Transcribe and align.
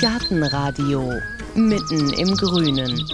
Gartenradio 0.00 1.12
mitten 1.54 2.12
im 2.12 2.36
Grünen. 2.36 3.04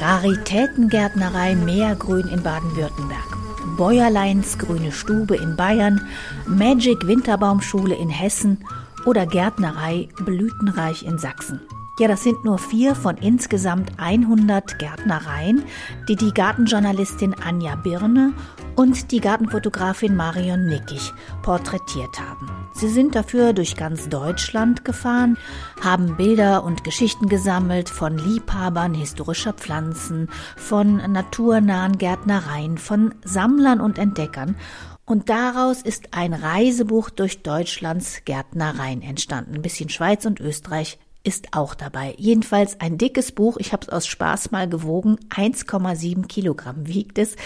Raritätengärtnerei 0.00 1.54
Meergrün 1.56 2.28
in 2.28 2.42
Baden-Württemberg. 2.42 3.36
Bäuerleins 3.76 4.58
Grüne 4.58 4.92
Stube 4.92 5.36
in 5.36 5.56
Bayern, 5.56 6.00
Magic 6.46 7.06
Winterbaumschule 7.06 7.94
in 7.94 8.10
Hessen 8.10 8.58
oder 9.06 9.26
Gärtnerei 9.26 10.08
Blütenreich 10.24 11.04
in 11.04 11.18
Sachsen. 11.18 11.60
Ja, 11.98 12.08
das 12.08 12.22
sind 12.22 12.44
nur 12.44 12.58
vier 12.58 12.94
von 12.94 13.16
insgesamt 13.16 13.92
100 13.98 14.78
Gärtnereien, 14.78 15.62
die 16.08 16.16
die 16.16 16.32
Gartenjournalistin 16.32 17.34
Anja 17.34 17.76
Birne 17.76 18.32
und 18.76 19.10
die 19.10 19.20
Gartenfotografin 19.20 20.16
Marion 20.16 20.66
Nickig 20.66 21.12
porträtiert 21.42 22.18
haben. 22.20 22.50
Sie 22.74 22.88
sind 22.88 23.14
dafür 23.14 23.52
durch 23.52 23.76
ganz 23.76 24.08
Deutschland 24.08 24.84
gefahren, 24.84 25.36
haben 25.82 26.16
Bilder 26.16 26.64
und 26.64 26.84
Geschichten 26.84 27.28
gesammelt 27.28 27.88
von 27.88 28.18
Liebhabern 28.18 28.94
historischer 28.94 29.52
Pflanzen, 29.52 30.28
von 30.56 30.96
naturnahen 31.12 31.98
Gärtnereien, 31.98 32.78
von 32.78 33.14
Sammlern 33.24 33.80
und 33.80 33.98
Entdeckern 33.98 34.56
und 35.04 35.28
daraus 35.28 35.82
ist 35.82 36.14
ein 36.14 36.32
Reisebuch 36.32 37.10
durch 37.10 37.42
Deutschlands 37.42 38.24
Gärtnereien 38.24 39.02
entstanden. 39.02 39.56
Ein 39.56 39.62
bisschen 39.62 39.88
Schweiz 39.88 40.24
und 40.24 40.40
Österreich 40.40 40.98
ist 41.24 41.48
auch 41.52 41.74
dabei. 41.74 42.14
Jedenfalls 42.18 42.80
ein 42.80 42.98
dickes 42.98 43.32
Buch. 43.32 43.56
Ich 43.58 43.72
habe 43.72 43.86
es 43.86 43.88
aus 43.88 44.06
Spaß 44.06 44.50
mal 44.50 44.68
gewogen. 44.68 45.18
1,7 45.30 46.26
Kilogramm 46.26 46.88
wiegt 46.88 47.18
es. 47.18 47.36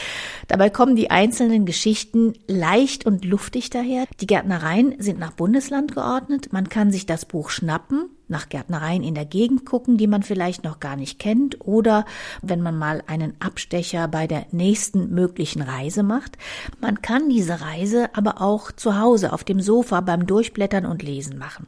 Dabei 0.49 0.71
kommen 0.71 0.97
die 0.97 1.11
einzelnen 1.11 1.67
Geschichten 1.67 2.35
leicht 2.47 3.05
und 3.05 3.25
luftig 3.25 3.71
daher. 3.71 4.07
Die 4.21 4.27
Gärtnereien 4.27 4.95
sind 4.99 5.19
nach 5.19 5.33
Bundesland 5.33 5.95
geordnet. 5.95 6.53
Man 6.53 6.69
kann 6.69 6.91
sich 6.91 7.07
das 7.07 7.27
Buch 7.27 7.51
schnappen, 7.51 8.11
nach 8.29 8.49
Gärtnereien 8.49 9.03
in 9.03 9.15
der 9.15 9.27
Gegend 9.27 9.67
gucken, 9.67 9.99
die 9.99 10.07
man 10.07 10.23
vielleicht 10.23 10.65
noch 10.65 10.81
gar 10.81 10.97
nicht 10.97 11.19
kennt 11.19 11.61
oder 11.61 12.07
wenn 12.43 12.63
man 12.63 12.79
mal 12.79 13.03
einen 13.07 13.35
Abstecher 13.41 14.09
bei 14.09 14.27
der 14.27 14.47
nächsten 14.53 15.11
möglichen 15.11 15.63
Reise 15.63 16.03
macht. 16.03 16.39
Man 16.81 17.03
kann 17.03 17.29
diese 17.29 17.61
Reise 17.61 18.09
aber 18.15 18.41
auch 18.41 18.73
zu 18.73 18.99
Hause 18.99 19.33
auf 19.33 19.45
dem 19.45 19.61
Sofa 19.61 20.01
beim 20.01 20.27
Durchblättern 20.27 20.87
und 20.87 21.03
Lesen 21.03 21.39
machen. 21.39 21.67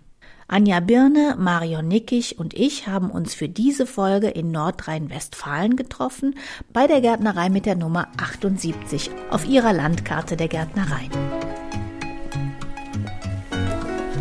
Anja 0.51 0.81
Birne, 0.81 1.37
Marion 1.39 1.89
Nickig 1.89 2.39
und 2.39 2.55
ich 2.55 2.87
haben 2.87 3.11
uns 3.11 3.35
für 3.35 3.51
diese 3.51 3.85
Folge 3.85 4.29
in 4.29 4.51
Nordrhein-Westfalen 4.51 5.77
getroffen, 5.77 6.37
bei 6.73 6.87
der 6.87 7.03
Gärtnerei 7.03 7.51
mit 7.51 7.67
der 7.67 7.77
Nummer 7.77 8.09
78 8.17 9.11
auf 9.29 9.47
ihrer 9.47 9.75
Landkarte 9.75 10.39
der 10.39 10.49
Gärtnereien. 10.49 11.11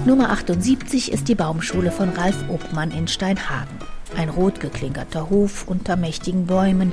Nummer 0.05 0.31
78 0.31 1.13
ist 1.13 1.29
die 1.29 1.35
Baumschule 1.35 1.91
von 1.91 2.09
Ralf 2.09 2.43
Obmann 2.49 2.91
in 2.91 3.07
Steinhagen. 3.07 3.77
Ein 4.17 4.27
rot 4.27 4.59
geklinkerter 4.59 5.29
Hof 5.29 5.65
unter 5.65 5.95
mächtigen 5.95 6.45
Bäumen, 6.45 6.91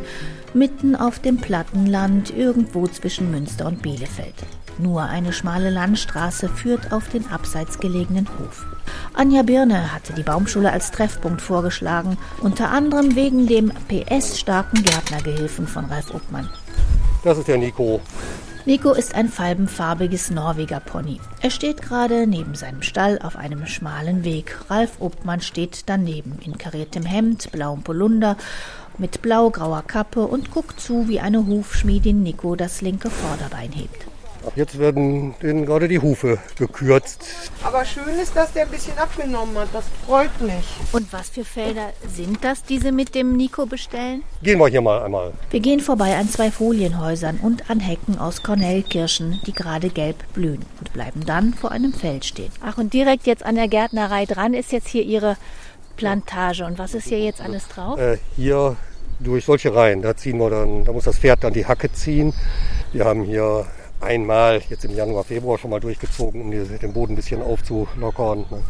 mitten 0.53 0.95
auf 0.95 1.19
dem 1.19 1.39
Plattenland 1.39 2.33
irgendwo 2.37 2.87
zwischen 2.87 3.33
Münster 3.33 3.67
und 3.67 3.83
Bielefeld. 3.83 4.35
Nur 4.79 5.03
eine 5.03 5.33
schmale 5.33 5.71
Landstraße 5.71 6.49
führt 6.49 6.93
auf 6.93 7.09
den 7.09 7.31
abseits 7.31 7.79
gelegenen 7.79 8.29
Hof. 8.39 8.67
Anja 9.13 9.43
Birne 9.43 9.95
hatte 9.95 10.13
die 10.13 10.23
Baumschule 10.23 10.73
als 10.73 10.91
Treffpunkt 10.91 11.41
vorgeschlagen, 11.41 12.19
unter 12.41 12.71
anderem 12.71 13.15
wegen 13.15 13.47
dem 13.47 13.73
PS-starken 13.89 14.83
Gärtnergehilfen 14.83 15.69
von 15.69 15.85
Ralf 15.85 16.13
Uppmann. 16.13 16.51
Das 17.23 17.39
ist 17.39 17.49
der 17.49 17.59
Nico. 17.59 18.01
Nico 18.67 18.93
ist 18.93 19.15
ein 19.15 19.29
falbenfarbiges 19.29 20.31
Norweger 20.31 20.81
Pony. 20.81 21.21
Er 21.43 21.51
steht 21.51 21.83
gerade 21.83 22.27
neben 22.27 22.55
seinem 22.55 22.83
Stall 22.83 23.21
auf 23.23 23.37
einem 23.37 23.67
schmalen 23.67 24.25
Weg. 24.25 24.59
Ralf 24.71 25.01
Uppmann 25.01 25.43
steht 25.43 25.83
daneben 25.87 26.39
in 26.45 26.59
kariertem 26.59 27.05
Hemd, 27.05 27.53
blauem 27.53 27.83
Polunder, 27.83 28.37
mit 28.99 29.23
blau-grauer 29.23 29.83
Kappe 29.83 30.27
und 30.27 30.51
guckt 30.51 30.81
zu, 30.81 31.09
wie 31.09 31.21
eine 31.21 31.47
Hufschmiedin 31.47 32.23
Nico 32.23 32.57
das 32.57 32.81
linke 32.81 33.11
Vorderbein 33.11 33.71
hebt. 33.71 34.07
Jetzt 34.57 34.79
werden 34.79 35.35
denen 35.43 35.67
gerade 35.67 35.89
die 35.89 35.99
Hufe 35.99 36.39
gekürzt. 36.57 37.25
Aber 37.63 37.85
schön 37.85 38.19
ist, 38.23 38.37
dass 38.37 38.53
der 38.53 38.65
ein 38.65 38.71
bisschen 38.71 38.97
abgenommen 38.99 39.57
hat. 39.59 39.69
Das 39.73 39.85
freut 40.07 40.41
mich. 40.41 40.65
Und 40.93 41.13
was 41.13 41.31
für 41.31 41.45
Felder 41.45 41.93
sind 42.15 42.45
das, 42.45 42.63
die 42.63 42.79
Sie 42.79 42.93
mit 42.93 43.15
dem 43.15 43.37
Nico 43.37 43.67
bestellen? 43.67 44.23
Gehen 44.43 44.59
wir 44.59 44.69
hier 44.69 44.81
mal 44.81 45.03
einmal. 45.03 45.33
Wir 45.51 45.61
gehen 45.61 45.81
vorbei 45.81 46.17
an 46.17 46.29
zwei 46.29 46.51
Folienhäusern 46.51 47.39
und 47.43 47.71
an 47.71 47.81
Hecken 47.81 48.19
aus 48.19 48.43
Kornellkirschen, 48.43 49.41
die 49.47 49.53
gerade 49.53 49.89
gelb 49.89 50.17
blühen 50.35 50.65
und 50.79 50.93
bleiben 50.93 51.25
dann 51.27 51.55
vor 51.55 51.71
einem 51.73 51.93
Feld 51.93 52.25
stehen. 52.25 52.53
Ach, 52.63 52.79
und 52.79 52.93
direkt 52.93 53.27
jetzt 53.27 53.45
an 53.45 53.57
der 53.57 53.69
Gärtnerei 53.69 54.27
dran 54.27 54.55
ist 54.55 54.73
jetzt 54.73 54.89
hier 54.89 55.03
Ihre 55.03 55.37
Plantage. 55.97 56.65
Und 56.65 56.79
was 56.79 56.95
ist 56.95 57.09
hier 57.09 57.21
jetzt 57.21 57.41
alles 57.41 57.69
drauf? 57.69 57.99
Äh, 57.99 58.19
hier 58.37 58.77
durch 59.21 59.45
solche 59.45 59.75
Reihen, 59.75 60.03
da 60.03 60.17
ziehen 60.17 60.39
wir 60.39 60.51
dann, 60.51 60.85
da 60.85 60.93
muss 60.93 61.05
das 61.05 61.19
Pferd 61.19 61.45
dann 61.45 61.53
die 61.53 61.67
Hacke 61.67 61.93
ziehen. 61.93 62.35
Wir 62.93 63.05
haben 63.05 63.25
hier 63.25 63.67
einmal 64.05 64.63
jetzt 64.69 64.85
im 64.85 64.95
Januar, 64.95 65.25
Februar 65.25 65.59
schon 65.59 65.71
mal 65.71 65.81
durchgezogen, 65.81 66.41
um 66.41 66.51
den 66.51 66.93
Boden 66.93 67.15
ein 67.15 67.17
bisschen 67.17 67.43
aufzulockern. 67.43 68.47
Ne? 68.51 68.63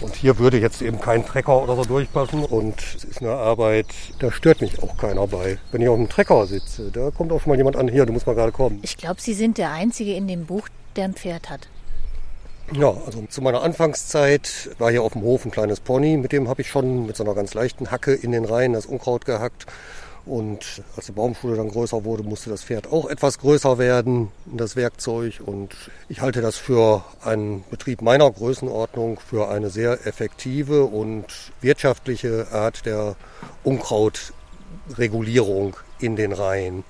Und 0.00 0.14
hier 0.14 0.38
würde 0.38 0.58
jetzt 0.58 0.80
eben 0.80 1.00
kein 1.00 1.26
Trecker 1.26 1.60
oder 1.60 1.74
so 1.74 1.84
durchpassen. 1.84 2.44
Und 2.44 2.80
es 2.96 3.04
ist 3.04 3.20
eine 3.20 3.32
Arbeit, 3.32 3.86
da 4.20 4.30
stört 4.30 4.60
mich 4.60 4.80
auch 4.82 4.96
keiner 4.96 5.26
bei. 5.26 5.58
Wenn 5.72 5.82
ich 5.82 5.88
auf 5.88 5.96
dem 5.96 6.08
Trecker 6.08 6.46
sitze, 6.46 6.90
da 6.92 7.10
kommt 7.10 7.32
auch 7.32 7.40
schon 7.40 7.50
mal 7.50 7.56
jemand 7.56 7.76
an, 7.76 7.88
hier, 7.88 8.06
du 8.06 8.12
musst 8.12 8.26
mal 8.26 8.34
gerade 8.34 8.52
kommen. 8.52 8.78
Ich 8.82 8.96
glaube, 8.96 9.20
Sie 9.20 9.34
sind 9.34 9.58
der 9.58 9.72
Einzige 9.72 10.14
in 10.14 10.28
dem 10.28 10.46
Buch, 10.46 10.68
der 10.94 11.06
ein 11.06 11.14
Pferd 11.14 11.50
hat. 11.50 11.68
Ja, 12.72 12.94
also 13.06 13.24
zu 13.28 13.40
meiner 13.40 13.62
Anfangszeit 13.62 14.70
war 14.78 14.90
hier 14.90 15.02
auf 15.02 15.14
dem 15.14 15.22
Hof 15.22 15.44
ein 15.44 15.50
kleines 15.50 15.80
Pony. 15.80 16.16
Mit 16.18 16.32
dem 16.32 16.48
habe 16.48 16.60
ich 16.60 16.68
schon 16.68 17.06
mit 17.06 17.16
so 17.16 17.24
einer 17.24 17.34
ganz 17.34 17.54
leichten 17.54 17.90
Hacke 17.90 18.12
in 18.12 18.30
den 18.30 18.44
Reihen 18.44 18.74
das 18.74 18.86
Unkraut 18.86 19.24
gehackt. 19.24 19.66
Und 20.28 20.82
als 20.94 21.06
die 21.06 21.12
Baumschule 21.12 21.56
dann 21.56 21.70
größer 21.70 22.04
wurde, 22.04 22.22
musste 22.22 22.50
das 22.50 22.62
Pferd 22.62 22.92
auch 22.92 23.08
etwas 23.08 23.38
größer 23.38 23.78
werden, 23.78 24.28
das 24.44 24.76
Werkzeug. 24.76 25.40
Und 25.44 25.74
ich 26.08 26.20
halte 26.20 26.42
das 26.42 26.56
für 26.56 27.02
einen 27.22 27.64
Betrieb 27.70 28.02
meiner 28.02 28.30
Größenordnung 28.30 29.18
für 29.20 29.48
eine 29.48 29.70
sehr 29.70 30.06
effektive 30.06 30.84
und 30.84 31.24
wirtschaftliche 31.62 32.48
Art 32.52 32.84
der 32.84 33.16
Unkrautregulierung 33.64 35.76
in 35.98 36.16
den 36.16 36.32
Reihen. 36.32 36.84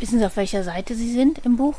Wissen 0.00 0.18
Sie, 0.18 0.26
auf 0.26 0.36
welcher 0.36 0.64
Seite 0.64 0.96
Sie 0.96 1.12
sind 1.12 1.44
im 1.44 1.56
Buch? 1.56 1.76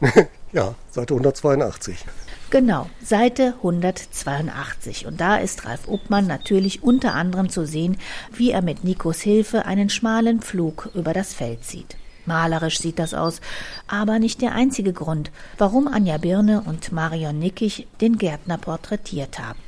ja, 0.52 0.74
Seite 0.90 1.14
182. 1.14 2.04
Genau, 2.50 2.88
Seite 3.02 3.54
182. 3.58 5.06
Und 5.06 5.20
da 5.20 5.36
ist 5.36 5.66
Ralf 5.66 5.86
Uppmann 5.86 6.26
natürlich 6.26 6.82
unter 6.82 7.14
anderem 7.14 7.50
zu 7.50 7.66
sehen, 7.66 7.98
wie 8.32 8.52
er 8.52 8.62
mit 8.62 8.84
Nikos 8.84 9.20
Hilfe 9.20 9.66
einen 9.66 9.90
schmalen 9.90 10.40
Flug 10.40 10.88
über 10.94 11.12
das 11.12 11.34
Feld 11.34 11.64
zieht. 11.64 11.98
Malerisch 12.24 12.78
sieht 12.78 12.98
das 12.98 13.12
aus, 13.12 13.42
aber 13.86 14.18
nicht 14.18 14.40
der 14.40 14.52
einzige 14.52 14.94
Grund, 14.94 15.30
warum 15.58 15.88
Anja 15.88 16.16
Birne 16.16 16.62
und 16.64 16.90
Marion 16.90 17.38
Nickig 17.38 17.86
den 18.00 18.16
Gärtner 18.16 18.56
porträtiert 18.56 19.38
haben. 19.38 19.58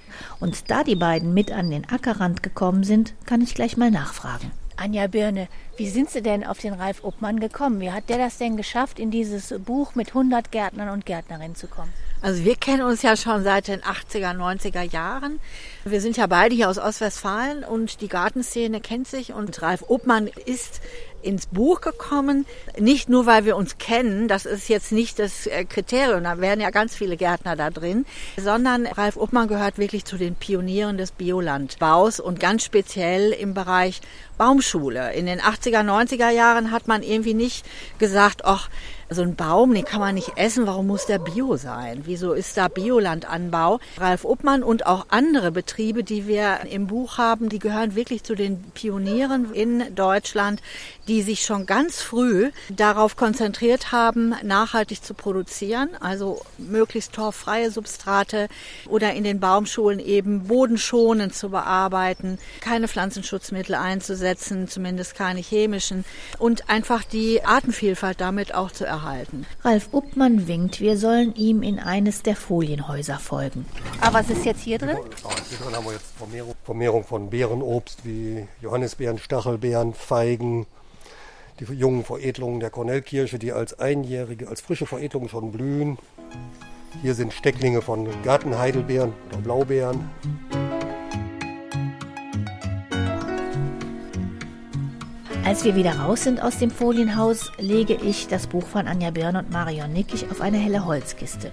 Und 0.40 0.70
da 0.70 0.82
die 0.82 0.96
beiden 0.96 1.34
mit 1.34 1.52
an 1.52 1.70
den 1.70 1.86
Ackerrand 1.86 2.42
gekommen 2.42 2.84
sind, 2.84 3.12
kann 3.26 3.42
ich 3.42 3.54
gleich 3.54 3.76
mal 3.76 3.90
nachfragen. 3.90 4.52
Anja 4.76 5.06
Birne, 5.06 5.48
wie 5.76 5.90
sind 5.90 6.08
Sie 6.08 6.22
denn 6.22 6.46
auf 6.46 6.58
den 6.58 6.72
Ralf 6.72 7.04
Uppmann 7.04 7.40
gekommen? 7.40 7.80
Wie 7.80 7.92
hat 7.92 8.08
der 8.08 8.16
das 8.16 8.38
denn 8.38 8.56
geschafft, 8.56 8.98
in 8.98 9.10
dieses 9.10 9.54
Buch 9.58 9.94
mit 9.94 10.08
100 10.08 10.50
Gärtnern 10.50 10.88
und 10.88 11.04
Gärtnerinnen 11.04 11.56
zu 11.56 11.66
kommen? 11.66 11.92
Also 12.22 12.44
wir 12.44 12.56
kennen 12.56 12.82
uns 12.82 13.00
ja 13.00 13.16
schon 13.16 13.44
seit 13.44 13.68
den 13.68 13.80
80er, 13.80 14.36
90er 14.36 14.82
Jahren. 14.82 15.40
Wir 15.84 16.02
sind 16.02 16.18
ja 16.18 16.26
beide 16.26 16.54
hier 16.54 16.68
aus 16.68 16.78
Ostwestfalen 16.78 17.64
und 17.64 18.02
die 18.02 18.08
Gartenszene 18.08 18.80
kennt 18.80 19.08
sich. 19.08 19.32
Und 19.32 19.62
Ralf 19.62 19.84
Obmann 19.88 20.28
ist 20.44 20.82
ins 21.22 21.46
Buch 21.46 21.80
gekommen, 21.80 22.46
nicht 22.78 23.08
nur 23.08 23.26
weil 23.26 23.44
wir 23.44 23.56
uns 23.56 23.78
kennen, 23.78 24.28
das 24.28 24.46
ist 24.46 24.68
jetzt 24.68 24.92
nicht 24.92 25.18
das 25.18 25.46
äh, 25.46 25.64
Kriterium, 25.64 26.24
da 26.24 26.40
wären 26.40 26.60
ja 26.60 26.70
ganz 26.70 26.94
viele 26.94 27.16
Gärtner 27.16 27.56
da 27.56 27.70
drin, 27.70 28.06
sondern 28.36 28.86
Ralf 28.86 29.16
Obmann 29.16 29.48
gehört 29.48 29.78
wirklich 29.78 30.04
zu 30.04 30.16
den 30.16 30.34
Pionieren 30.34 30.96
des 30.96 31.12
Biolandbaus 31.12 32.20
und 32.20 32.40
ganz 32.40 32.64
speziell 32.64 33.32
im 33.32 33.54
Bereich 33.54 34.00
Baumschule. 34.40 35.12
In 35.12 35.26
den 35.26 35.38
80er, 35.38 35.84
90er 35.84 36.30
Jahren 36.30 36.70
hat 36.70 36.88
man 36.88 37.02
irgendwie 37.02 37.34
nicht 37.34 37.66
gesagt, 37.98 38.42
ach, 38.46 38.70
so 39.10 39.22
ein 39.22 39.34
Baum, 39.34 39.74
den 39.74 39.84
kann 39.84 39.98
man 39.98 40.14
nicht 40.14 40.36
essen, 40.36 40.68
warum 40.68 40.86
muss 40.86 41.06
der 41.06 41.18
Bio 41.18 41.56
sein? 41.56 42.02
Wieso 42.04 42.32
ist 42.32 42.56
da 42.56 42.68
Biolandanbau? 42.68 43.80
Ralf 43.98 44.24
Uppmann 44.24 44.62
und 44.62 44.86
auch 44.86 45.06
andere 45.08 45.50
Betriebe, 45.50 46.04
die 46.04 46.28
wir 46.28 46.60
im 46.70 46.86
Buch 46.86 47.18
haben, 47.18 47.48
die 47.48 47.58
gehören 47.58 47.96
wirklich 47.96 48.22
zu 48.22 48.36
den 48.36 48.62
Pionieren 48.72 49.52
in 49.52 49.94
Deutschland, 49.96 50.62
die 51.08 51.22
sich 51.22 51.44
schon 51.44 51.66
ganz 51.66 52.00
früh 52.00 52.50
darauf 52.68 53.16
konzentriert 53.16 53.90
haben, 53.90 54.34
nachhaltig 54.44 55.02
zu 55.02 55.14
produzieren, 55.14 55.90
also 55.98 56.40
möglichst 56.56 57.12
torffreie 57.12 57.72
Substrate 57.72 58.46
oder 58.88 59.12
in 59.14 59.24
den 59.24 59.40
Baumschulen 59.40 59.98
eben 59.98 60.44
bodenschonend 60.46 61.34
zu 61.34 61.50
bearbeiten, 61.50 62.38
keine 62.60 62.86
Pflanzenschutzmittel 62.86 63.74
einzusetzen, 63.74 64.29
zumindest 64.36 65.14
keine 65.14 65.40
chemischen 65.40 66.04
und 66.38 66.70
einfach 66.70 67.04
die 67.04 67.44
Artenvielfalt 67.44 68.20
damit 68.20 68.54
auch 68.54 68.70
zu 68.70 68.84
erhalten 68.84 69.00
erhalten. 69.00 69.46
Ralf 69.62 69.88
Uppmann 69.92 70.46
winkt, 70.46 70.80
wir 70.80 70.96
sollen 70.96 71.34
ihm 71.34 71.62
in 71.62 71.78
eines 71.78 72.22
der 72.22 72.36
Folienhäuser 72.36 73.18
folgen. 73.18 73.66
Aber 74.00 74.20
was 74.20 74.30
ist 74.30 74.44
jetzt 74.44 74.62
hier 74.62 74.78
drin? 74.78 74.96
Hier 75.48 75.58
drin 75.58 75.74
haben 75.74 75.84
wir 75.84 75.92
jetzt 75.92 76.12
Vermehrung, 76.16 76.54
Vermehrung 76.64 77.04
von 77.04 77.30
Beerenobst 77.30 78.04
wie 78.04 78.46
Johannisbeeren, 78.60 79.18
Stachelbeeren, 79.18 79.94
Feigen, 79.94 80.66
die 81.58 81.64
jungen 81.72 82.04
Veredelungen 82.04 82.60
der 82.60 82.70
Kornellkirsche, 82.70 83.38
die 83.38 83.52
als 83.52 83.78
einjährige, 83.78 84.48
als 84.48 84.60
frische 84.60 84.86
Veredelung 84.86 85.28
schon 85.28 85.52
blühen. 85.52 85.98
Hier 87.02 87.14
sind 87.14 87.32
Stecklinge 87.32 87.82
von 87.82 88.08
Gartenheidelbeeren 88.22 89.12
oder 89.28 89.38
Blaubeeren. 89.38 90.10
Als 95.44 95.64
wir 95.64 95.74
wieder 95.74 95.98
raus 95.98 96.24
sind 96.24 96.42
aus 96.42 96.58
dem 96.58 96.70
Folienhaus, 96.70 97.50
lege 97.58 97.94
ich 97.94 98.28
das 98.28 98.46
Buch 98.46 98.66
von 98.66 98.86
Anja 98.86 99.10
Birn 99.10 99.36
und 99.36 99.50
Marion 99.50 99.92
Nickig 99.92 100.30
auf 100.30 100.40
eine 100.40 100.58
helle 100.58 100.84
Holzkiste. 100.84 101.50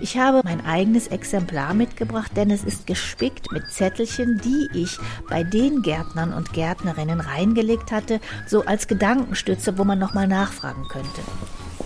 Ich 0.00 0.18
habe 0.18 0.40
mein 0.44 0.64
eigenes 0.66 1.06
Exemplar 1.06 1.72
mitgebracht, 1.72 2.32
denn 2.36 2.50
es 2.50 2.64
ist 2.64 2.86
gespickt 2.86 3.50
mit 3.52 3.70
Zettelchen, 3.70 4.40
die 4.44 4.68
ich 4.74 4.98
bei 5.30 5.44
den 5.44 5.82
Gärtnern 5.82 6.34
und 6.34 6.52
Gärtnerinnen 6.52 7.20
reingelegt 7.20 7.92
hatte, 7.92 8.20
so 8.46 8.64
als 8.64 8.88
Gedankenstütze, 8.88 9.78
wo 9.78 9.84
man 9.84 9.98
nochmal 9.98 10.26
nachfragen 10.26 10.82
könnte. 10.88 11.22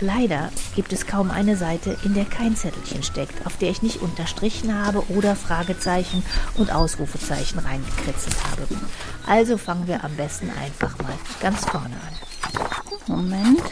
Leider 0.03 0.51
gibt 0.75 0.93
es 0.93 1.07
kaum 1.07 1.31
eine 1.31 1.57
Seite, 1.57 1.97
in 2.03 2.13
der 2.15 2.25
kein 2.25 2.57
Zettelchen 2.57 3.05
steckt, 3.05 3.47
auf 3.47 3.57
der 3.59 3.71
ich 3.71 3.83
nicht 3.83 4.03
unterstrichen 4.03 4.75
habe 4.75 5.09
oder 5.11 5.37
Fragezeichen 5.37 6.25
und 6.57 6.73
Ausrufezeichen 6.73 7.61
reingekritzelt 7.61 8.35
habe. 8.51 8.67
Also 9.29 9.57
fangen 9.59 9.87
wir 9.87 10.03
am 10.03 10.17
besten 10.17 10.51
einfach 10.61 10.99
mal 10.99 11.15
ganz 11.41 11.65
vorne 11.65 11.95
an. 11.95 12.67
Moment. 13.07 13.63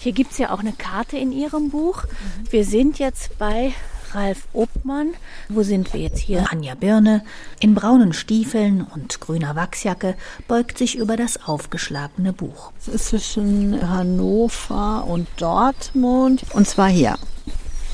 Hier 0.00 0.10
gibt 0.10 0.32
es 0.32 0.38
ja 0.38 0.50
auch 0.50 0.58
eine 0.58 0.72
Karte 0.72 1.16
in 1.16 1.30
Ihrem 1.30 1.70
Buch. 1.70 2.06
Wir 2.50 2.64
sind 2.64 2.98
jetzt 2.98 3.38
bei 3.38 3.72
Ralf 4.14 4.46
Obmann. 4.52 5.14
Wo 5.48 5.62
sind 5.62 5.92
wir 5.92 6.00
jetzt 6.00 6.20
hier? 6.20 6.46
Anja 6.50 6.74
Birne 6.74 7.24
in 7.60 7.74
braunen 7.74 8.12
Stiefeln 8.12 8.86
und 8.94 9.20
grüner 9.20 9.56
Wachsjacke 9.56 10.14
beugt 10.48 10.78
sich 10.78 10.96
über 10.96 11.16
das 11.16 11.46
aufgeschlagene 11.46 12.32
Buch. 12.32 12.72
Es 12.80 12.88
ist 12.88 13.06
zwischen 13.06 13.88
Hannover 13.88 15.04
und 15.06 15.28
Dortmund 15.38 16.44
und 16.52 16.68
zwar 16.68 16.88
hier. 16.88 17.16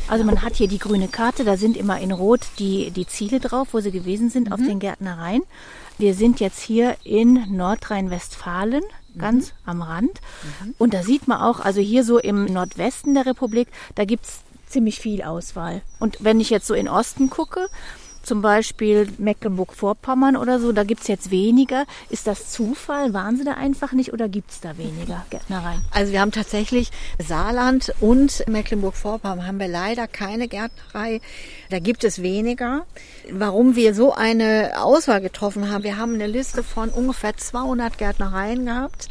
Also 0.09 0.25
man 0.25 0.43
hat 0.43 0.57
hier 0.57 0.67
die 0.67 0.79
grüne 0.79 1.07
Karte, 1.07 1.45
da 1.45 1.57
sind 1.57 1.77
immer 1.77 2.01
in 2.01 2.11
Rot 2.11 2.41
die, 2.59 2.91
die 2.91 3.07
Ziele 3.07 3.39
drauf, 3.39 3.69
wo 3.73 3.81
sie 3.81 3.93
gewesen 3.93 4.29
sind 4.29 4.49
mhm. 4.49 4.53
auf 4.53 4.61
den 4.61 4.81
Gärtnereien. 4.81 5.43
Wir 5.99 6.15
sind 6.15 6.41
jetzt 6.41 6.61
hier 6.61 6.97
in 7.05 7.57
Nordrhein-Westfalen, 7.57 8.83
ganz 9.17 9.49
mhm. 9.49 9.71
am 9.71 9.83
Rand. 9.83 10.21
Mhm. 10.65 10.75
Und 10.79 10.95
da 10.95 11.03
sieht 11.05 11.29
man 11.29 11.41
auch, 11.41 11.61
also 11.61 11.81
hier 11.81 12.03
so 12.03 12.19
im 12.19 12.47
Nordwesten 12.47 13.15
der 13.15 13.27
Republik, 13.27 13.69
da 13.95 14.05
gibt's 14.05 14.41
ziemlich 14.71 14.99
viel 15.01 15.23
Auswahl. 15.23 15.83
Und 15.99 16.19
wenn 16.21 16.41
ich 16.41 16.51
jetzt 16.51 16.67
so 16.67 16.75
in 16.75 16.89
Osten 16.89 17.31
gucke, 17.31 17.69
zum 18.23 18.43
Beispiel 18.43 19.09
Mecklenburg-Vorpommern 19.19 20.37
oder 20.37 20.61
so, 20.61 20.73
da 20.73 20.85
gibt 20.85 21.01
es 21.03 21.09
jetzt 21.09 21.31
weniger. 21.31 21.87
Ist 22.11 22.27
das 22.27 22.51
Zufall? 22.51 23.15
Waren 23.15 23.37
sie 23.37 23.45
da 23.45 23.55
einfach 23.55 23.93
nicht 23.93 24.13
oder 24.13 24.29
gibt 24.29 24.51
es 24.51 24.61
da 24.61 24.77
weniger 24.77 25.25
Gärtnereien? 25.31 25.81
Also 25.91 26.13
wir 26.13 26.21
haben 26.21 26.33
tatsächlich 26.33 26.91
Saarland 27.19 27.95
und 28.01 28.45
Mecklenburg-Vorpommern 28.47 29.47
haben 29.47 29.59
wir 29.59 29.69
leider 29.69 30.07
keine 30.07 30.49
Gärtnerei. 30.49 31.21
Da 31.71 31.79
gibt 31.79 32.05
es 32.05 32.23
weniger. 32.23 32.85
Warum 33.31 33.75
wir 33.75 33.95
so 33.95 34.13
eine 34.13 34.73
Auswahl 34.77 35.21
getroffen 35.21 35.71
haben, 35.71 35.85
wir 35.85 35.97
haben 35.97 36.15
eine 36.15 36.27
Liste 36.27 36.63
von 36.63 36.91
ungefähr 36.91 37.37
200 37.37 37.97
Gärtnereien 37.97 38.67
gehabt. 38.67 39.09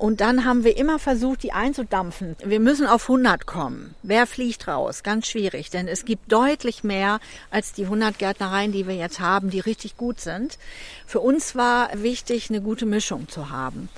Und 0.00 0.22
dann 0.22 0.46
haben 0.46 0.64
wir 0.64 0.78
immer 0.78 0.98
versucht, 0.98 1.42
die 1.42 1.52
einzudampfen. 1.52 2.34
Wir 2.42 2.58
müssen 2.58 2.86
auf 2.86 3.02
100 3.02 3.44
kommen. 3.44 3.94
Wer 4.02 4.26
fliegt 4.26 4.66
raus? 4.66 5.02
Ganz 5.02 5.26
schwierig, 5.26 5.68
denn 5.68 5.88
es 5.88 6.06
gibt 6.06 6.32
deutlich 6.32 6.82
mehr 6.82 7.20
als 7.50 7.74
die 7.74 7.84
100 7.84 8.18
Gärtnereien, 8.18 8.72
die 8.72 8.88
wir 8.88 8.94
jetzt 8.94 9.20
haben, 9.20 9.50
die 9.50 9.60
richtig 9.60 9.98
gut 9.98 10.18
sind. 10.18 10.56
Für 11.06 11.20
uns 11.20 11.54
war 11.54 11.90
wichtig, 12.02 12.48
eine 12.48 12.62
gute 12.62 12.86
Mischung 12.86 13.28
zu 13.28 13.50
haben. 13.50 13.90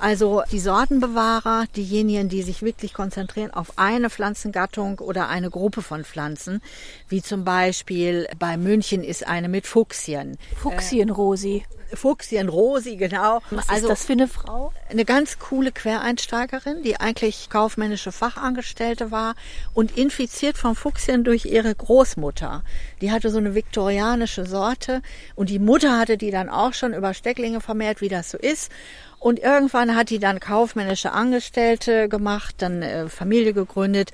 Also 0.00 0.42
die 0.52 0.60
Sortenbewahrer, 0.60 1.64
diejenigen, 1.74 2.28
die 2.28 2.42
sich 2.42 2.62
wirklich 2.62 2.94
konzentrieren 2.94 3.52
auf 3.52 3.72
eine 3.76 4.10
Pflanzengattung 4.10 5.00
oder 5.00 5.28
eine 5.28 5.50
Gruppe 5.50 5.82
von 5.82 6.04
Pflanzen, 6.04 6.62
wie 7.08 7.22
zum 7.22 7.44
Beispiel 7.44 8.28
bei 8.38 8.56
München 8.56 9.02
ist 9.02 9.26
eine 9.26 9.48
mit 9.48 9.66
Fuchsien. 9.66 10.38
Fuchsienrosi. 10.56 11.64
Fuchsienrosi, 11.94 12.96
genau. 12.96 13.40
Was 13.50 13.68
also, 13.68 13.86
ist 13.86 13.90
das 13.90 14.04
für 14.04 14.12
eine 14.12 14.28
Frau? 14.28 14.72
Eine 14.90 15.04
ganz 15.04 15.38
coole 15.38 15.72
Quereinsteigerin, 15.72 16.82
die 16.82 17.00
eigentlich 17.00 17.48
kaufmännische 17.50 18.12
Fachangestellte 18.12 19.10
war 19.10 19.34
und 19.74 19.96
infiziert 19.96 20.58
vom 20.58 20.76
Fuchsien 20.76 21.24
durch 21.24 21.46
ihre 21.46 21.74
Großmutter. 21.74 22.62
Die 23.00 23.10
hatte 23.10 23.30
so 23.30 23.38
eine 23.38 23.54
viktorianische 23.54 24.44
Sorte 24.44 25.02
und 25.34 25.50
die 25.50 25.58
Mutter 25.58 25.98
hatte 25.98 26.18
die 26.18 26.30
dann 26.30 26.48
auch 26.48 26.74
schon 26.74 26.94
über 26.94 27.14
Stecklinge 27.14 27.60
vermehrt, 27.60 28.00
wie 28.00 28.08
das 28.08 28.30
so 28.30 28.38
ist. 28.38 28.70
Und 29.18 29.38
irgendwann 29.38 29.96
hat 29.96 30.10
die 30.10 30.18
dann 30.18 30.40
kaufmännische 30.40 31.12
Angestellte 31.12 32.08
gemacht, 32.08 32.56
dann 32.58 32.82
äh, 32.82 33.08
Familie 33.08 33.52
gegründet. 33.52 34.12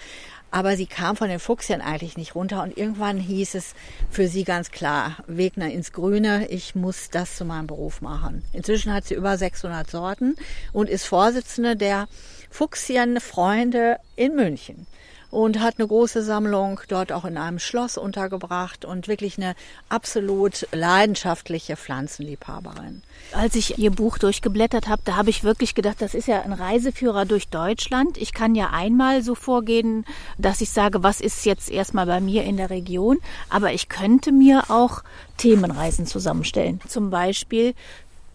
Aber 0.51 0.77
sie 0.77 0.87
kam 0.87 1.17
von 1.17 1.29
den 1.29 1.41
Fuchsien 1.41 1.81
eigentlich 1.81 2.17
nicht 2.17 2.37
runter 2.37 2.62
und 2.62 2.77
irgendwann 2.77 3.19
hieß 3.19 3.56
es 3.56 3.75
für 4.09 4.29
sie 4.29 4.45
ganz 4.45 4.71
klar, 4.71 5.17
Wegner 5.27 5.69
ins 5.69 5.93
Grüne, 5.93 6.47
ich 6.49 6.77
muss 6.77 7.11
das 7.11 7.35
zu 7.35 7.45
meinem 7.45 7.67
Beruf 7.67 8.01
machen. 8.03 8.45
Inzwischen 8.53 8.93
hat 8.93 9.05
sie 9.05 9.15
über 9.15 9.37
600 9.37 9.91
Sorten 9.91 10.37
und 10.73 10.89
ist 10.89 11.07
Vorsitzende 11.07 11.75
der 11.75 12.07
Fuchsienfreunde 12.50 13.97
in 14.15 14.37
München 14.37 14.87
und 15.35 15.61
hat 15.61 15.79
eine 15.79 15.89
große 15.89 16.23
Sammlung 16.23 16.81
dort 16.89 17.11
auch 17.11 17.25
in 17.25 17.37
einem 17.37 17.59
Schloss 17.59 17.99
untergebracht 17.99 18.85
und 18.85 19.09
wirklich 19.09 19.37
eine 19.37 19.57
absolut 19.89 20.69
leidenschaftliche 20.71 21.77
Pflanzenliebhaberin. 21.77 23.03
Als 23.33 23.57
ich 23.57 23.79
ihr 23.79 23.91
Buch 23.91 24.19
durchgeblättert 24.19 24.87
habe, 24.87 25.03
da 25.05 25.17
habe 25.17 25.31
ich 25.31 25.43
wirklich 25.43 25.75
gedacht, 25.75 26.01
das 26.01 26.15
ist 26.15 26.29
ja 26.29 26.43
ein 26.43 26.53
Reiseführer 26.53 27.25
durch 27.25 27.49
Deutschland. 27.49 28.17
Ich 28.17 28.33
kann 28.33 28.55
ja 28.55 28.71
einmal 28.71 29.23
so 29.23 29.35
vorgehen, 29.35 30.05
dass 30.39 30.61
ich 30.61 30.71
sage, 30.71 31.03
was 31.03 31.21
ist 31.21 31.45
jetzt 31.45 31.69
erstmal 31.69 32.07
bei 32.07 32.21
mir 32.21 32.45
in 32.45 32.57
der 32.57 32.71
Region, 32.71 33.19
aber 33.51 33.73
ich 33.73 33.89
könnte 33.89 34.31
mir 34.31 34.71
auch 34.71 35.03
Themenreisen 35.37 36.07
zusammenstellen. 36.07 36.81
Zum 36.87 37.11
Beispiel 37.11 37.75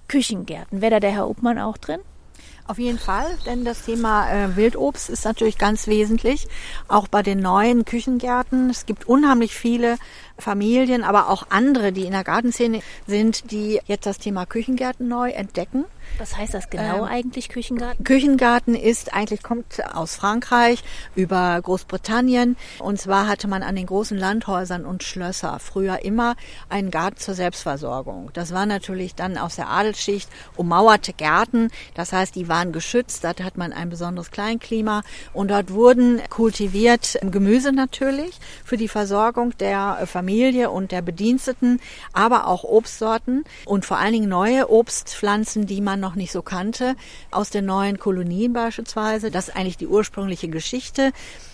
Küchengärten. 0.10 0.82
Wäre 0.82 0.92
da 0.92 1.00
der 1.00 1.12
Herr 1.12 1.30
Obmann 1.30 1.60
auch 1.60 1.78
drin? 1.78 2.02
Auf 2.70 2.78
jeden 2.78 3.00
Fall, 3.00 3.26
denn 3.48 3.66
das 3.66 3.82
Thema 3.82 4.30
äh, 4.30 4.56
Wildobst 4.56 5.10
ist 5.10 5.26
natürlich 5.26 5.58
ganz 5.58 5.88
wesentlich, 5.88 6.48
auch 6.88 7.08
bei 7.08 7.24
den 7.24 7.40
neuen 7.40 7.84
Küchengärten. 7.84 8.70
Es 8.70 8.86
gibt 8.86 9.08
unheimlich 9.08 9.56
viele 9.56 9.98
Familien, 10.40 11.04
aber 11.04 11.30
auch 11.30 11.48
andere, 11.50 11.92
die 11.92 12.06
in 12.06 12.12
der 12.12 12.24
Gartenszene 12.24 12.82
sind, 13.08 13.52
die 13.52 13.80
jetzt 13.86 14.06
das 14.06 14.18
Thema 14.18 14.46
Küchengärten 14.46 15.08
neu 15.08 15.30
entdecken 15.32 15.86
was 16.18 16.36
heißt 16.36 16.54
das 16.54 16.70
genau 16.70 16.98
ähm, 16.98 17.04
eigentlich, 17.04 17.50
Küchengarten? 17.50 18.04
Küchengarten 18.04 18.76
ist 18.76 19.14
eigentlich, 19.14 19.44
kommt 19.44 19.80
aus 19.94 20.16
Frankreich 20.16 20.84
über 21.16 21.60
Großbritannien. 21.62 22.58
Und 22.80 23.00
zwar 23.00 23.28
hatte 23.28 23.48
man 23.48 23.64
an 23.64 23.76
den 23.76 23.86
großen 23.86 24.18
Landhäusern 24.18 24.86
und 24.86 25.04
Schlösser 25.04 25.60
früher 25.60 26.04
immer 26.04 26.36
einen 26.68 26.92
Garten 26.92 27.18
zur 27.18 27.36
Selbstversorgung. 27.36 28.32
Das 28.34 28.54
war 28.54 28.66
natürlich 28.66 29.16
dann 29.16 29.38
aus 29.38 29.56
der 29.56 29.70
Adelsschicht 29.70 30.30
ummauerte 30.56 31.14
Gärten. 31.14 31.70
Das 31.94 32.12
heißt, 32.12 32.36
die 32.36 32.48
waren 32.48 32.72
geschützt. 32.72 33.24
Da 33.24 33.30
hat 33.42 33.58
man 33.58 33.72
ein 33.72 33.90
besonderes 33.90 34.32
Kleinklima. 34.32 35.04
Und 35.34 35.52
dort 35.52 35.72
wurden 35.72 36.22
kultiviert 36.30 37.18
Gemüse 37.22 37.72
natürlich 37.72 38.40
für 38.66 38.78
die 38.78 38.88
Versorgung 38.88 39.58
der 39.60 40.06
Familie 40.06 40.29
und 40.70 40.92
der 40.92 41.02
Bediensteten, 41.02 41.80
aber 42.14 42.48
auch 42.48 42.64
Obstsorten 42.64 43.44
und 43.66 43.86
vor 43.86 43.98
allen 43.98 44.14
Dingen 44.14 44.30
neue 44.30 44.70
Obstpflanzen, 44.70 45.66
die 45.66 45.82
man 45.82 46.00
noch 46.00 46.16
nicht 46.16 46.32
so 46.32 46.42
kannte, 46.42 46.96
aus 47.32 47.50
den 47.50 47.66
neuen 47.66 48.00
Kolonien 48.00 48.54
beispielsweise. 48.54 49.32
Das 49.32 49.50
ist 49.50 49.56
eigentlich 49.56 49.78
die 49.78 49.88
ursprüngliche 49.88 50.48
Geschichte. 50.48 51.12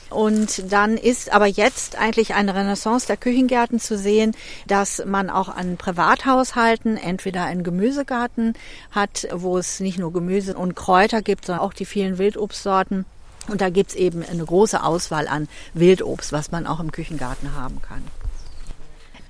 Und 0.10 0.72
dann 0.72 0.98
ist 0.98 1.34
aber 1.34 1.48
jetzt 1.48 1.98
eigentlich 1.98 2.36
eine 2.36 2.54
Renaissance 2.54 3.08
der 3.08 3.18
Küchengärten 3.18 3.80
zu 3.80 3.98
sehen, 3.98 4.36
dass 4.68 5.04
man 5.06 5.30
auch 5.30 5.50
an 5.50 5.78
Privathaushalten 5.78 6.98
entweder 6.98 7.44
einen 7.44 7.64
Gemüsegarten 7.64 8.54
hat, 8.92 9.28
wo 9.34 9.58
es 9.58 9.80
nicht 9.80 9.98
nur 9.98 10.14
Gemüse 10.14 10.56
und 10.56 10.76
Kräuter 10.76 11.22
gibt, 11.22 11.46
sondern 11.46 11.66
auch 11.66 11.74
die 11.74 11.86
vielen 11.86 12.18
Wildobstsorten. 12.18 13.06
Und 13.48 13.62
da 13.62 13.70
gibt's 13.70 13.96
eben 13.96 14.24
eine 14.24 14.46
große 14.46 14.84
Auswahl 14.84 15.28
an 15.28 15.48
Wildobst, 15.74 16.32
was 16.32 16.52
man 16.52 16.68
auch 16.68 16.80
im 16.80 16.92
Küchengarten 16.92 17.56
haben 17.56 17.82
kann. 17.82 18.04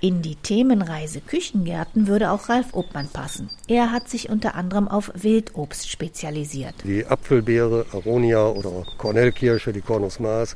In 0.06 0.22
die 0.22 0.36
Themenreise 0.36 1.20
Küchengärten 1.20 2.06
würde 2.06 2.30
auch 2.30 2.48
Ralf 2.48 2.76
Obmann 2.76 3.08
passen. 3.08 3.50
Er 3.68 3.92
hat 3.92 4.08
sich 4.08 4.30
unter 4.30 4.54
anderem 4.54 4.88
auf 4.88 5.12
Wildobst 5.16 5.90
spezialisiert. 5.90 6.76
Die 6.84 7.08
Apfelbeere, 7.08 7.88
Aronia 7.92 8.46
oder 8.46 8.84
Kornellkirsche, 9.00 9.74
die 9.74 9.82
Cornus 9.82 10.20
Maas, 10.20 10.56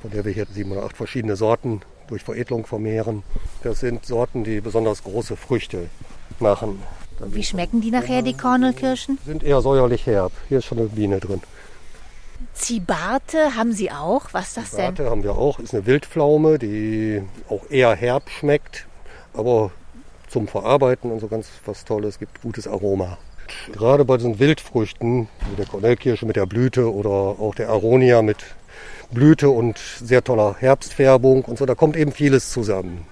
von 0.00 0.10
der 0.12 0.24
wir 0.24 0.32
hier 0.32 0.46
sieben 0.50 0.72
oder 0.72 0.84
acht 0.84 0.96
verschiedene 0.96 1.36
Sorten 1.36 1.82
durch 2.08 2.22
Veredelung 2.22 2.64
vermehren. 2.64 3.22
Das 3.62 3.80
sind 3.80 4.06
Sorten, 4.06 4.44
die 4.44 4.62
besonders 4.62 5.04
große 5.04 5.36
Früchte 5.36 5.90
machen. 6.38 6.78
Wie 7.26 7.44
schmecken 7.44 7.82
die 7.82 7.90
nachher, 7.90 8.22
die 8.22 8.34
Kornelkirschen? 8.34 9.18
Sind 9.26 9.42
eher 9.42 9.60
säuerlich 9.60 10.06
herb. 10.06 10.32
Hier 10.48 10.60
ist 10.60 10.64
schon 10.64 10.78
eine 10.78 10.88
Biene 10.88 11.20
drin. 11.20 11.42
Zibarte 12.54 13.56
haben 13.56 13.72
Sie 13.72 13.90
auch. 13.90 14.32
Was 14.32 14.48
ist 14.48 14.56
das 14.56 14.70
denn? 14.70 14.96
Zibarte 14.96 15.10
haben 15.10 15.22
wir 15.22 15.36
auch. 15.36 15.58
Ist 15.58 15.74
eine 15.74 15.86
Wildpflaume, 15.86 16.58
die 16.58 17.22
auch 17.48 17.68
eher 17.70 17.94
herb 17.94 18.30
schmeckt, 18.30 18.86
aber 19.34 19.70
zum 20.28 20.46
Verarbeiten 20.46 21.10
und 21.10 21.20
so 21.20 21.28
ganz 21.28 21.48
was 21.66 21.84
Tolles, 21.84 22.18
gibt 22.18 22.40
gutes 22.42 22.68
Aroma. 22.68 23.18
Gerade 23.72 24.04
bei 24.04 24.16
diesen 24.16 24.38
Wildfrüchten, 24.38 25.28
wie 25.50 25.56
der 25.56 25.66
Kornellkirsche 25.66 26.24
mit 26.24 26.36
der 26.36 26.46
Blüte 26.46 26.92
oder 26.92 27.10
auch 27.10 27.54
der 27.56 27.68
Aronia 27.68 28.22
mit 28.22 28.38
Blüte 29.10 29.50
und 29.50 29.78
sehr 29.78 30.22
toller 30.22 30.56
Herbstfärbung 30.58 31.44
und 31.44 31.58
so, 31.58 31.66
da 31.66 31.74
kommt 31.74 31.96
eben 31.96 32.12
vieles 32.12 32.50
zusammen. 32.50 33.06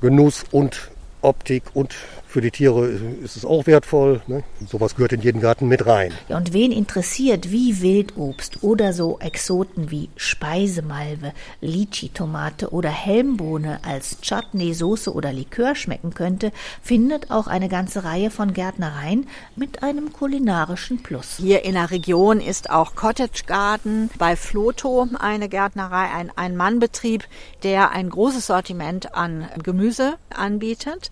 Genuss 0.00 0.44
und 0.52 0.90
Optik 1.20 1.64
und 1.74 1.94
für 2.32 2.40
die 2.40 2.50
Tiere 2.50 2.86
ist 2.86 3.36
es 3.36 3.44
auch 3.44 3.66
wertvoll. 3.66 4.22
Ne? 4.26 4.42
Sowas 4.66 4.96
gehört 4.96 5.12
in 5.12 5.20
jeden 5.20 5.40
Garten 5.40 5.68
mit 5.68 5.86
rein. 5.86 6.12
Ja, 6.28 6.38
und 6.38 6.54
wen 6.54 6.72
interessiert, 6.72 7.50
wie 7.50 7.82
Wildobst 7.82 8.62
oder 8.62 8.94
so 8.94 9.18
Exoten 9.20 9.90
wie 9.90 10.08
Speisemalve, 10.16 11.32
Lychee-Tomate 11.60 12.70
oder 12.70 12.88
Helmbohne 12.88 13.80
als 13.84 14.20
Chutney, 14.22 14.72
Soße 14.72 15.12
oder 15.12 15.32
Likör 15.32 15.74
schmecken 15.74 16.14
könnte, 16.14 16.52
findet 16.82 17.30
auch 17.30 17.46
eine 17.46 17.68
ganze 17.68 18.04
Reihe 18.04 18.30
von 18.30 18.54
Gärtnereien 18.54 19.26
mit 19.54 19.82
einem 19.82 20.12
kulinarischen 20.12 21.02
Plus. 21.02 21.36
Hier 21.36 21.64
in 21.64 21.74
der 21.74 21.90
Region 21.90 22.40
ist 22.40 22.70
auch 22.70 22.94
Cottage 22.94 23.44
Garden 23.46 24.08
bei 24.18 24.36
Floto 24.36 25.06
eine 25.18 25.50
Gärtnerei, 25.50 26.08
ein 26.10 26.30
Ein-Mann-Betrieb, 26.34 27.24
der 27.62 27.90
ein 27.90 28.08
großes 28.08 28.46
Sortiment 28.46 29.14
an 29.14 29.48
Gemüse 29.62 30.14
anbietet. 30.30 31.10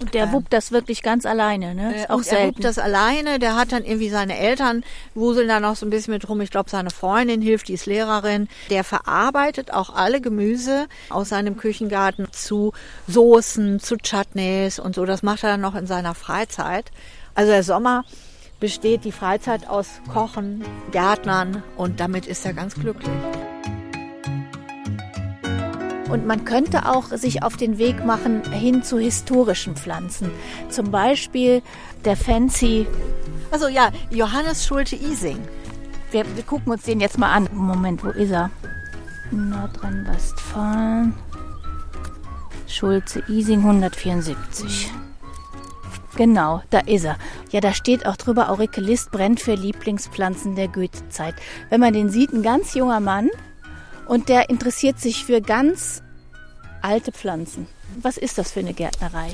Und 0.00 0.14
der 0.14 0.32
wuppt 0.32 0.52
das 0.52 0.72
wirklich 0.72 1.02
ganz 1.02 1.26
alleine, 1.26 1.74
ne? 1.74 1.94
Ist 1.94 2.10
auch 2.10 2.16
und 2.16 2.24
selten. 2.24 2.42
Er 2.42 2.48
wuppt 2.48 2.64
das 2.64 2.78
alleine. 2.78 3.38
Der 3.38 3.56
hat 3.56 3.70
dann 3.72 3.84
irgendwie 3.84 4.08
seine 4.08 4.36
Eltern 4.36 4.82
wuseln 5.14 5.46
da 5.48 5.60
noch 5.60 5.76
so 5.76 5.86
ein 5.86 5.90
bisschen 5.90 6.12
mit 6.12 6.28
rum. 6.28 6.40
Ich 6.40 6.50
glaube, 6.50 6.70
seine 6.70 6.90
Freundin 6.90 7.40
hilft, 7.40 7.68
die 7.68 7.74
ist 7.74 7.86
Lehrerin. 7.86 8.48
Der 8.70 8.82
verarbeitet 8.82 9.72
auch 9.72 9.94
alle 9.94 10.20
Gemüse 10.20 10.86
aus 11.08 11.28
seinem 11.28 11.56
Küchengarten 11.56 12.26
zu 12.32 12.72
Soßen, 13.06 13.78
zu 13.78 13.96
Chutneys 13.96 14.78
und 14.80 14.94
so. 14.94 15.04
Das 15.04 15.22
macht 15.22 15.44
er 15.44 15.50
dann 15.50 15.60
noch 15.60 15.76
in 15.76 15.86
seiner 15.86 16.14
Freizeit. 16.14 16.90
Also 17.34 17.52
der 17.52 17.62
Sommer 17.62 18.04
besteht 18.58 19.04
die 19.04 19.12
Freizeit 19.12 19.68
aus 19.68 20.00
Kochen, 20.12 20.64
Gärtnern 20.90 21.62
und 21.76 22.00
damit 22.00 22.26
ist 22.26 22.44
er 22.44 22.54
ganz 22.54 22.74
glücklich. 22.74 23.10
Und 26.12 26.26
man 26.26 26.44
könnte 26.44 26.90
auch 26.90 27.06
sich 27.06 27.42
auf 27.42 27.56
den 27.56 27.78
Weg 27.78 28.04
machen 28.04 28.42
hin 28.52 28.82
zu 28.82 28.98
historischen 28.98 29.76
Pflanzen. 29.76 30.30
Zum 30.68 30.90
Beispiel 30.90 31.62
der 32.04 32.18
Fancy. 32.18 32.86
Also 33.50 33.68
ja, 33.68 33.88
Johannes 34.10 34.66
Schulte-Ising. 34.66 35.38
Wir, 36.10 36.26
wir, 36.36 36.42
gucken 36.42 36.70
uns 36.70 36.82
den 36.82 37.00
jetzt 37.00 37.16
mal 37.16 37.32
an. 37.32 37.48
Moment, 37.54 38.04
wo 38.04 38.10
ist 38.10 38.30
er? 38.30 38.50
Nordrhein-Westfalen. 39.30 41.14
Schulze-Ising 42.66 43.60
174. 43.60 44.90
Genau, 46.16 46.62
da 46.68 46.80
ist 46.80 47.04
er. 47.04 47.16
Ja, 47.52 47.62
da 47.62 47.72
steht 47.72 48.04
auch 48.04 48.18
drüber, 48.18 48.50
Auriculist 48.50 49.12
brennt 49.12 49.40
für 49.40 49.54
Lieblingspflanzen 49.54 50.56
der 50.56 50.68
Goethezeit. 50.68 51.36
Wenn 51.70 51.80
man 51.80 51.94
den 51.94 52.10
sieht, 52.10 52.34
ein 52.34 52.42
ganz 52.42 52.74
junger 52.74 53.00
Mann, 53.00 53.30
und 54.12 54.28
der 54.28 54.50
interessiert 54.50 55.00
sich 55.00 55.24
für 55.24 55.40
ganz 55.40 56.02
alte 56.82 57.12
Pflanzen. 57.12 57.66
Was 58.02 58.18
ist 58.18 58.36
das 58.36 58.52
für 58.52 58.60
eine 58.60 58.74
Gärtnerei? 58.74 59.30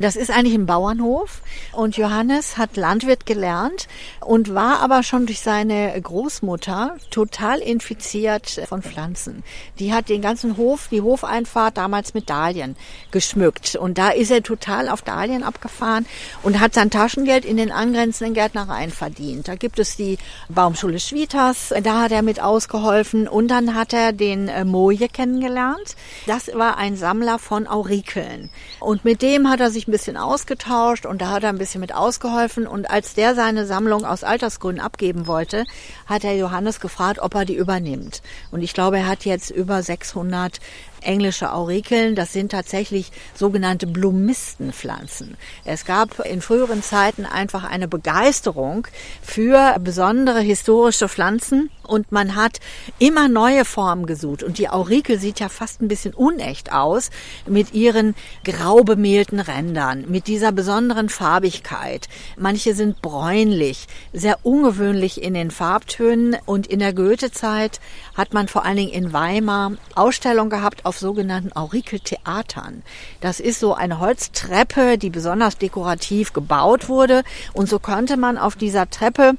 Das 0.00 0.16
ist 0.16 0.30
eigentlich 0.30 0.54
ein 0.54 0.64
Bauernhof 0.64 1.42
und 1.72 1.98
Johannes 1.98 2.56
hat 2.56 2.78
Landwirt 2.78 3.26
gelernt 3.26 3.86
und 4.20 4.54
war 4.54 4.80
aber 4.80 5.02
schon 5.02 5.26
durch 5.26 5.40
seine 5.40 6.00
Großmutter 6.00 6.96
total 7.10 7.58
infiziert 7.58 8.62
von 8.66 8.80
Pflanzen. 8.80 9.44
Die 9.78 9.92
hat 9.92 10.08
den 10.08 10.22
ganzen 10.22 10.56
Hof, 10.56 10.88
die 10.90 11.02
Hofeinfahrt 11.02 11.76
damals 11.76 12.14
mit 12.14 12.30
Dahlien 12.30 12.76
geschmückt 13.10 13.76
und 13.76 13.98
da 13.98 14.08
ist 14.08 14.30
er 14.30 14.42
total 14.42 14.88
auf 14.88 15.02
Dahlien 15.02 15.42
abgefahren 15.42 16.06
und 16.42 16.60
hat 16.60 16.72
sein 16.72 16.88
Taschengeld 16.88 17.44
in 17.44 17.58
den 17.58 17.70
angrenzenden 17.70 18.32
Gärtnereien 18.32 18.90
verdient. 18.90 19.48
Da 19.48 19.54
gibt 19.54 19.78
es 19.78 19.96
die 19.96 20.16
Baumschule 20.48 20.98
Schwieters, 20.98 21.74
da 21.82 22.00
hat 22.00 22.12
er 22.12 22.22
mit 22.22 22.40
ausgeholfen 22.40 23.28
und 23.28 23.48
dann 23.48 23.74
hat 23.74 23.92
er 23.92 24.14
den 24.14 24.48
äh, 24.48 24.64
Moje 24.64 25.08
kennengelernt. 25.10 25.94
Das 26.26 26.48
war 26.54 26.78
ein 26.78 26.96
Sammler 26.96 27.38
von 27.38 27.66
Aurikeln 27.66 28.48
und 28.78 29.04
mit 29.04 29.20
dem 29.20 29.50
hat 29.50 29.60
er 29.60 29.70
sich 29.70 29.89
ein 29.90 29.92
bisschen 29.92 30.16
ausgetauscht 30.16 31.04
und 31.04 31.20
da 31.20 31.30
hat 31.30 31.42
er 31.42 31.48
ein 31.48 31.58
bisschen 31.58 31.80
mit 31.80 31.94
ausgeholfen. 31.94 32.66
Und 32.66 32.88
als 32.88 33.14
der 33.14 33.34
seine 33.34 33.66
Sammlung 33.66 34.04
aus 34.04 34.22
Altersgründen 34.22 34.82
abgeben 34.82 35.26
wollte, 35.26 35.64
hat 36.06 36.22
er 36.22 36.36
Johannes 36.36 36.80
gefragt, 36.80 37.18
ob 37.18 37.34
er 37.34 37.44
die 37.44 37.56
übernimmt. 37.56 38.22
Und 38.52 38.62
ich 38.62 38.72
glaube, 38.72 38.98
er 38.98 39.08
hat 39.08 39.24
jetzt 39.24 39.50
über 39.50 39.82
600 39.82 40.60
englische 41.02 41.52
Aurikeln. 41.52 42.14
Das 42.14 42.32
sind 42.32 42.52
tatsächlich 42.52 43.12
sogenannte 43.34 43.86
Blumistenpflanzen. 43.86 45.36
Es 45.64 45.84
gab 45.84 46.18
in 46.20 46.40
früheren 46.40 46.82
Zeiten 46.82 47.26
einfach 47.26 47.64
eine 47.64 47.88
Begeisterung 47.88 48.86
für 49.22 49.76
besondere 49.80 50.40
historische 50.40 51.08
Pflanzen 51.08 51.70
und 51.90 52.12
man 52.12 52.36
hat 52.36 52.60
immer 53.00 53.28
neue 53.28 53.64
Formen 53.64 54.06
gesucht. 54.06 54.44
Und 54.44 54.58
die 54.58 54.68
Aurikel 54.68 55.18
sieht 55.18 55.40
ja 55.40 55.48
fast 55.48 55.82
ein 55.82 55.88
bisschen 55.88 56.14
unecht 56.14 56.72
aus 56.72 57.10
mit 57.46 57.74
ihren 57.74 58.14
grau 58.44 58.84
bemehlten 58.84 59.40
Rändern, 59.40 60.04
mit 60.08 60.28
dieser 60.28 60.52
besonderen 60.52 61.08
Farbigkeit. 61.08 62.08
Manche 62.36 62.76
sind 62.76 63.02
bräunlich, 63.02 63.88
sehr 64.12 64.38
ungewöhnlich 64.44 65.20
in 65.20 65.34
den 65.34 65.50
Farbtönen. 65.50 66.36
Und 66.46 66.68
in 66.68 66.78
der 66.78 66.92
Goethezeit 66.92 67.80
hat 68.14 68.34
man 68.34 68.46
vor 68.46 68.64
allen 68.64 68.76
Dingen 68.76 68.92
in 68.92 69.12
Weimar 69.12 69.72
Ausstellungen 69.96 70.50
gehabt 70.50 70.86
auf 70.90 70.98
sogenannten 70.98 71.52
Aurikeltheatern. 71.54 72.82
Das 73.20 73.38
ist 73.38 73.60
so 73.60 73.74
eine 73.74 74.00
Holztreppe, 74.00 74.98
die 74.98 75.10
besonders 75.10 75.56
dekorativ 75.56 76.32
gebaut 76.32 76.88
wurde. 76.88 77.22
Und 77.52 77.68
so 77.68 77.78
konnte 77.78 78.16
man 78.16 78.36
auf 78.36 78.56
dieser 78.56 78.90
Treppe 78.90 79.34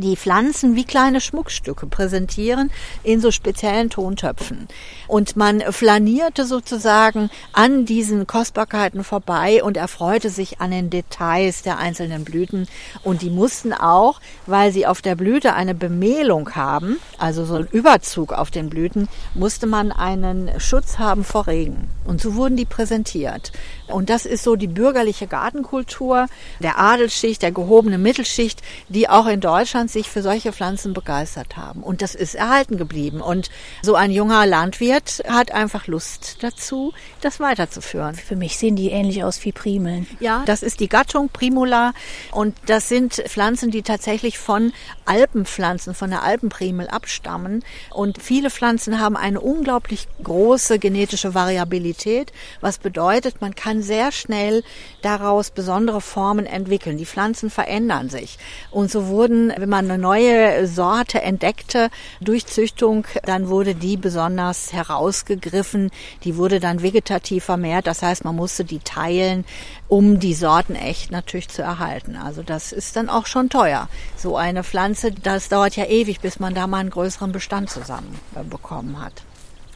die 0.00 0.16
Pflanzen 0.16 0.76
wie 0.76 0.84
kleine 0.84 1.20
Schmuckstücke 1.20 1.86
präsentieren 1.86 2.70
in 3.02 3.20
so 3.20 3.30
speziellen 3.30 3.90
Tontöpfen. 3.90 4.68
Und 5.06 5.36
man 5.36 5.60
flanierte 5.60 6.44
sozusagen 6.44 7.30
an 7.52 7.84
diesen 7.86 8.26
Kostbarkeiten 8.26 9.04
vorbei 9.04 9.62
und 9.62 9.76
erfreute 9.76 10.30
sich 10.30 10.60
an 10.60 10.70
den 10.70 10.90
Details 10.90 11.62
der 11.62 11.78
einzelnen 11.78 12.24
Blüten. 12.24 12.66
Und 13.02 13.22
die 13.22 13.30
mussten 13.30 13.72
auch, 13.72 14.20
weil 14.46 14.72
sie 14.72 14.86
auf 14.86 15.02
der 15.02 15.14
Blüte 15.14 15.54
eine 15.54 15.74
Bemehlung 15.74 16.54
haben, 16.54 16.98
also 17.18 17.44
so 17.44 17.54
ein 17.54 17.68
Überzug 17.70 18.32
auf 18.32 18.50
den 18.50 18.70
Blüten, 18.70 19.08
musste 19.34 19.66
man 19.66 19.92
einen 19.92 20.58
Schutz 20.58 20.98
haben 20.98 21.24
vor 21.24 21.46
Regen. 21.46 21.88
Und 22.04 22.20
so 22.20 22.34
wurden 22.34 22.56
die 22.56 22.64
präsentiert. 22.64 23.52
Und 23.88 24.10
das 24.10 24.26
ist 24.26 24.44
so 24.44 24.56
die 24.56 24.66
bürgerliche 24.66 25.26
Gartenkultur 25.26 26.26
der 26.60 26.78
Adelsschicht, 26.78 27.42
der 27.42 27.52
gehobenen 27.52 28.02
Mittelschicht, 28.02 28.62
die 28.88 29.08
auch 29.08 29.26
in 29.26 29.40
Deutschland 29.40 29.90
sich 29.90 30.08
für 30.08 30.22
solche 30.22 30.52
Pflanzen 30.52 30.94
begeistert 30.94 31.56
haben. 31.56 31.82
Und 31.82 32.02
das 32.02 32.14
ist 32.14 32.34
erhalten 32.34 32.76
geblieben. 32.76 33.20
Und 33.20 33.50
so 33.82 33.94
ein 33.94 34.10
junger 34.10 34.46
Landwirt 34.46 35.22
hat 35.28 35.52
einfach 35.52 35.86
Lust 35.86 36.38
dazu, 36.40 36.92
das 37.20 37.40
weiterzuführen. 37.40 38.14
Für 38.14 38.36
mich 38.36 38.56
sehen 38.56 38.76
die 38.76 38.90
ähnlich 38.90 39.22
aus 39.24 39.44
wie 39.44 39.52
Primeln. 39.52 40.06
Ja, 40.20 40.42
das 40.46 40.62
ist 40.62 40.80
die 40.80 40.88
Gattung 40.88 41.28
Primula. 41.28 41.92
Und 42.32 42.56
das 42.66 42.88
sind 42.88 43.14
Pflanzen, 43.14 43.70
die 43.70 43.82
tatsächlich 43.82 44.38
von 44.38 44.72
Alpenpflanzen, 45.04 45.94
von 45.94 46.10
der 46.10 46.22
Alpenprimel 46.22 46.88
abstammen. 46.88 47.62
Und 47.90 48.22
viele 48.22 48.50
Pflanzen 48.50 49.00
haben 49.00 49.16
eine 49.16 49.40
unglaublich 49.40 50.08
große 50.22 50.78
genetische 50.78 51.34
Variabilität, 51.34 52.32
was 52.60 52.78
bedeutet, 52.78 53.40
man 53.40 53.54
kann 53.54 53.73
sehr 53.82 54.12
schnell 54.12 54.62
daraus 55.02 55.50
besondere 55.50 56.00
Formen 56.00 56.46
entwickeln. 56.46 56.96
Die 56.96 57.06
Pflanzen 57.06 57.50
verändern 57.50 58.08
sich. 58.08 58.38
Und 58.70 58.90
so 58.90 59.08
wurden, 59.08 59.52
wenn 59.56 59.68
man 59.68 59.90
eine 59.90 59.98
neue 59.98 60.66
Sorte 60.66 61.22
entdeckte 61.22 61.90
durch 62.20 62.46
Züchtung, 62.46 63.06
dann 63.24 63.48
wurde 63.48 63.74
die 63.74 63.96
besonders 63.96 64.72
herausgegriffen. 64.72 65.90
Die 66.24 66.36
wurde 66.36 66.60
dann 66.60 66.82
vegetativ 66.82 67.44
vermehrt. 67.44 67.86
Das 67.86 68.02
heißt, 68.02 68.24
man 68.24 68.36
musste 68.36 68.64
die 68.64 68.80
teilen, 68.80 69.44
um 69.88 70.20
die 70.20 70.34
Sorten 70.34 70.74
echt 70.74 71.10
natürlich 71.10 71.48
zu 71.48 71.62
erhalten. 71.62 72.16
Also 72.16 72.42
das 72.42 72.72
ist 72.72 72.96
dann 72.96 73.08
auch 73.08 73.26
schon 73.26 73.50
teuer. 73.50 73.88
So 74.16 74.36
eine 74.36 74.64
Pflanze, 74.64 75.12
das 75.12 75.48
dauert 75.48 75.76
ja 75.76 75.84
ewig, 75.84 76.20
bis 76.20 76.40
man 76.40 76.54
da 76.54 76.66
mal 76.66 76.78
einen 76.78 76.90
größeren 76.90 77.32
Bestand 77.32 77.70
zusammen 77.70 78.18
bekommen 78.50 79.00
hat. 79.00 79.22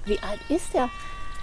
Wie 0.04 0.18
alt 0.20 0.40
ist 0.48 0.72
der 0.72 0.88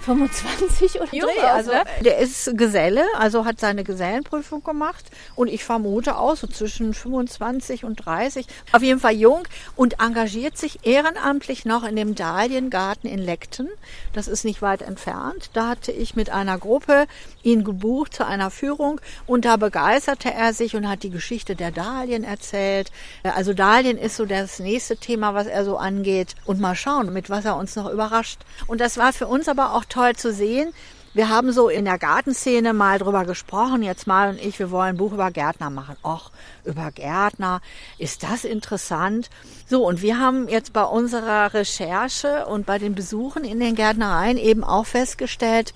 25 0.06 1.00
oder 1.00 1.12
jung 1.12 1.28
aus, 1.28 1.52
also 1.52 1.72
ne? 1.72 1.84
der 2.04 2.18
ist 2.18 2.56
Geselle, 2.56 3.04
also 3.18 3.44
hat 3.44 3.58
seine 3.58 3.82
Gesellenprüfung 3.82 4.62
gemacht 4.62 5.04
und 5.34 5.48
ich 5.48 5.64
vermute 5.64 6.16
auch 6.16 6.36
so 6.36 6.46
zwischen 6.46 6.94
25 6.94 7.84
und 7.84 7.96
30, 7.96 8.46
auf 8.70 8.82
jeden 8.82 9.00
Fall 9.00 9.14
jung 9.14 9.42
und 9.74 9.98
engagiert 10.00 10.56
sich 10.56 10.86
ehrenamtlich 10.86 11.64
noch 11.64 11.82
in 11.82 11.96
dem 11.96 12.14
Dahliengarten 12.14 13.10
in 13.10 13.18
Leckten. 13.18 13.68
Das 14.12 14.28
ist 14.28 14.44
nicht 14.44 14.62
weit 14.62 14.80
entfernt. 14.80 15.50
Da 15.54 15.70
hatte 15.70 15.90
ich 15.90 16.14
mit 16.14 16.30
einer 16.30 16.56
Gruppe 16.58 17.06
ihn 17.42 17.64
gebucht 17.64 18.14
zu 18.14 18.24
einer 18.24 18.52
Führung 18.52 19.00
und 19.26 19.44
da 19.44 19.56
begeisterte 19.56 20.32
er 20.32 20.52
sich 20.52 20.76
und 20.76 20.88
hat 20.88 21.02
die 21.02 21.10
Geschichte 21.10 21.56
der 21.56 21.72
Dahlien 21.72 22.22
erzählt. 22.22 22.92
Also 23.24 23.54
Dahlien 23.54 23.98
ist 23.98 24.14
so 24.14 24.24
das 24.24 24.60
nächste 24.60 24.96
Thema, 24.96 25.34
was 25.34 25.48
er 25.48 25.64
so 25.64 25.76
angeht 25.76 26.36
und 26.44 26.60
mal 26.60 26.76
schauen, 26.76 27.12
mit 27.12 27.28
was 27.28 27.44
er 27.44 27.56
uns 27.56 27.74
noch 27.74 27.90
überrascht. 27.90 28.38
Und 28.68 28.80
das 28.80 28.98
war 28.98 29.12
für 29.12 29.26
uns 29.26 29.48
aber 29.48 29.74
auch 29.74 29.84
toll 29.84 29.95
zu 30.16 30.32
sehen. 30.32 30.72
Wir 31.14 31.30
haben 31.30 31.50
so 31.50 31.70
in 31.70 31.86
der 31.86 31.98
Gartenszene 31.98 32.74
mal 32.74 32.98
drüber 32.98 33.24
gesprochen, 33.24 33.82
jetzt 33.82 34.06
mal 34.06 34.28
und 34.28 34.38
ich, 34.38 34.58
wir 34.58 34.70
wollen 34.70 34.90
ein 34.90 34.96
Buch 34.98 35.12
über 35.12 35.30
Gärtner 35.30 35.70
machen. 35.70 35.96
Och, 36.04 36.30
über 36.66 36.90
Gärtner, 36.90 37.62
ist 37.96 38.22
das 38.22 38.44
interessant? 38.44 39.30
So, 39.66 39.86
und 39.86 40.02
wir 40.02 40.20
haben 40.20 40.46
jetzt 40.46 40.74
bei 40.74 40.82
unserer 40.84 41.54
Recherche 41.54 42.44
und 42.44 42.66
bei 42.66 42.78
den 42.78 42.94
Besuchen 42.94 43.44
in 43.44 43.60
den 43.60 43.74
Gärtnereien 43.74 44.36
eben 44.36 44.62
auch 44.62 44.84
festgestellt, 44.84 45.72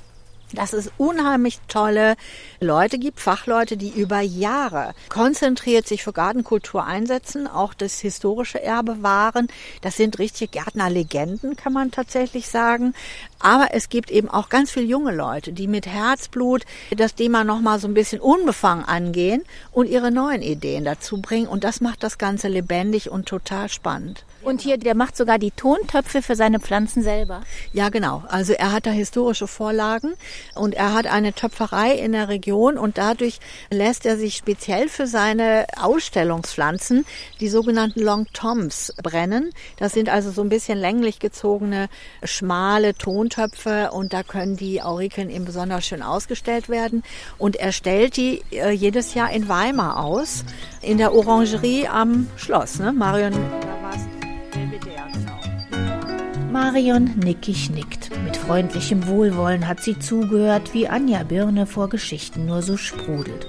dass 0.52 0.73
es 0.73 0.90
unheimlich 0.99 1.59
tolle 1.69 2.16
Leute 2.61 2.99
gibt, 2.99 3.21
Fachleute, 3.21 3.76
die 3.76 3.90
über 3.90 4.21
Jahre 4.21 4.95
konzentriert 5.09 5.87
sich 5.87 6.02
für 6.02 6.12
Gartenkultur 6.12 6.85
einsetzen, 6.85 7.47
auch 7.47 7.75
das 7.75 8.00
historische 8.00 8.62
Erbe 8.62 9.02
wahren. 9.02 9.49
Das 9.83 9.97
sind 9.97 10.19
richtige 10.19 10.50
Gärtnerlegenden, 10.50 11.57
kann 11.57 11.73
man 11.73 11.90
tatsächlich 11.90 12.49
sagen. 12.49 12.95
Aber 13.38 13.69
es 13.73 13.88
gibt 13.88 14.11
eben 14.11 14.28
auch 14.28 14.49
ganz 14.49 14.71
viele 14.71 14.87
junge 14.87 15.14
Leute, 15.14 15.52
die 15.52 15.66
mit 15.66 15.87
Herzblut 15.87 16.64
das 16.97 17.14
Thema 17.14 17.45
nochmal 17.45 17.78
so 17.78 17.88
ein 17.88 17.95
bisschen 17.95 18.21
unbefangen 18.21 18.85
angehen 18.85 19.42
und 19.73 19.88
ihre 19.88 20.11
neuen 20.11 20.42
Ideen 20.42 20.85
dazu 20.85 21.21
bringen. 21.21 21.49
Und 21.49 21.64
das 21.64 21.80
macht 21.80 22.02
das 22.02 22.19
Ganze 22.19 22.49
lebendig 22.49 23.11
und 23.11 23.26
total 23.26 23.69
spannend. 23.69 24.25
Und 24.43 24.63
hier, 24.63 24.79
der 24.79 24.95
macht 24.95 25.17
sogar 25.17 25.39
die 25.39 25.51
Tontöpfe 25.51 26.23
für 26.23 26.35
seine 26.35 26.61
Pflanzen 26.61 27.03
selber. 27.03 27.43
Ja, 27.73 27.91
genau. 27.91 28.25
Also 28.29 28.55
er 28.55 28.73
hat 28.73 28.87
da 28.87 28.91
historische 28.91 29.47
Vorlagen 29.47 30.15
und 30.55 30.75
er 30.75 30.95
hat 30.95 31.07
eine 31.07 31.35
Töpferei 31.35 31.93
in 31.93 32.13
der 32.13 32.29
Region 32.29 32.79
und 32.79 32.97
dadurch 32.97 33.39
lässt 33.71 34.07
er 34.07 34.17
sich 34.17 34.37
speziell 34.37 34.89
für 34.89 35.07
seine 35.07 35.67
Ausstellungspflanzen 35.77 37.05
die 37.41 37.49
sogenannten 37.49 38.01
Long 38.01 38.27
Toms 38.33 38.95
brennen. 39.03 39.51
Das 39.77 39.93
sind 39.93 40.09
also 40.09 40.31
so 40.31 40.43
ein 40.43 40.49
bisschen 40.49 40.79
länglich 40.79 41.19
gezogene, 41.19 41.89
schmale 42.23 42.95
Tontöpfe 42.95 43.91
und 43.93 44.13
da 44.13 44.23
können 44.23 44.57
die 44.57 44.83
Aurikeln 44.83 45.29
eben 45.29 45.45
besonders 45.45 45.85
schön 45.85 46.03
ausgestellt 46.03 46.69
werden. 46.69 47.03
Und 47.37 47.57
er 47.57 47.73
stellt 47.73 48.17
die 48.17 48.43
äh, 48.53 48.71
jedes 48.71 49.15
Jahr 49.15 49.31
in 49.33 49.49
Weimar 49.49 50.03
aus, 50.03 50.45
in 50.81 50.97
der 50.97 51.15
Orangerie 51.15 51.89
am 51.89 52.29
Schloss. 52.37 52.79
Ne? 52.79 52.93
Marion, 52.93 53.33
da 53.33 53.83
war's. 53.83 54.30
Marion 56.53 57.12
nickig 57.17 57.71
nickt. 57.71 58.11
Mit 58.25 58.37
freundlichem 58.37 59.07
Wohlwollen 59.07 59.69
hat 59.69 59.81
sie 59.81 59.99
zugehört, 59.99 60.75
wie 60.75 60.89
Anja 60.89 61.23
Birne 61.23 61.67
vor 61.67 61.89
Geschichten 61.89 62.47
nur 62.47 62.62
so 62.62 62.77
sprudelt. 62.77 63.47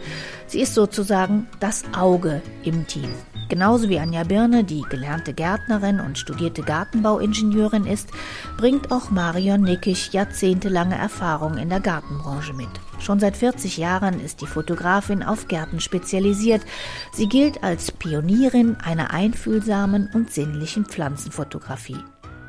Sie 0.52 0.60
ist 0.60 0.74
sozusagen 0.74 1.48
das 1.62 1.86
Auge 1.94 2.42
im 2.66 2.86
Team. 2.86 3.08
Genauso 3.48 3.88
wie 3.88 4.00
Anja 4.00 4.26
Birne, 4.26 4.66
die 4.66 4.82
gelernte 4.82 5.34
Gärtnerin 5.34 6.02
und 6.02 6.18
studierte 6.18 6.62
Gartenbauingenieurin 6.62 7.86
ist, 7.86 8.10
bringt 8.58 8.92
auch 8.92 9.12
Marion 9.12 9.62
Nickig 9.62 10.12
jahrzehntelange 10.12 10.96
Erfahrung 10.96 11.58
in 11.58 11.70
der 11.70 11.80
Gartenbranche 11.80 12.52
mit. 12.52 12.68
Schon 13.00 13.22
seit 13.22 13.38
40 13.38 13.78
Jahren 13.78 14.20
ist 14.20 14.42
die 14.42 14.46
Fotografin 14.46 15.24
auf 15.24 15.48
Gärten 15.48 15.80
spezialisiert. 15.80 16.64
Sie 17.14 17.30
gilt 17.30 17.64
als 17.64 17.94
Pionierin 17.94 18.76
einer 18.84 19.12
einfühlsamen 19.12 20.10
und 20.14 20.34
sinnlichen 20.34 20.84
Pflanzenfotografie. 20.84 22.04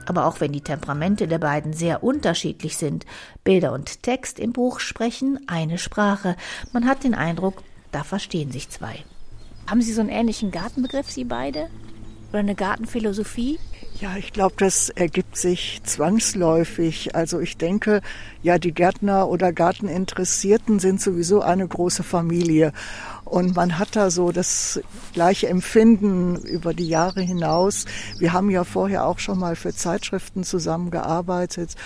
Aber 0.07 0.27
auch 0.27 0.41
wenn 0.41 0.51
die 0.51 0.63
Temperamente 0.63 1.29
der 1.29 1.39
beiden 1.39 1.73
sehr 1.73 2.03
unterschiedlich 2.03 2.77
sind, 2.77 3.07
Bilder 3.45 3.73
und 3.73 4.03
Text 4.03 4.41
im 4.41 4.53
Buch 4.53 4.81
sprechen 4.81 5.39
eine 5.47 5.79
Sprache. 5.79 6.35
Man 6.73 6.89
hat 6.89 7.05
den 7.05 7.15
Eindruck, 7.15 7.63
da 7.93 8.05
verstehen 8.05 8.51
sich 8.51 8.69
zwei. 8.69 9.05
Haben 9.67 9.83
Sie 9.83 9.93
so 9.93 10.01
einen 10.01 10.11
ähnlichen 10.11 10.51
Gartenbegriff, 10.51 11.11
Sie 11.11 11.25
beide? 11.25 11.69
Oder 12.31 12.41
eine 12.41 12.55
Gartenphilosophie? 12.55 13.59
Ja, 14.01 14.17
ich 14.17 14.33
glaube, 14.33 14.55
das 14.59 14.89
ergibt 14.89 15.37
sich 15.37 15.81
zwangsläufig. 15.85 17.15
Also 17.15 17.39
ich 17.39 17.57
denke, 17.57 18.01
ja, 18.43 18.59
die 18.59 18.73
Gärtner 18.73 19.29
oder 19.29 19.53
Garteninteressierten 19.53 20.81
sind 20.81 21.01
sowieso 21.01 21.43
eine 21.43 21.69
große 21.69 22.03
Familie. 22.03 22.73
Und 23.25 23.55
man 23.55 23.79
hat 23.79 23.95
da 23.95 24.11
so 24.11 24.33
das 24.33 24.81
gleiche 25.13 25.49
Empfinden 25.49 26.37
über 26.37 26.75
die 26.75 26.89
Jahre 26.89 27.21
hinaus. 27.21 27.85
Wir 28.19 28.33
haben 28.33 28.51
ja 28.51 28.65
vorher 28.65 29.07
auch 29.07 29.21
schon 29.21 29.39
mal 29.39 29.55
für 29.55 29.73
Zeitschriften 29.73 30.43
zusammengearbeitet. 30.43 31.77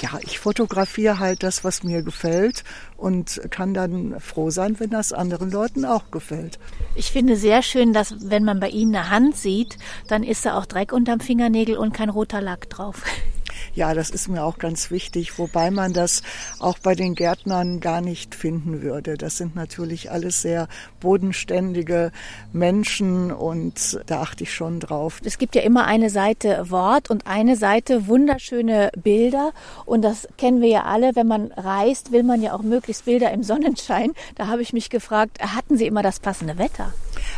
Ja, 0.00 0.18
ich 0.22 0.38
fotografiere 0.38 1.18
halt 1.18 1.42
das, 1.42 1.64
was 1.64 1.82
mir 1.82 2.02
gefällt 2.02 2.64
und 2.96 3.40
kann 3.50 3.74
dann 3.74 4.18
froh 4.20 4.50
sein, 4.50 4.80
wenn 4.80 4.90
das 4.90 5.12
anderen 5.12 5.50
Leuten 5.50 5.84
auch 5.84 6.10
gefällt. 6.10 6.58
Ich 6.94 7.12
finde 7.12 7.36
sehr 7.36 7.62
schön, 7.62 7.92
dass 7.92 8.30
wenn 8.30 8.44
man 8.44 8.58
bei 8.58 8.68
Ihnen 8.68 8.94
eine 8.94 9.10
Hand 9.10 9.36
sieht, 9.36 9.76
dann 10.08 10.22
ist 10.22 10.44
da 10.46 10.58
auch 10.58 10.66
Dreck 10.66 10.92
unterm 10.92 11.20
Fingernägel 11.20 11.76
und 11.76 11.92
kein 11.92 12.08
roter 12.08 12.40
Lack 12.40 12.70
drauf. 12.70 13.02
Ja, 13.74 13.94
das 13.94 14.10
ist 14.10 14.28
mir 14.28 14.44
auch 14.44 14.58
ganz 14.58 14.90
wichtig, 14.90 15.38
wobei 15.38 15.70
man 15.70 15.92
das 15.92 16.22
auch 16.58 16.78
bei 16.78 16.94
den 16.94 17.14
Gärtnern 17.14 17.80
gar 17.80 18.00
nicht 18.00 18.34
finden 18.34 18.82
würde. 18.82 19.16
Das 19.16 19.36
sind 19.36 19.54
natürlich 19.54 20.10
alles 20.10 20.42
sehr 20.42 20.68
bodenständige 21.00 22.12
Menschen 22.52 23.32
und 23.32 24.00
da 24.06 24.20
achte 24.20 24.44
ich 24.44 24.54
schon 24.54 24.80
drauf. 24.80 25.20
Es 25.24 25.38
gibt 25.38 25.54
ja 25.54 25.62
immer 25.62 25.86
eine 25.86 26.10
Seite 26.10 26.70
Wort 26.70 27.10
und 27.10 27.26
eine 27.26 27.56
Seite 27.56 28.06
wunderschöne 28.06 28.90
Bilder 28.96 29.52
und 29.84 30.02
das 30.02 30.28
kennen 30.38 30.60
wir 30.60 30.68
ja 30.68 30.82
alle. 30.84 31.14
Wenn 31.14 31.26
man 31.26 31.52
reist, 31.52 32.12
will 32.12 32.22
man 32.22 32.42
ja 32.42 32.54
auch 32.54 32.62
möglichst 32.62 33.04
Bilder 33.04 33.30
im 33.32 33.42
Sonnenschein. 33.42 34.12
Da 34.34 34.46
habe 34.46 34.62
ich 34.62 34.72
mich 34.72 34.90
gefragt, 34.90 35.38
hatten 35.40 35.76
Sie 35.76 35.86
immer 35.86 36.02
das 36.02 36.20
passende 36.20 36.58
Wetter? 36.58 36.92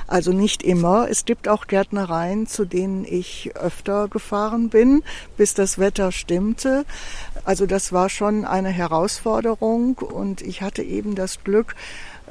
Also 0.07 0.33
nicht 0.33 0.62
immer. 0.62 1.09
Es 1.11 1.25
gibt 1.25 1.49
auch 1.49 1.66
Gärtnereien, 1.66 2.47
zu 2.47 2.64
denen 2.64 3.05
ich 3.05 3.53
öfter 3.57 4.09
gefahren 4.09 4.68
bin, 4.68 5.03
bis 5.37 5.55
das 5.55 5.79
Wetter 5.79 6.12
stimmte. 6.12 6.85
Also 7.44 7.66
das 7.66 7.92
war 7.92 8.09
schon 8.09 8.44
eine 8.44 8.70
Herausforderung 8.70 9.97
und 9.99 10.40
ich 10.42 10.62
hatte 10.62 10.83
eben 10.83 11.14
das 11.14 11.44
Glück, 11.44 11.75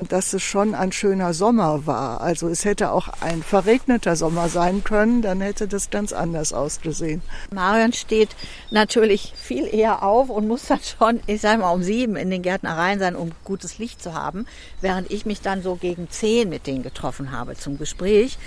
dass 0.10 0.34
es 0.34 0.42
schon 0.42 0.76
ein 0.76 0.92
schöner 0.92 1.34
Sommer 1.34 1.86
war. 1.86 2.22
Also 2.22 2.48
es 2.48 2.66
hätte 2.66 2.92
auch 2.92 3.10
ein 3.22 3.44
verregneter 3.44 4.16
Sommer 4.16 4.50
sein 4.50 4.84
können, 4.84 5.22
dann 5.22 5.42
hätte 5.42 5.68
das 5.68 5.90
ganz 5.90 6.14
anders 6.14 6.54
ausgesehen. 6.54 7.22
Marion 7.52 7.94
steht 7.94 8.30
natürlich 8.72 9.34
viel 9.36 9.68
eher 9.68 10.04
auf 10.04 10.30
und 10.30 10.48
muss 10.48 10.66
dann 10.68 10.80
schon, 10.82 11.20
ich 11.28 11.42
sage 11.42 11.60
mal, 11.60 11.72
um 11.72 11.84
sieben 11.84 12.16
in 12.16 12.30
den 12.30 12.42
Gärtnereien 12.42 13.00
sein, 13.00 13.16
um 13.16 13.32
gutes 13.44 13.78
Licht 13.78 14.02
zu 14.02 14.14
haben, 14.14 14.48
während 14.82 15.12
ich 15.12 15.26
mich 15.26 15.42
dann 15.42 15.62
so 15.62 15.76
gegen 15.76 16.10
zehn 16.10 16.50
mit 16.50 16.66
denen 16.68 16.84
getroffen 16.84 17.32
habe 17.32 17.56
zum 17.56 17.78
Gespräch. 17.78 18.38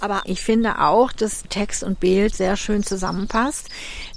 Aber 0.00 0.22
ich 0.24 0.42
finde 0.42 0.80
auch, 0.80 1.12
dass 1.12 1.44
Text 1.48 1.84
und 1.84 2.00
Bild 2.00 2.34
sehr 2.34 2.56
schön 2.56 2.82
zusammenpasst. 2.82 3.68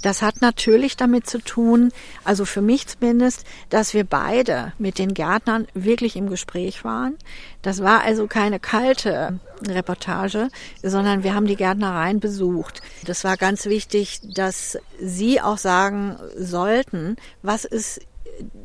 Das 0.02 0.22
hat 0.22 0.40
natürlich 0.40 0.96
damit 0.96 1.28
zu 1.28 1.38
tun, 1.38 1.92
also 2.24 2.44
für 2.44 2.62
mich 2.62 2.86
zumindest, 2.88 3.44
dass 3.68 3.94
wir 3.94 4.04
beide 4.04 4.72
mit 4.78 4.98
den 4.98 5.14
Gärtnern 5.14 5.68
wirklich 5.74 6.16
im 6.16 6.28
Gespräch 6.28 6.79
waren. 6.84 7.16
Das 7.62 7.82
war 7.82 8.02
also 8.02 8.26
keine 8.26 8.60
kalte 8.60 9.38
Reportage, 9.66 10.48
sondern 10.82 11.22
wir 11.22 11.34
haben 11.34 11.46
die 11.46 11.56
Gärtnereien 11.56 12.20
besucht. 12.20 12.82
Das 13.04 13.24
war 13.24 13.36
ganz 13.36 13.66
wichtig, 13.66 14.20
dass 14.34 14.78
Sie 15.00 15.40
auch 15.40 15.58
sagen 15.58 16.16
sollten, 16.36 17.16
was 17.42 17.64
ist 17.64 18.00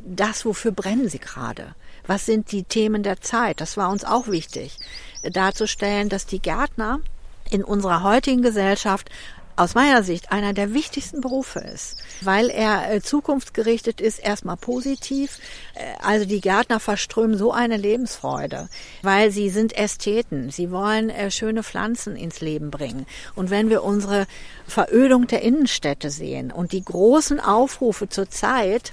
das, 0.06 0.44
wofür 0.44 0.72
brennen 0.72 1.08
Sie 1.08 1.18
gerade? 1.18 1.74
Was 2.06 2.26
sind 2.26 2.52
die 2.52 2.64
Themen 2.64 3.02
der 3.02 3.20
Zeit? 3.20 3.60
Das 3.60 3.76
war 3.76 3.90
uns 3.90 4.04
auch 4.04 4.28
wichtig, 4.28 4.78
darzustellen, 5.22 6.08
dass 6.08 6.26
die 6.26 6.40
Gärtner 6.40 7.00
in 7.50 7.64
unserer 7.64 8.02
heutigen 8.02 8.42
Gesellschaft 8.42 9.10
aus 9.56 9.74
meiner 9.74 10.02
Sicht 10.02 10.30
einer 10.30 10.52
der 10.52 10.74
wichtigsten 10.74 11.20
Berufe 11.22 11.60
ist, 11.60 11.96
weil 12.20 12.50
er 12.50 12.92
äh, 12.92 13.00
zukunftsgerichtet 13.00 14.00
ist, 14.00 14.18
erstmal 14.18 14.56
positiv. 14.58 15.38
Äh, 15.74 15.80
also 16.02 16.26
die 16.26 16.42
Gärtner 16.42 16.78
verströmen 16.78 17.38
so 17.38 17.52
eine 17.52 17.78
Lebensfreude, 17.78 18.68
weil 19.02 19.30
sie 19.30 19.48
sind 19.48 19.76
Ästheten. 19.76 20.50
Sie 20.50 20.70
wollen 20.70 21.08
äh, 21.08 21.30
schöne 21.30 21.62
Pflanzen 21.62 22.16
ins 22.16 22.40
Leben 22.40 22.70
bringen. 22.70 23.06
Und 23.34 23.50
wenn 23.50 23.70
wir 23.70 23.82
unsere 23.82 24.26
Verödung 24.66 25.26
der 25.26 25.42
Innenstädte 25.42 26.10
sehen 26.10 26.52
und 26.52 26.72
die 26.72 26.84
großen 26.84 27.40
Aufrufe 27.40 28.08
zur 28.08 28.28
Zeit, 28.28 28.92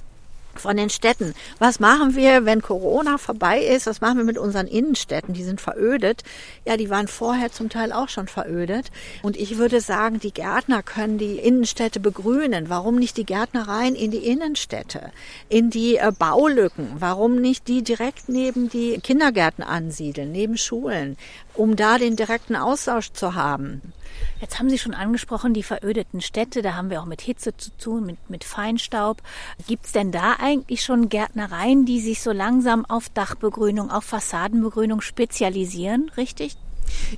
von 0.60 0.76
den 0.76 0.90
Städten. 0.90 1.34
Was 1.58 1.80
machen 1.80 2.14
wir, 2.16 2.44
wenn 2.44 2.62
Corona 2.62 3.18
vorbei 3.18 3.60
ist? 3.60 3.86
Was 3.86 4.00
machen 4.00 4.18
wir 4.18 4.24
mit 4.24 4.38
unseren 4.38 4.66
Innenstädten? 4.66 5.34
Die 5.34 5.44
sind 5.44 5.60
verödet. 5.60 6.22
Ja, 6.64 6.76
die 6.76 6.90
waren 6.90 7.08
vorher 7.08 7.52
zum 7.52 7.68
Teil 7.68 7.92
auch 7.92 8.08
schon 8.08 8.28
verödet. 8.28 8.90
Und 9.22 9.36
ich 9.36 9.58
würde 9.58 9.80
sagen, 9.80 10.20
die 10.20 10.32
Gärtner 10.32 10.82
können 10.82 11.18
die 11.18 11.38
Innenstädte 11.38 12.00
begrünen. 12.00 12.68
Warum 12.68 12.96
nicht 12.96 13.16
die 13.16 13.26
Gärtnereien 13.26 13.94
in 13.94 14.10
die 14.10 14.26
Innenstädte, 14.26 15.12
in 15.48 15.70
die 15.70 15.96
äh, 15.96 16.12
Baulücken? 16.16 16.88
Warum 16.98 17.40
nicht 17.40 17.68
die 17.68 17.82
direkt 17.82 18.28
neben 18.28 18.68
die 18.68 18.98
Kindergärten 19.00 19.64
ansiedeln, 19.64 20.32
neben 20.32 20.56
Schulen, 20.56 21.16
um 21.54 21.76
da 21.76 21.98
den 21.98 22.16
direkten 22.16 22.56
Austausch 22.56 23.12
zu 23.12 23.34
haben? 23.34 23.80
Jetzt 24.40 24.58
haben 24.58 24.68
Sie 24.68 24.78
schon 24.78 24.94
angesprochen, 24.94 25.54
die 25.54 25.62
verödeten 25.62 26.20
Städte, 26.20 26.62
da 26.62 26.74
haben 26.74 26.90
wir 26.90 27.00
auch 27.00 27.06
mit 27.06 27.20
Hitze 27.20 27.56
zu 27.56 27.70
tun, 27.76 28.04
mit, 28.04 28.30
mit 28.30 28.44
Feinstaub. 28.44 29.22
Gibt 29.66 29.86
es 29.86 29.92
denn 29.92 30.12
da 30.12 30.36
eigentlich 30.40 30.82
schon 30.82 31.08
Gärtnereien, 31.08 31.86
die 31.86 32.00
sich 32.00 32.22
so 32.22 32.32
langsam 32.32 32.84
auf 32.84 33.08
Dachbegrünung, 33.08 33.90
auf 33.90 34.04
Fassadenbegrünung 34.04 35.00
spezialisieren, 35.00 36.10
richtig? 36.16 36.56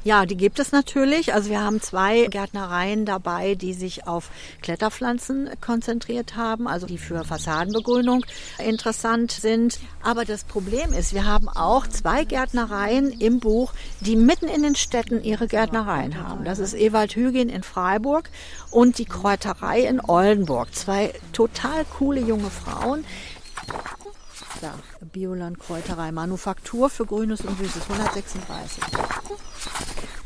Ja, 0.05 0.27
die 0.27 0.37
gibt 0.37 0.59
es 0.59 0.73
natürlich. 0.73 1.35
Also 1.35 1.51
wir 1.51 1.61
haben 1.61 1.81
zwei 1.81 2.27
Gärtnereien 2.27 3.05
dabei, 3.05 3.55
die 3.55 3.73
sich 3.73 4.07
auf 4.07 4.31
Kletterpflanzen 4.63 5.51
konzentriert 5.61 6.37
haben, 6.37 6.69
also 6.69 6.87
die 6.87 6.99
für 6.99 7.25
Fassadenbegrünung 7.25 8.25
interessant 8.59 9.33
sind. 9.33 9.79
Aber 10.03 10.25
das 10.25 10.45
Problem 10.45 10.93
ist, 10.93 11.15
wir 11.15 11.25
haben 11.25 11.49
auch 11.49 11.87
zwei 11.87 12.25
Gärtnereien 12.25 13.11
im 13.11 13.41
Buch, 13.41 13.73
die 14.01 14.17
mitten 14.17 14.49
in 14.49 14.63
den 14.63 14.77
Städten 14.77 15.23
ihre 15.23 15.47
Gärtnereien 15.47 16.23
haben. 16.23 16.45
Das 16.45 16.59
ist 16.59 16.75
Ewald 16.75 17.15
Hügin 17.17 17.49
in 17.49 17.63
Freiburg 17.63 18.31
und 18.71 18.99
die 18.99 19.05
Kräuterei 19.05 19.81
in 19.81 20.01
Oldenburg. 20.01 20.75
Zwei 20.75 21.13
total 21.33 21.85
coole 21.99 22.21
junge 22.21 22.51
Frauen. 22.51 23.05
Da, 24.61 24.75
Bioland 25.13 25.59
Kräuterei, 25.59 26.13
Manufaktur 26.13 26.89
für 26.89 27.05
Grünes 27.05 27.43
und 27.43 27.59
Süßes, 27.59 27.83
136. 27.91 28.83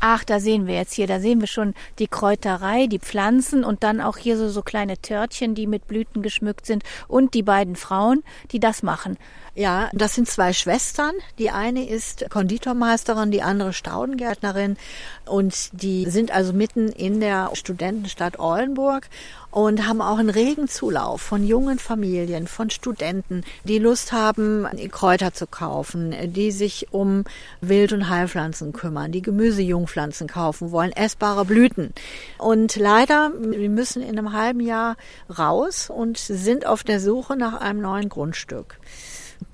Ach, 0.03 0.23
da 0.23 0.39
sehen 0.39 0.65
wir 0.65 0.75
jetzt 0.75 0.93
hier, 0.93 1.05
da 1.05 1.19
sehen 1.19 1.41
wir 1.41 1.47
schon 1.47 1.75
die 1.99 2.07
Kräuterei, 2.07 2.87
die 2.87 2.97
Pflanzen 2.97 3.63
und 3.63 3.83
dann 3.83 4.01
auch 4.01 4.17
hier 4.17 4.35
so, 4.35 4.49
so 4.49 4.63
kleine 4.63 4.97
Törtchen, 4.97 5.53
die 5.53 5.67
mit 5.67 5.87
Blüten 5.87 6.23
geschmückt 6.23 6.65
sind 6.65 6.83
und 7.07 7.35
die 7.35 7.43
beiden 7.43 7.75
Frauen, 7.75 8.23
die 8.51 8.59
das 8.59 8.81
machen. 8.81 9.17
Ja, 9.53 9.89
das 9.93 10.15
sind 10.15 10.29
zwei 10.29 10.53
Schwestern. 10.53 11.13
Die 11.37 11.51
eine 11.51 11.87
ist 11.87 12.25
Konditormeisterin, 12.29 13.31
die 13.31 13.41
andere 13.41 13.73
Staudengärtnerin. 13.73 14.77
Und 15.25 15.69
die 15.73 16.09
sind 16.09 16.31
also 16.31 16.53
mitten 16.53 16.87
in 16.87 17.19
der 17.19 17.51
Studentenstadt 17.53 18.39
Oldenburg 18.39 19.09
und 19.51 19.87
haben 19.87 20.01
auch 20.01 20.17
einen 20.17 20.29
regen 20.29 20.67
Zulauf 20.67 21.21
von 21.21 21.45
jungen 21.45 21.77
Familien, 21.77 22.47
von 22.47 22.69
Studenten, 22.69 23.43
die 23.65 23.79
Lust 23.79 24.11
haben, 24.13 24.67
Kräuter 24.91 25.33
zu 25.33 25.45
kaufen, 25.45 26.15
die 26.33 26.51
sich 26.51 26.87
um 26.91 27.25
Wild- 27.59 27.93
und 27.93 28.09
Heilpflanzen 28.09 28.73
kümmern, 28.73 29.11
die 29.11 29.21
Gemüsejungpflanzen 29.21 30.27
kaufen 30.27 30.71
wollen, 30.71 30.91
essbare 30.91 31.45
Blüten. 31.45 31.93
Und 32.37 32.75
leider, 32.77 33.31
wir 33.39 33.69
müssen 33.69 34.01
in 34.01 34.17
einem 34.17 34.33
halben 34.33 34.61
Jahr 34.61 34.95
raus 35.37 35.89
und 35.89 36.17
sind 36.17 36.65
auf 36.65 36.83
der 36.83 36.99
Suche 36.99 37.35
nach 37.35 37.59
einem 37.59 37.81
neuen 37.81 38.09
Grundstück 38.09 38.77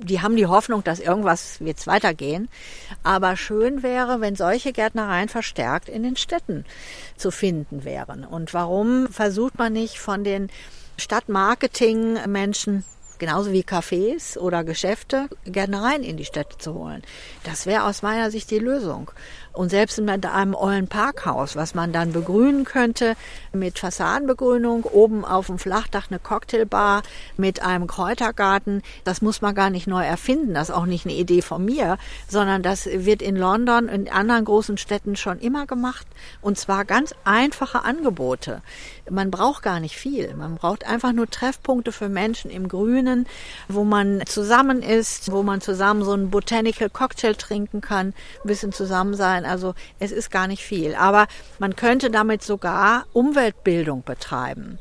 die 0.02 0.22
haben 0.22 0.36
die 0.36 0.48
Hoffnung, 0.48 0.84
dass 0.84 1.00
irgendwas 1.00 1.60
wird 1.60 1.86
weitergehen. 1.88 2.50
Aber 3.04 3.36
schön 3.36 3.84
wäre, 3.84 4.22
wenn 4.22 4.36
solche 4.36 4.74
Gärtnereien 4.74 5.30
verstärkt 5.30 5.90
in 5.90 6.04
den 6.04 6.16
Städten 6.16 6.66
zu 7.16 7.32
finden 7.32 7.84
wären. 7.84 8.24
Und 8.24 8.54
warum 8.54 9.08
versucht 9.08 9.58
man 9.58 9.74
nicht 9.74 10.00
von 10.00 10.24
den 10.24 10.50
Stadtmarketing-Menschen 10.98 12.84
genauso 13.20 13.52
wie 13.52 13.64
Cafés 13.64 14.38
oder 14.38 14.64
Geschäfte 14.64 15.30
Gärtnereien 15.46 16.04
in 16.04 16.18
die 16.18 16.26
Städte 16.26 16.58
zu 16.58 16.74
holen. 16.74 17.02
Das 17.44 17.66
wäre 17.66 17.84
aus 17.84 18.02
meiner 18.02 18.32
Sicht 18.32 18.52
die 18.52 18.60
Lösung. 18.60 19.12
Und 19.58 19.70
selbst 19.70 20.00
mit 20.00 20.24
einem 20.24 20.54
ollen 20.54 20.88
Parkhaus, 20.88 21.56
was 21.56 21.74
man 21.74 21.92
dann 21.92 22.14
begrünen 22.14 22.64
könnte 22.64 23.16
mit 23.54 23.80
Fassadenbegrünung, 23.80 24.84
oben 24.84 25.26
auf 25.26 25.48
dem 25.48 25.58
Flachdach 25.58 26.12
eine 26.12 26.20
Cocktailbar 26.20 27.02
mit 27.38 27.64
einem 27.64 27.88
Kräutergarten, 27.88 28.84
das 29.04 29.24
muss 29.24 29.42
man 29.42 29.56
gar 29.56 29.72
nicht 29.72 29.88
neu 29.88 30.04
erfinden. 30.06 30.54
Das 30.54 30.70
ist 30.70 30.76
auch 30.76 30.86
nicht 30.86 31.08
eine 31.08 31.16
Idee 31.16 31.42
von 31.42 31.66
mir, 31.66 31.98
sondern 32.28 32.62
das 32.62 32.86
wird 32.86 33.24
in 33.24 33.36
London 33.36 33.86
und 33.86 34.08
in 34.08 34.12
anderen 34.12 34.46
großen 34.46 34.78
Städten 34.78 35.16
schon 35.16 35.40
immer 35.40 35.66
gemacht. 35.66 36.06
Und 36.42 36.60
zwar 36.60 36.86
ganz 36.86 37.16
einfache 37.24 37.84
Angebote. 37.84 38.62
Man 39.10 39.32
braucht 39.32 39.64
gar 39.64 39.80
nicht 39.80 39.96
viel. 39.96 40.36
Man 40.36 40.56
braucht 40.56 40.86
einfach 40.86 41.14
nur 41.14 41.32
Treffpunkte 41.32 41.92
für 41.92 42.10
Menschen 42.10 42.52
im 42.52 42.68
Grünen, 42.68 43.07
wo 43.68 43.84
man 43.84 44.24
zusammen 44.26 44.82
ist, 44.82 45.32
wo 45.32 45.44
man 45.44 45.62
zusammen 45.62 46.04
so 46.04 46.12
einen 46.12 46.30
Botanical 46.30 46.90
Cocktail 46.90 47.34
trinken 47.34 47.82
kann, 47.82 48.08
ein 48.08 48.48
bisschen 48.48 48.72
zusammen 48.72 49.14
sein 49.16 49.46
also 49.46 49.74
es 50.00 50.12
ist 50.12 50.32
gar 50.32 50.48
nicht 50.48 50.64
viel. 50.64 50.96
Aber 50.96 51.28
man 51.60 51.76
könnte 51.76 52.10
damit 52.10 52.44
sogar 52.44 53.06
Umweltbildung 53.14 54.04
betreiben 54.04 54.80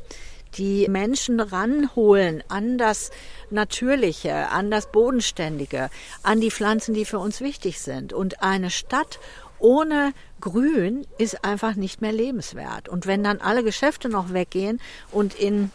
die 0.57 0.87
Menschen 0.89 1.39
ranholen 1.39 2.43
an 2.47 2.79
das 2.79 3.11
Natürliche, 3.51 4.49
an 4.49 4.71
das 4.71 4.91
Bodenständige, 4.91 5.89
an 6.23 6.41
die 6.41 6.49
Pflanzen, 6.49 6.95
die 6.95 7.05
für 7.05 7.19
uns 7.19 7.41
wichtig 7.41 7.79
sind. 7.79 8.11
Und 8.11 8.41
eine 8.41 8.71
Stadt 8.71 9.19
ohne 9.59 10.13
Grün 10.41 11.05
ist 11.17 11.43
einfach 11.43 11.75
nicht 11.75 12.01
mehr 12.01 12.11
lebenswert. 12.11 12.89
Und 12.89 13.07
wenn 13.07 13.23
dann 13.23 13.41
alle 13.41 13.63
Geschäfte 13.63 14.09
noch 14.09 14.33
weggehen 14.33 14.79
und 15.11 15.35
in, 15.35 15.71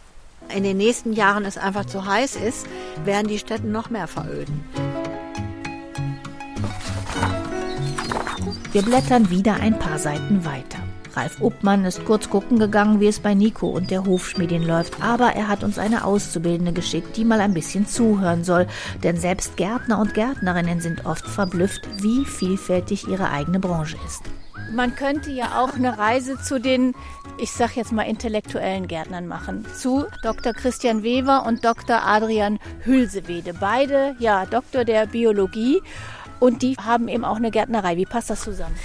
in 0.55 0.63
den 0.63 0.77
nächsten 0.77 1.13
Jahren 1.13 1.45
es 1.45 1.57
einfach 1.57 1.85
zu 1.85 2.05
heiß 2.05 2.35
ist, 2.35 2.67
werden 3.05 3.27
die 3.27 3.39
Städte 3.39 3.67
noch 3.67 3.89
mehr 3.89 4.07
veröden. 4.07 4.63
Wir 8.71 8.81
blättern 8.81 9.29
wieder 9.29 9.55
ein 9.55 9.77
paar 9.77 9.99
Seiten 9.99 10.45
weiter. 10.45 10.79
Ralf 11.15 11.41
Uppmann 11.41 11.85
ist 11.85 12.05
kurz 12.05 12.27
gucken 12.29 12.57
gegangen, 12.57 12.99
wie 12.99 13.07
es 13.07 13.19
bei 13.19 13.35
Nico 13.35 13.67
und 13.67 13.91
der 13.91 14.03
Hofschmiedin 14.03 14.63
läuft, 14.63 14.99
aber 14.99 15.33
er 15.33 15.47
hat 15.47 15.63
uns 15.63 15.77
eine 15.77 16.05
Auszubildende 16.05 16.73
geschickt, 16.73 17.15
die 17.15 17.23
mal 17.23 17.39
ein 17.39 17.53
bisschen 17.53 17.85
zuhören 17.85 18.43
soll, 18.43 18.65
denn 19.03 19.17
selbst 19.17 19.55
Gärtner 19.55 19.99
und 19.99 20.15
Gärtnerinnen 20.15 20.81
sind 20.81 21.05
oft 21.05 21.27
verblüfft, 21.27 21.87
wie 22.01 22.25
vielfältig 22.25 23.07
ihre 23.07 23.29
eigene 23.29 23.59
Branche 23.59 23.97
ist. 24.07 24.23
Man 24.73 24.95
könnte 24.95 25.29
ja 25.29 25.59
auch 25.61 25.75
eine 25.75 25.99
Reise 25.99 26.41
zu 26.41 26.59
den, 26.59 26.95
ich 27.37 27.51
sag 27.51 27.75
jetzt 27.75 27.91
mal, 27.91 28.03
intellektuellen 28.03 28.87
Gärtnern 28.87 29.27
machen. 29.27 29.65
Zu 29.75 30.05
Dr. 30.21 30.53
Christian 30.53 31.03
Weber 31.03 31.45
und 31.45 31.65
Dr. 31.65 32.03
Adrian 32.05 32.59
Hülsewede. 32.83 33.53
Beide, 33.53 34.15
ja, 34.19 34.45
Doktor 34.45 34.85
der 34.85 35.07
Biologie 35.07 35.81
und 36.43 36.61
die 36.61 36.75
haben 36.75 37.07
eben 37.07 37.23
auch 37.23 37.37
eine 37.37 37.51
Gärtnerei. 37.51 37.95
Wie 37.95 38.05
passt 38.05 38.29
das 38.29 38.41
zusammen? 38.41 38.75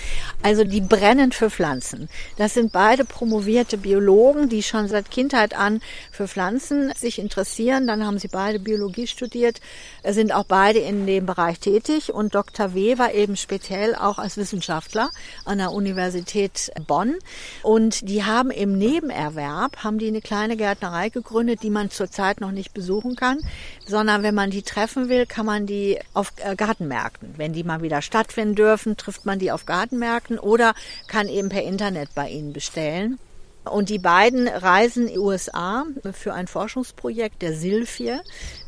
Also 0.43 0.63
die 0.63 0.81
brennen 0.81 1.33
für 1.33 1.51
Pflanzen. 1.51 2.09
Das 2.37 2.55
sind 2.55 2.71
beide 2.71 3.05
promovierte 3.05 3.79
Biologen, 3.79 4.49
die 4.49 4.63
schon 4.63 4.87
seit 4.87 5.11
Kindheit 5.11 5.59
an 5.59 5.81
für 6.19 6.27
Pflanzen 6.27 6.93
sich 6.97 7.21
interessieren. 7.21 7.87
Dann 7.87 8.05
haben 8.05 8.19
sie 8.19 8.27
beide 8.27 8.59
Biologie 8.59 9.07
studiert, 9.07 9.61
sind 10.05 10.33
auch 10.35 10.45
beide 10.45 10.81
in 10.81 11.07
dem 11.07 11.27
Bereich 11.27 11.61
tätig 11.61 12.13
und 12.13 12.35
Dr. 12.35 12.75
W. 12.75 12.99
war 12.99 13.15
eben 13.15 13.37
speziell 13.37 13.95
auch 13.95 14.19
als 14.19 14.37
Wissenschaftler 14.37 15.11
an 15.45 15.59
der 15.59 15.71
Universität 15.71 16.73
Bonn. 16.89 17.15
Und 17.63 18.09
die 18.09 18.25
haben 18.25 18.51
im 18.51 18.77
Nebenerwerb, 18.77 19.85
haben 19.85 19.99
die 19.99 20.09
eine 20.09 20.21
kleine 20.21 20.57
Gärtnerei 20.57 21.09
gegründet, 21.09 21.63
die 21.63 21.71
man 21.71 21.89
zurzeit 21.91 22.41
noch 22.41 22.51
nicht 22.51 22.75
besuchen 22.75 23.15
kann, 23.15 23.39
sondern 23.87 24.25
wenn 24.25 24.35
man 24.35 24.51
die 24.51 24.63
treffen 24.63 25.09
will, 25.09 25.25
kann 25.25 25.47
man 25.47 25.67
die 25.67 26.01
auf 26.15 26.33
äh, 26.39 26.57
Gartenmärkten. 26.57 27.35
Wenn 27.37 27.53
die 27.53 27.63
mal 27.63 27.81
wieder 27.81 28.03
stattfinden 28.03 28.57
dürfen, 28.57 28.97
trifft 28.97 29.25
man 29.25 29.39
die 29.39 29.53
auf 29.53 29.67
Gartenmärkten 29.67 30.41
oder 30.41 30.75
kann 31.07 31.29
eben 31.29 31.49
per 31.49 31.63
Internet 31.63 32.09
bei 32.17 32.29
ihnen 32.29 32.53
bestellen. 32.53 33.21
Und 33.65 33.91
die 33.91 33.99
beiden 33.99 34.49
reisen 34.49 35.09
in 35.09 35.15
die 35.15 35.19
USA 35.19 35.85
für 36.13 36.33
ein 36.33 36.47
Forschungsprojekt 36.47 37.43
der 37.43 37.55
Silphie. 37.55 38.19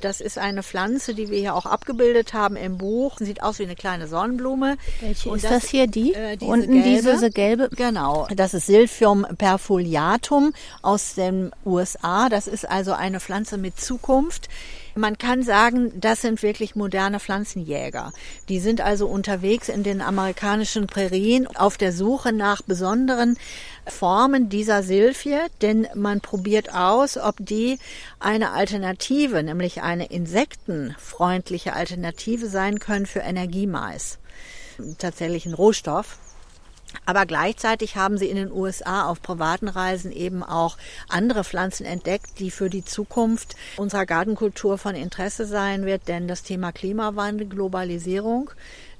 Das 0.00 0.20
ist 0.20 0.38
eine 0.38 0.62
Pflanze, 0.62 1.14
die 1.14 1.30
wir 1.30 1.38
hier 1.38 1.54
auch 1.54 1.66
abgebildet 1.66 2.34
haben 2.34 2.56
im 2.56 2.78
Buch. 2.78 3.18
Sieht 3.18 3.42
aus 3.42 3.58
wie 3.58 3.64
eine 3.64 3.76
kleine 3.76 4.08
Sonnenblume. 4.08 4.76
Welche 5.00 5.30
Und 5.30 5.36
ist 5.36 5.44
das, 5.44 5.62
das 5.62 5.70
hier? 5.70 5.86
Die? 5.86 6.14
Äh, 6.14 6.36
diese 6.36 6.50
Unten 6.50 6.82
gelbe. 6.82 7.12
diese 7.12 7.30
gelbe? 7.30 7.70
Genau. 7.76 8.26
Das 8.34 8.54
ist 8.54 8.66
Silphium 8.66 9.26
perfoliatum 9.38 10.52
aus 10.82 11.14
den 11.14 11.50
USA. 11.64 12.28
Das 12.28 12.46
ist 12.46 12.68
also 12.68 12.92
eine 12.92 13.20
Pflanze 13.20 13.58
mit 13.58 13.78
Zukunft. 13.78 14.48
Man 14.96 15.18
kann 15.18 15.42
sagen, 15.42 15.92
das 16.00 16.20
sind 16.20 16.42
wirklich 16.42 16.74
moderne 16.74 17.20
Pflanzenjäger. 17.20 18.12
Die 18.48 18.58
sind 18.58 18.80
also 18.80 19.06
unterwegs 19.06 19.68
in 19.68 19.82
den 19.82 20.00
amerikanischen 20.00 20.86
Prärien 20.86 21.46
auf 21.46 21.76
der 21.76 21.92
Suche 21.92 22.32
nach 22.32 22.62
besonderen 22.62 23.36
Formen 23.86 24.48
dieser 24.48 24.82
Silphie, 24.82 25.38
denn 25.62 25.86
man 25.94 26.20
probiert 26.20 26.74
aus, 26.74 27.16
ob 27.16 27.36
die 27.38 27.78
eine 28.18 28.52
Alternative, 28.52 29.42
nämlich 29.42 29.82
eine 29.82 29.89
insektenfreundliche 29.98 31.72
Alternative 31.72 32.48
sein 32.48 32.78
können 32.78 33.06
für 33.06 33.20
Energiemais. 33.20 34.18
Tatsächlich 34.98 35.46
ein 35.46 35.54
Rohstoff. 35.54 36.18
Aber 37.06 37.26
gleichzeitig 37.26 37.96
haben 37.96 38.18
sie 38.18 38.28
in 38.28 38.36
den 38.36 38.50
USA 38.50 39.06
auf 39.06 39.22
privaten 39.22 39.68
Reisen 39.68 40.10
eben 40.10 40.42
auch 40.42 40.76
andere 41.08 41.44
Pflanzen 41.44 41.86
entdeckt, 41.86 42.38
die 42.38 42.50
für 42.50 42.68
die 42.68 42.84
Zukunft 42.84 43.54
unserer 43.76 44.06
Gartenkultur 44.06 44.76
von 44.76 44.94
Interesse 44.94 45.46
sein 45.46 45.86
wird, 45.86 46.08
denn 46.08 46.26
das 46.26 46.42
Thema 46.42 46.72
Klimawandel, 46.72 47.46
Globalisierung 47.46 48.50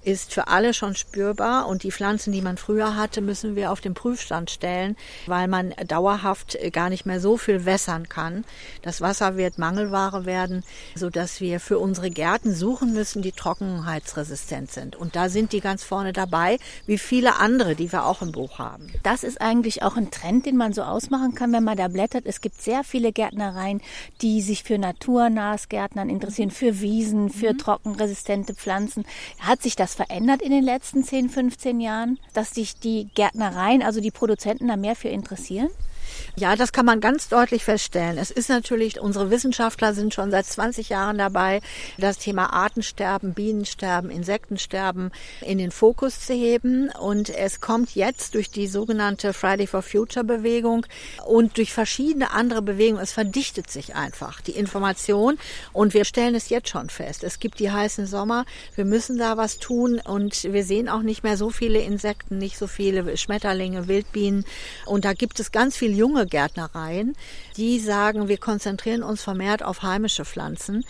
ist 0.02 0.32
für 0.32 0.48
alle 0.48 0.72
schon 0.72 0.94
spürbar 0.94 1.66
und 1.66 1.82
die 1.82 1.92
Pflanzen, 1.92 2.32
die 2.32 2.42
man 2.42 2.56
früher 2.56 2.96
hatte, 2.96 3.20
müssen 3.20 3.56
wir 3.56 3.70
auf 3.70 3.80
den 3.80 3.94
Prüfstand 3.94 4.50
stellen, 4.50 4.96
weil 5.26 5.48
man 5.48 5.74
dauerhaft 5.86 6.58
gar 6.72 6.88
nicht 6.88 7.06
mehr 7.06 7.20
so 7.20 7.36
viel 7.36 7.66
wässern 7.66 8.08
kann. 8.08 8.44
Das 8.82 9.00
Wasser 9.00 9.36
wird 9.36 9.58
Mangelware 9.58 10.24
werden, 10.24 10.64
so 10.94 11.10
dass 11.10 11.40
wir 11.40 11.60
für 11.60 11.78
unsere 11.78 12.10
Gärten 12.10 12.54
suchen 12.54 12.92
müssen, 12.92 13.22
die 13.22 13.32
trockenheitsresistent 13.32 14.70
sind. 14.70 14.96
Und 14.96 15.16
da 15.16 15.28
sind 15.28 15.52
die 15.52 15.60
ganz 15.60 15.84
vorne 15.84 16.12
dabei, 16.12 16.58
wie 16.86 16.98
viele 16.98 17.36
andere, 17.36 17.74
die 17.74 17.92
wir 17.92 18.06
auch 18.06 18.22
im 18.22 18.32
Buch 18.32 18.58
haben. 18.58 18.92
Das 19.02 19.22
ist 19.22 19.40
eigentlich 19.40 19.82
auch 19.82 19.96
ein 19.96 20.10
Trend, 20.10 20.46
den 20.46 20.56
man 20.56 20.72
so 20.72 20.82
ausmachen 20.82 21.34
kann, 21.34 21.52
wenn 21.52 21.64
man 21.64 21.76
da 21.76 21.88
blättert. 21.88 22.24
Es 22.26 22.40
gibt 22.40 22.62
sehr 22.62 22.84
viele 22.84 23.12
Gärtnereien, 23.12 23.80
die 24.22 24.40
sich 24.40 24.62
für 24.62 24.78
naturnahes 24.78 25.68
Gärtnern 25.68 26.08
interessieren, 26.08 26.50
für 26.50 26.80
Wiesen, 26.80 27.30
für 27.30 27.52
mhm. 27.52 27.58
trockenresistente 27.58 28.54
Pflanzen. 28.54 29.04
Hat 29.40 29.62
sich 29.62 29.76
das 29.76 29.89
was 29.90 29.94
verändert 29.94 30.42
in 30.42 30.50
den 30.50 30.62
letzten 30.62 31.03
10, 31.03 31.31
15 31.31 31.81
Jahren, 31.81 32.18
dass 32.33 32.50
sich 32.50 32.79
die 32.79 33.09
Gärtnereien, 33.14 33.83
also 33.83 34.00
die 34.00 34.11
Produzenten 34.11 34.68
da 34.68 34.76
mehr 34.76 34.94
für 34.94 35.09
interessieren? 35.09 35.68
Ja, 36.37 36.56
das 36.56 36.72
kann 36.72 36.87
man 36.87 37.00
ganz 37.00 37.28
deutlich 37.28 37.64
feststellen. 37.64 38.18
Es 38.18 38.30
ist 38.30 38.48
natürlich, 38.48 39.00
unsere 39.00 39.30
Wissenschaftler 39.30 39.94
sind 39.94 40.14
schon 40.14 40.30
seit 40.30 40.46
20 40.46 40.88
Jahren 40.88 41.18
dabei, 41.18 41.61
das 41.98 42.18
Thema 42.18 42.52
Artensterben, 42.52 43.35
Bienensterben, 43.35 44.11
Insektensterben 44.11 45.11
in 45.40 45.59
den 45.59 45.70
Fokus 45.70 46.20
zu 46.20 46.33
heben. 46.33 46.90
Und 46.90 47.30
es 47.30 47.61
kommt 47.61 47.94
jetzt 47.94 48.35
durch 48.35 48.50
die 48.50 48.66
sogenannte 48.66 49.33
Friday 49.33 49.66
for 49.66 49.83
Future 49.83 50.24
Bewegung 50.24 50.87
und 51.26 51.56
durch 51.56 51.72
verschiedene 51.72 52.33
andere 52.33 52.62
Bewegungen, 52.62 53.02
es 53.02 53.12
verdichtet 53.12 53.70
sich 53.70 53.94
einfach 53.94 54.40
die 54.40 54.52
Information. 54.52 55.38
Und 55.72 55.94
wir 55.94 56.04
stellen 56.04 56.35
es 56.35 56.48
jetzt 56.48 56.68
schon 56.68 56.90
fest. 56.90 57.24
Es 57.24 57.38
gibt 57.38 57.59
die 57.59 57.70
heißen 57.70 58.06
Sommer. 58.06 58.44
Wir 58.74 58.85
müssen 58.85 59.18
da 59.18 59.37
was 59.37 59.59
tun. 59.59 60.00
Und 60.04 60.44
wir 60.44 60.64
sehen 60.64 60.88
auch 60.88 61.02
nicht 61.02 61.22
mehr 61.22 61.37
so 61.37 61.50
viele 61.50 61.80
Insekten, 61.80 62.38
nicht 62.38 62.56
so 62.56 62.66
viele 62.66 63.16
Schmetterlinge, 63.16 63.88
Wildbienen. 63.88 64.44
Und 64.87 65.04
da 65.04 65.12
gibt 65.12 65.40
es 65.40 65.52
ganz 65.52 65.76
viele 65.76 65.94
junge 66.10 66.26
Gärtnereien, 66.26 67.14
die 67.56 67.78
sagen, 67.78 68.26
wir 68.26 68.38
konzentrieren 68.38 69.04
uns 69.04 69.22
vermehrt 69.22 69.62
auf 69.62 69.82
heimische 69.82 70.24
Pflanzen, 70.24 70.84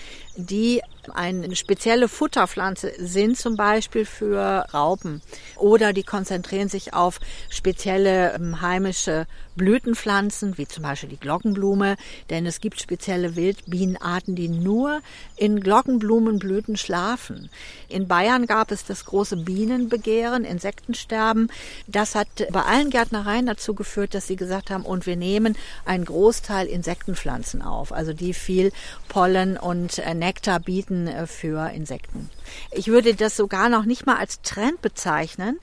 die 0.46 0.82
eine 1.14 1.56
spezielle 1.56 2.08
Futterpflanze 2.08 2.92
sind, 2.98 3.36
zum 3.36 3.56
Beispiel 3.56 4.04
für 4.04 4.66
Raupen. 4.72 5.22
Oder 5.56 5.92
die 5.92 6.02
konzentrieren 6.02 6.68
sich 6.68 6.94
auf 6.94 7.20
spezielle 7.48 8.34
ähm, 8.34 8.60
heimische 8.60 9.26
Blütenpflanzen, 9.56 10.56
wie 10.58 10.66
zum 10.66 10.84
Beispiel 10.84 11.08
die 11.08 11.18
Glockenblume, 11.18 11.96
denn 12.30 12.46
es 12.46 12.60
gibt 12.60 12.80
spezielle 12.80 13.36
Wildbienenarten, 13.36 14.34
die 14.34 14.48
nur 14.48 15.00
in 15.36 15.60
Glockenblumenblüten 15.60 16.76
schlafen. 16.76 17.50
In 17.88 18.08
Bayern 18.08 18.46
gab 18.46 18.70
es 18.70 18.84
das 18.84 19.04
große 19.04 19.36
Bienenbegehren, 19.36 20.44
Insektensterben. 20.44 21.50
Das 21.86 22.14
hat 22.14 22.28
bei 22.50 22.62
allen 22.62 22.90
Gärtnereien 22.90 23.46
dazu 23.46 23.74
geführt, 23.74 24.14
dass 24.14 24.26
sie 24.26 24.36
gesagt 24.36 24.70
haben, 24.70 24.84
und 24.84 25.06
wir 25.06 25.16
nehmen 25.16 25.56
einen 25.84 26.04
Großteil 26.04 26.66
Insektenpflanzen 26.66 27.60
auf, 27.60 27.92
also 27.92 28.12
die 28.12 28.32
viel 28.32 28.72
Pollen 29.08 29.56
und 29.56 29.98
äh, 29.98 30.14
Nektar 30.30 30.60
bieten 30.60 31.08
äh, 31.08 31.26
für 31.26 31.70
Insekten. 31.70 32.30
Ich 32.70 32.86
würde 32.86 33.14
das 33.16 33.36
sogar 33.36 33.68
noch 33.68 33.84
nicht 33.84 34.06
mal 34.06 34.16
als 34.16 34.42
Trend 34.42 34.80
bezeichnen, 34.80 35.58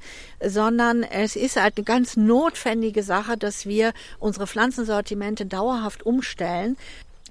sondern 0.45 1.03
es 1.03 1.38
ist 1.38 1.56
halt 1.56 1.77
eine 1.77 1.86
ganz 1.86 2.17
notwendige 2.17 3.01
Sache, 3.01 3.38
dass 3.38 3.65
wir 3.65 3.93
unsere 4.19 4.45
Pflanzensortimente 4.45 5.45
dauerhaft 5.45 6.06
umstellen, 6.06 6.75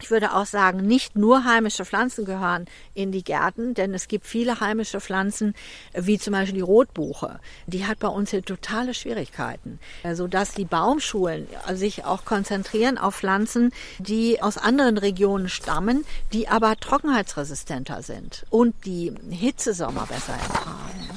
ich 0.01 0.11
würde 0.11 0.35
auch 0.35 0.47
sagen, 0.47 0.87
nicht 0.87 1.17
nur 1.17 1.45
heimische 1.45 1.85
Pflanzen 1.85 2.25
gehören 2.25 2.67
in 2.95 3.13
die 3.13 3.25
Gärten, 3.25 3.75
denn 3.75 3.95
es 3.95 4.09
gibt 4.09 4.27
viele 4.27 4.61
heimische 4.61 5.01
Pflanzen, 5.01 5.55
wie 5.95 6.19
zum 6.19 6.33
Beispiel 6.33 6.57
die 6.57 6.61
Rotbuche. 6.61 7.41
Die 7.67 7.87
hat 7.87 7.99
bei 7.99 8.09
uns 8.09 8.31
hier 8.31 8.43
totale 8.43 8.95
Schwierigkeiten, 8.95 9.79
sodass 10.13 10.53
die 10.53 10.65
Baumschulen 10.65 11.47
sich 11.73 12.05
auch 12.05 12.25
konzentrieren 12.25 12.99
auf 12.99 13.17
Pflanzen, 13.17 13.73
die 13.99 14.43
aus 14.43 14.59
anderen 14.59 14.99
Regionen 14.99 15.49
stammen, 15.49 16.05
die 16.33 16.49
aber 16.49 16.77
trockenheitsresistenter 16.77 18.03
sind 18.03 18.45
und 18.51 18.75
die 18.85 19.13
Hitzesommer 19.31 20.07
besser 20.07 20.35
ertragen. 20.35 21.09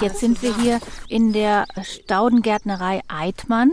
Jetzt 0.00 0.20
sind 0.20 0.42
wir 0.42 0.56
hier 0.56 0.80
in 1.08 1.32
der 1.32 1.66
Staudengärtnerei 1.82 3.00
Eidmann 3.08 3.72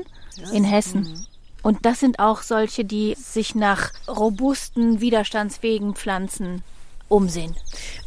in 0.51 0.63
Hessen. 0.63 1.27
Und 1.67 1.85
das 1.85 1.99
sind 1.99 2.19
auch 2.19 2.43
solche, 2.43 2.85
die 2.85 3.13
sich 3.15 3.53
nach 3.53 3.91
robusten, 4.07 5.01
widerstandsfähigen 5.01 5.95
Pflanzen 5.95 6.63
umsehen. 7.09 7.55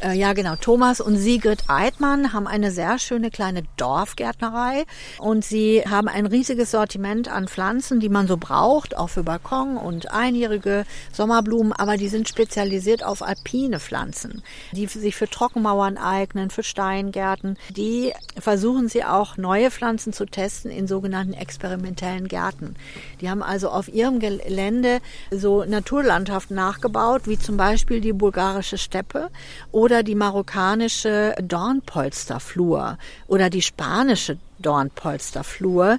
Äh, 0.03 0.17
ja, 0.17 0.33
genau. 0.33 0.55
Thomas 0.55 1.01
und 1.01 1.17
Sigrid 1.17 1.63
Eidmann 1.67 2.33
haben 2.33 2.47
eine 2.47 2.71
sehr 2.71 2.99
schöne 2.99 3.31
kleine 3.31 3.63
Dorfgärtnerei 3.77 4.85
und 5.17 5.43
sie 5.43 5.83
haben 5.89 6.07
ein 6.07 6.25
riesiges 6.25 6.71
Sortiment 6.71 7.27
an 7.27 7.47
Pflanzen, 7.47 7.99
die 7.99 8.09
man 8.09 8.27
so 8.27 8.37
braucht, 8.37 8.95
auch 8.95 9.09
für 9.09 9.23
Balkon 9.23 9.77
und 9.77 10.11
einjährige 10.11 10.85
Sommerblumen, 11.11 11.73
aber 11.73 11.97
die 11.97 12.09
sind 12.09 12.29
spezialisiert 12.29 13.03
auf 13.03 13.21
alpine 13.21 13.79
Pflanzen, 13.79 14.43
die 14.71 14.85
sich 14.87 15.15
für 15.15 15.29
Trockenmauern 15.29 15.97
eignen, 15.97 16.49
für 16.49 16.63
Steingärten. 16.63 17.57
Die 17.69 18.13
versuchen 18.39 18.87
sie 18.87 19.03
auch 19.03 19.37
neue 19.37 19.71
Pflanzen 19.71 20.13
zu 20.13 20.25
testen 20.25 20.71
in 20.71 20.87
sogenannten 20.87 21.33
experimentellen 21.33 22.27
Gärten. 22.27 22.75
Die 23.19 23.29
haben 23.29 23.43
also 23.43 23.69
auf 23.69 23.87
ihrem 23.87 24.19
Gelände 24.19 24.99
so 25.31 25.63
Naturlandschaften 25.63 26.55
nachgebaut, 26.55 27.23
wie 27.25 27.39
zum 27.39 27.57
Beispiel 27.57 28.01
die 28.01 28.13
bulgarische 28.13 28.77
Steppe 28.91 29.29
oder 29.71 30.03
die 30.03 30.15
marokkanische 30.15 31.33
Dornpolsterflur 31.41 32.97
oder 33.27 33.49
die 33.49 33.61
spanische 33.61 34.37
Dornpolsterflur. 34.59 35.97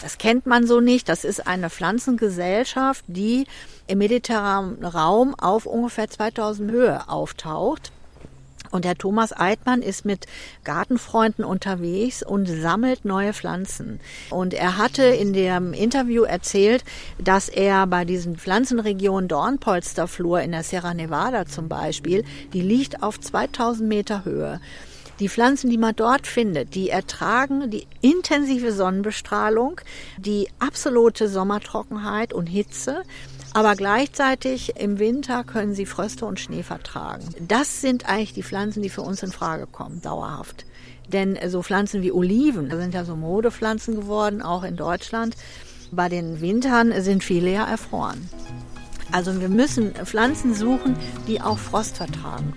Das 0.00 0.18
kennt 0.18 0.46
man 0.46 0.64
so 0.64 0.78
nicht. 0.78 1.08
Das 1.08 1.24
ist 1.24 1.48
eine 1.48 1.68
Pflanzengesellschaft, 1.68 3.04
die 3.08 3.48
im 3.88 3.98
mediterranen 3.98 4.84
Raum 4.84 5.34
auf 5.34 5.66
ungefähr 5.66 6.08
2000 6.08 6.70
Höhe 6.70 7.08
auftaucht. 7.08 7.90
Und 8.70 8.84
der 8.84 8.96
Thomas 8.96 9.32
Eidmann 9.32 9.82
ist 9.82 10.04
mit 10.04 10.26
Gartenfreunden 10.64 11.44
unterwegs 11.44 12.22
und 12.22 12.46
sammelt 12.46 13.04
neue 13.04 13.32
Pflanzen. 13.32 14.00
Und 14.30 14.54
er 14.54 14.78
hatte 14.78 15.04
in 15.04 15.32
dem 15.32 15.72
Interview 15.72 16.22
erzählt, 16.22 16.84
dass 17.18 17.48
er 17.48 17.86
bei 17.86 18.04
diesen 18.04 18.36
Pflanzenregionen 18.36 19.28
Dornpolsterflur 19.28 20.40
in 20.40 20.52
der 20.52 20.62
Sierra 20.62 20.94
Nevada 20.94 21.46
zum 21.46 21.68
Beispiel, 21.68 22.24
die 22.52 22.62
liegt 22.62 23.02
auf 23.02 23.20
2000 23.20 23.88
Meter 23.88 24.24
Höhe. 24.24 24.60
Die 25.20 25.28
Pflanzen, 25.28 25.68
die 25.68 25.78
man 25.78 25.96
dort 25.96 26.28
findet, 26.28 26.76
die 26.76 26.90
ertragen 26.90 27.70
die 27.70 27.88
intensive 28.02 28.70
Sonnenbestrahlung, 28.70 29.80
die 30.16 30.48
absolute 30.60 31.28
Sommertrockenheit 31.28 32.32
und 32.32 32.46
Hitze 32.46 33.02
aber 33.54 33.76
gleichzeitig 33.76 34.76
im 34.76 34.98
Winter 34.98 35.44
können 35.44 35.74
sie 35.74 35.86
Fröste 35.86 36.26
und 36.26 36.40
Schnee 36.40 36.62
vertragen. 36.62 37.24
Das 37.46 37.80
sind 37.80 38.08
eigentlich 38.08 38.34
die 38.34 38.42
Pflanzen, 38.42 38.82
die 38.82 38.90
für 38.90 39.02
uns 39.02 39.22
in 39.22 39.32
Frage 39.32 39.66
kommen, 39.66 40.00
dauerhaft. 40.02 40.66
Denn 41.08 41.38
so 41.46 41.62
Pflanzen 41.62 42.02
wie 42.02 42.12
Oliven, 42.12 42.70
sind 42.70 42.94
ja 42.94 43.04
so 43.04 43.16
Modepflanzen 43.16 43.96
geworden, 43.96 44.42
auch 44.42 44.62
in 44.62 44.76
Deutschland. 44.76 45.36
Bei 45.90 46.08
den 46.08 46.40
Wintern 46.40 46.92
sind 47.02 47.24
viele 47.24 47.52
ja 47.52 47.64
erfroren. 47.64 48.28
Also 49.10 49.40
wir 49.40 49.48
müssen 49.48 49.94
Pflanzen 49.94 50.54
suchen, 50.54 50.96
die 51.26 51.40
auch 51.40 51.58
Frost 51.58 51.96
vertragen. 51.96 52.52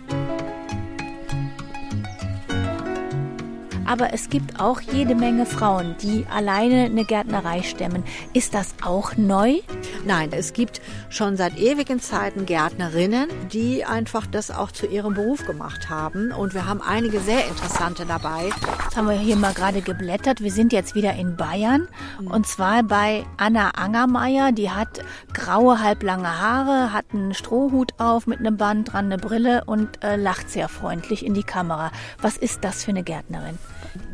Aber 3.92 4.14
es 4.14 4.30
gibt 4.30 4.62
auch 4.62 4.80
jede 4.80 5.16
Menge 5.16 5.46
Frauen, 5.46 5.98
die 6.02 6.26
alleine 6.34 6.86
eine 6.86 7.04
Gärtnerei 7.04 7.62
stemmen. 7.62 8.06
Ist 8.32 8.54
das 8.54 8.74
auch 8.82 9.18
neu? 9.18 9.60
Nein, 10.06 10.30
es 10.32 10.54
gibt 10.54 10.82
schon 11.10 11.36
seit 11.36 11.58
ewigen 11.58 12.00
Zeiten 12.00 12.46
Gärtnerinnen, 12.46 13.28
die 13.52 13.84
einfach 13.84 14.26
das 14.26 14.50
auch 14.50 14.72
zu 14.72 14.86
ihrem 14.86 15.16
Beruf 15.16 15.46
gemacht 15.46 15.90
haben. 15.90 16.32
Und 16.32 16.54
wir 16.54 16.68
haben 16.68 16.82
einige 16.82 17.20
sehr 17.20 17.46
interessante 17.46 18.06
dabei. 18.06 18.46
Jetzt 18.46 18.96
haben 18.96 19.10
wir 19.10 19.16
hier 19.16 19.36
mal 19.36 19.54
gerade 19.54 19.82
geblättert. 19.82 20.40
Wir 20.40 20.54
sind 20.54 20.72
jetzt 20.72 20.96
wieder 20.96 21.16
in 21.16 21.36
Bayern. 21.36 21.90
Und 22.24 22.48
zwar 22.48 22.84
bei 22.84 23.26
Anna 23.36 23.72
Angermeier. 23.72 24.54
Die 24.54 24.72
hat 24.72 25.02
graue, 25.34 25.82
halblange 25.84 26.40
Haare, 26.40 26.94
hat 26.94 27.08
einen 27.12 27.34
Strohhut 27.34 27.92
auf 28.00 28.26
mit 28.26 28.40
einem 28.40 28.56
Band 28.56 28.94
dran, 28.94 29.08
eine 29.08 29.18
Brille 29.18 29.66
und 29.66 30.02
äh, 30.02 30.16
lacht 30.16 30.50
sehr 30.50 30.70
freundlich 30.70 31.26
in 31.26 31.34
die 31.34 31.44
Kamera. 31.44 31.92
Was 32.22 32.38
ist 32.38 32.64
das 32.64 32.86
für 32.86 32.92
eine 32.92 33.04
Gärtnerin? 33.04 33.58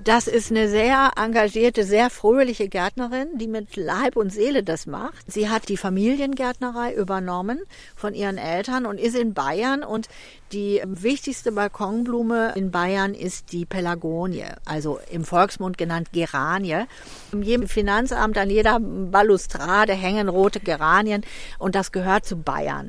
Das 0.03 0.27
ist 0.27 0.51
eine 0.51 0.69
sehr 0.69 1.11
engagierte, 1.17 1.83
sehr 1.83 2.09
fröhliche 2.09 2.69
Gärtnerin, 2.69 3.37
die 3.37 3.47
mit 3.47 3.75
Leib 3.75 4.15
und 4.15 4.31
Seele 4.31 4.63
das 4.63 4.85
macht. 4.85 5.29
Sie 5.29 5.49
hat 5.49 5.67
die 5.67 5.75
Familiengärtnerei 5.75 6.93
übernommen 6.93 7.59
von 7.95 8.13
ihren 8.13 8.37
Eltern 8.37 8.85
und 8.85 8.99
ist 8.99 9.17
in 9.17 9.33
Bayern 9.33 9.83
und 9.83 10.07
die 10.53 10.81
wichtigste 10.85 11.51
Balkonblume 11.51 12.53
in 12.55 12.71
Bayern 12.71 13.13
ist 13.13 13.51
die 13.51 13.65
Pelagonie, 13.65 14.45
also 14.63 14.99
im 15.11 15.25
Volksmund 15.25 15.77
genannt 15.77 16.13
Geranie. 16.13 16.85
In 17.33 17.41
jedem 17.41 17.67
Finanzamt, 17.67 18.37
an 18.37 18.49
jeder 18.49 18.79
Balustrade 18.79 19.91
hängen 19.93 20.29
rote 20.29 20.61
Geranien 20.61 21.25
und 21.59 21.75
das 21.75 21.91
gehört 21.91 22.25
zu 22.25 22.37
Bayern. 22.37 22.87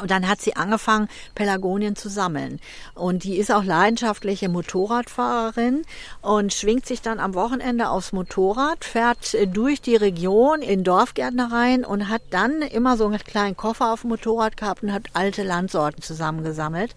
Und 0.00 0.10
dann 0.10 0.28
hat 0.28 0.40
sie 0.40 0.56
angefangen, 0.56 1.08
Pelagonien 1.34 1.94
zu 1.94 2.08
sammeln. 2.08 2.60
Und 2.94 3.24
die 3.24 3.36
ist 3.36 3.52
auch 3.52 3.64
leidenschaftliche 3.64 4.48
Motorradfahrerin 4.48 5.82
und 6.20 6.52
schwingt 6.52 6.86
sich 6.86 7.00
dann 7.00 7.20
am 7.20 7.34
Wochenende 7.34 7.88
aufs 7.88 8.12
Motorrad, 8.12 8.84
fährt 8.84 9.36
durch 9.54 9.80
die 9.80 9.96
Region 9.96 10.62
in 10.62 10.84
Dorfgärtnereien 10.84 11.84
und 11.84 12.08
hat 12.08 12.22
dann 12.30 12.62
immer 12.62 12.96
so 12.96 13.06
einen 13.06 13.18
kleinen 13.18 13.56
Koffer 13.56 13.92
auf 13.92 14.00
dem 14.00 14.10
Motorrad 14.10 14.56
gehabt 14.56 14.82
und 14.82 14.92
hat 14.92 15.04
alte 15.14 15.44
Landsorten 15.44 16.02
zusammengesammelt. 16.02 16.94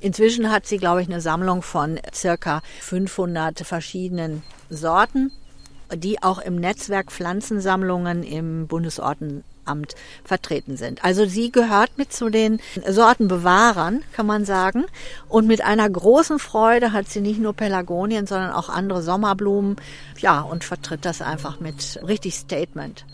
Inzwischen 0.00 0.50
hat 0.50 0.66
sie, 0.66 0.76
glaube 0.76 1.00
ich, 1.00 1.08
eine 1.08 1.22
Sammlung 1.22 1.62
von 1.62 1.98
circa 2.14 2.60
500 2.80 3.60
verschiedenen 3.60 4.42
Sorten, 4.68 5.32
die 5.94 6.22
auch 6.22 6.38
im 6.40 6.56
Netzwerk 6.56 7.10
Pflanzensammlungen 7.10 8.22
im 8.22 8.66
Bundesorten 8.66 9.44
Amt 9.64 9.94
vertreten 10.24 10.76
sind. 10.76 11.04
Also 11.04 11.26
sie 11.26 11.50
gehört 11.50 11.96
mit 11.96 12.12
zu 12.12 12.30
den 12.30 12.60
Sortenbewahrern, 12.86 14.02
kann 14.12 14.26
man 14.26 14.44
sagen. 14.44 14.84
Und 15.28 15.46
mit 15.46 15.62
einer 15.64 15.88
großen 15.88 16.38
Freude 16.38 16.92
hat 16.92 17.08
sie 17.08 17.20
nicht 17.20 17.40
nur 17.40 17.54
Pelagonien, 17.54 18.26
sondern 18.26 18.52
auch 18.52 18.68
andere 18.68 19.02
Sommerblumen. 19.02 19.76
Ja, 20.18 20.40
und 20.40 20.64
vertritt 20.64 21.04
das 21.04 21.22
einfach 21.22 21.60
mit 21.60 22.00
richtig 22.06 22.34
Statement. 22.34 23.04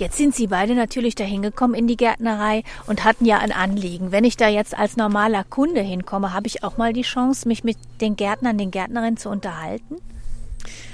Jetzt 0.00 0.16
sind 0.16 0.34
Sie 0.34 0.46
beide 0.46 0.74
natürlich 0.74 1.14
dahin 1.14 1.42
gekommen 1.42 1.74
in 1.74 1.86
die 1.86 1.98
Gärtnerei 1.98 2.64
und 2.86 3.04
hatten 3.04 3.26
ja 3.26 3.36
ein 3.36 3.52
Anliegen. 3.52 4.12
Wenn 4.12 4.24
ich 4.24 4.38
da 4.38 4.48
jetzt 4.48 4.74
als 4.74 4.96
normaler 4.96 5.44
Kunde 5.44 5.82
hinkomme, 5.82 6.32
habe 6.32 6.46
ich 6.46 6.64
auch 6.64 6.78
mal 6.78 6.94
die 6.94 7.02
Chance, 7.02 7.46
mich 7.46 7.64
mit 7.64 7.76
den 8.00 8.16
Gärtnern, 8.16 8.56
den 8.56 8.70
Gärtnerinnen 8.70 9.18
zu 9.18 9.28
unterhalten? 9.28 9.96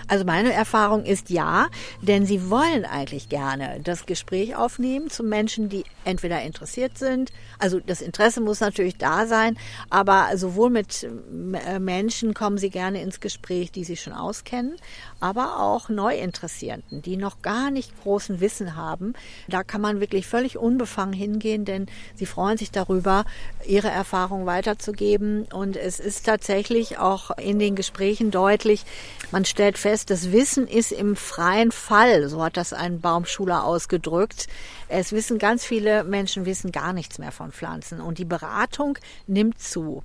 Also 0.09 0.25
meine 0.25 0.53
Erfahrung 0.53 1.05
ist 1.05 1.31
ja, 1.31 1.67
denn 2.01 2.27
sie 2.27 2.49
wollen 2.49 2.85
eigentlich 2.85 3.29
gerne 3.29 3.81
das 3.83 4.07
Gespräch 4.07 4.55
aufnehmen 4.55 5.11
zu 5.11 5.25
Menschen, 5.25 5.69
die 5.69 5.85
entweder 6.05 6.43
interessiert 6.43 6.97
sind, 6.97 7.33
also 7.59 7.81
das 7.81 8.01
Interesse 8.01 8.41
muss 8.41 8.61
natürlich 8.61 8.97
da 8.97 9.27
sein, 9.27 9.59
aber 9.91 10.29
sowohl 10.37 10.71
mit 10.71 11.05
äh, 11.05 11.79
Menschen 11.79 12.35
kommen 12.35 12.59
sie 12.59 12.71
gerne 12.71 13.03
ins 13.03 13.19
Gespräch, 13.21 13.73
die 13.73 13.85
sie 13.85 13.97
schon 13.97 14.13
auskennen, 14.13 14.77
aber 15.19 15.61
auch 15.61 15.89
Neuinteressierten, 15.89 17.03
die 17.03 17.17
noch 17.17 17.43
gar 17.43 17.71
nicht 17.71 18.01
großen 18.03 18.41
Wissen 18.41 18.77
haben. 18.77 19.15
Da 19.49 19.65
kann 19.65 19.81
man 19.81 20.01
wirklich 20.01 20.27
völlig 20.27 20.59
unbefangen 20.59 21.15
hingehen, 21.15 21.65
denn 21.65 21.87
sie 22.15 22.27
freuen 22.27 22.59
sich 22.59 22.71
darüber, 22.71 23.25
ihre 23.67 23.89
Erfahrung 23.89 24.47
weiterzugeben 24.47 25.47
und 25.53 25.77
es 25.77 25.99
ist 25.99 26.27
tatsächlich 26.27 26.99
auch 26.99 27.31
in 27.39 27.59
den 27.59 27.75
Gesprächen 27.75 28.31
deutlich, 28.31 28.85
man 29.33 29.45
stellt 29.45 29.79
fest, 29.79 29.96
heißt, 29.97 30.11
das 30.11 30.31
Wissen 30.31 30.69
ist 30.69 30.93
im 30.93 31.17
freien 31.17 31.73
Fall, 31.73 32.29
so 32.29 32.45
hat 32.45 32.59
das 32.59 32.75
ein 32.75 33.01
Baumschuler 33.01 33.65
ausgedrückt. 33.65 34.47
Es 34.89 35.13
wissen 35.13 35.39
ganz 35.39 35.65
viele 35.65 36.05
Menschen 36.05 36.45
wissen 36.45 36.71
gar 36.71 36.93
nichts 36.93 37.19
mehr 37.19 37.33
von 37.33 37.51
Pflanzen 37.51 38.03
und 38.03 38.19
die 38.19 38.27
Beratung 38.27 38.99
nimmt 39.27 39.59
zu. 39.59 40.03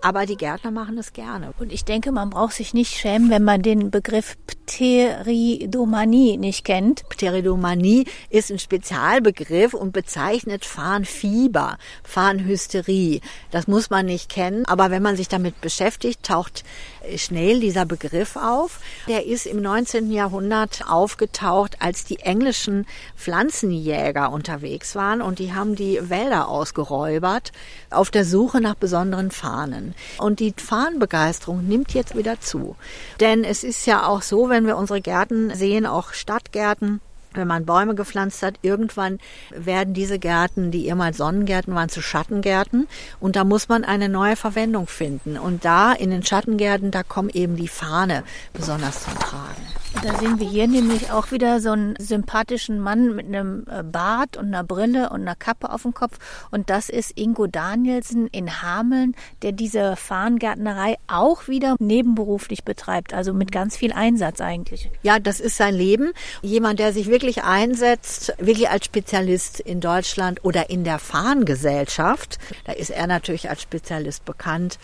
Aber 0.00 0.26
die 0.26 0.36
Gärtner 0.36 0.70
machen 0.70 0.96
es 0.98 1.12
gerne. 1.12 1.52
Und 1.58 1.72
ich 1.72 1.84
denke, 1.84 2.12
man 2.12 2.30
braucht 2.30 2.52
sich 2.52 2.72
nicht 2.72 2.96
schämen, 2.96 3.30
wenn 3.30 3.42
man 3.42 3.62
den 3.62 3.90
Begriff 3.90 4.36
Pteridomanie 4.46 6.36
nicht 6.36 6.64
kennt. 6.64 7.08
Pteridomanie 7.08 8.06
ist 8.30 8.52
ein 8.52 8.60
Spezialbegriff 8.60 9.74
und 9.74 9.92
bezeichnet 9.92 10.64
Farnfieber, 10.64 11.78
Farnhysterie. 12.04 13.20
Das 13.50 13.66
muss 13.66 13.90
man 13.90 14.06
nicht 14.06 14.28
kennen, 14.28 14.66
aber 14.66 14.92
wenn 14.92 15.02
man 15.02 15.16
sich 15.16 15.26
damit 15.26 15.60
beschäftigt, 15.60 16.22
taucht 16.22 16.62
schnell 17.16 17.60
dieser 17.60 17.86
Begriff 17.86 18.36
auf. 18.36 18.80
Der 19.08 19.26
ist 19.26 19.46
im 19.46 19.62
19. 19.62 20.10
Jahrhundert 20.10 20.84
aufgetaucht, 20.88 21.76
als 21.80 22.04
die 22.04 22.18
englischen 22.20 22.86
Pflanzenjäger 23.16 24.30
unterwegs 24.30 24.94
waren 24.94 25.22
und 25.22 25.38
die 25.38 25.54
haben 25.54 25.74
die 25.74 25.98
Wälder 26.10 26.48
ausgeräubert 26.48 27.52
auf 27.90 28.10
der 28.10 28.24
Suche 28.24 28.60
nach 28.60 28.74
besonderen 28.74 29.30
Fahnen. 29.30 29.94
Und 30.18 30.40
die 30.40 30.54
Fahnenbegeisterung 30.56 31.66
nimmt 31.66 31.94
jetzt 31.94 32.16
wieder 32.16 32.40
zu. 32.40 32.76
Denn 33.20 33.44
es 33.44 33.64
ist 33.64 33.86
ja 33.86 34.06
auch 34.06 34.22
so, 34.22 34.48
wenn 34.48 34.66
wir 34.66 34.76
unsere 34.76 35.00
Gärten 35.00 35.54
sehen, 35.54 35.86
auch 35.86 36.12
Stadtgärten, 36.12 37.00
wenn 37.34 37.48
man 37.48 37.66
Bäume 37.66 37.94
gepflanzt 37.94 38.42
hat, 38.42 38.54
irgendwann 38.62 39.18
werden 39.50 39.94
diese 39.94 40.18
Gärten, 40.18 40.70
die 40.70 40.86
ehemals 40.86 41.18
Sonnengärten 41.18 41.74
waren, 41.74 41.88
zu 41.88 42.02
Schattengärten. 42.02 42.88
Und 43.20 43.36
da 43.36 43.44
muss 43.44 43.68
man 43.68 43.84
eine 43.84 44.08
neue 44.08 44.36
Verwendung 44.36 44.86
finden. 44.86 45.38
Und 45.38 45.64
da 45.64 45.92
in 45.92 46.10
den 46.10 46.24
Schattengärten, 46.24 46.90
da 46.90 47.02
kommt 47.02 47.34
eben 47.34 47.56
die 47.56 47.68
Fahne 47.68 48.24
besonders 48.52 49.04
zum 49.04 49.14
Tragen. 49.14 49.77
Da 50.02 50.16
sehen 50.16 50.38
wir 50.38 50.48
hier 50.48 50.68
nämlich 50.68 51.10
auch 51.10 51.32
wieder 51.32 51.60
so 51.60 51.72
einen 51.72 51.96
sympathischen 51.98 52.78
Mann 52.78 53.16
mit 53.16 53.26
einem 53.26 53.64
äh, 53.68 53.82
Bart 53.82 54.36
und 54.36 54.46
einer 54.46 54.62
Brille 54.62 55.10
und 55.10 55.22
einer 55.22 55.34
Kappe 55.34 55.70
auf 55.70 55.82
dem 55.82 55.92
Kopf. 55.92 56.18
Und 56.52 56.70
das 56.70 56.88
ist 56.88 57.18
Ingo 57.18 57.48
Danielsen 57.48 58.28
in 58.28 58.62
Hameln, 58.62 59.16
der 59.42 59.50
diese 59.50 59.96
Farngärtnerei 59.96 60.96
auch 61.08 61.48
wieder 61.48 61.74
nebenberuflich 61.80 62.62
betreibt. 62.62 63.12
Also 63.12 63.34
mit 63.34 63.50
ganz 63.50 63.76
viel 63.76 63.92
Einsatz 63.92 64.40
eigentlich. 64.40 64.88
Ja, 65.02 65.18
das 65.18 65.40
ist 65.40 65.56
sein 65.56 65.74
Leben. 65.74 66.12
Jemand, 66.42 66.78
der 66.78 66.92
sich 66.92 67.08
wirklich 67.08 67.42
einsetzt, 67.42 68.34
wirklich 68.38 68.70
als 68.70 68.84
Spezialist 68.84 69.58
in 69.58 69.80
Deutschland 69.80 70.44
oder 70.44 70.70
in 70.70 70.84
der 70.84 71.00
Farngesellschaft. 71.00 72.38
Da 72.64 72.72
ist 72.72 72.90
er 72.90 73.08
natürlich 73.08 73.50
als 73.50 73.62
Spezialist 73.62 74.24
bekannt. 74.24 74.78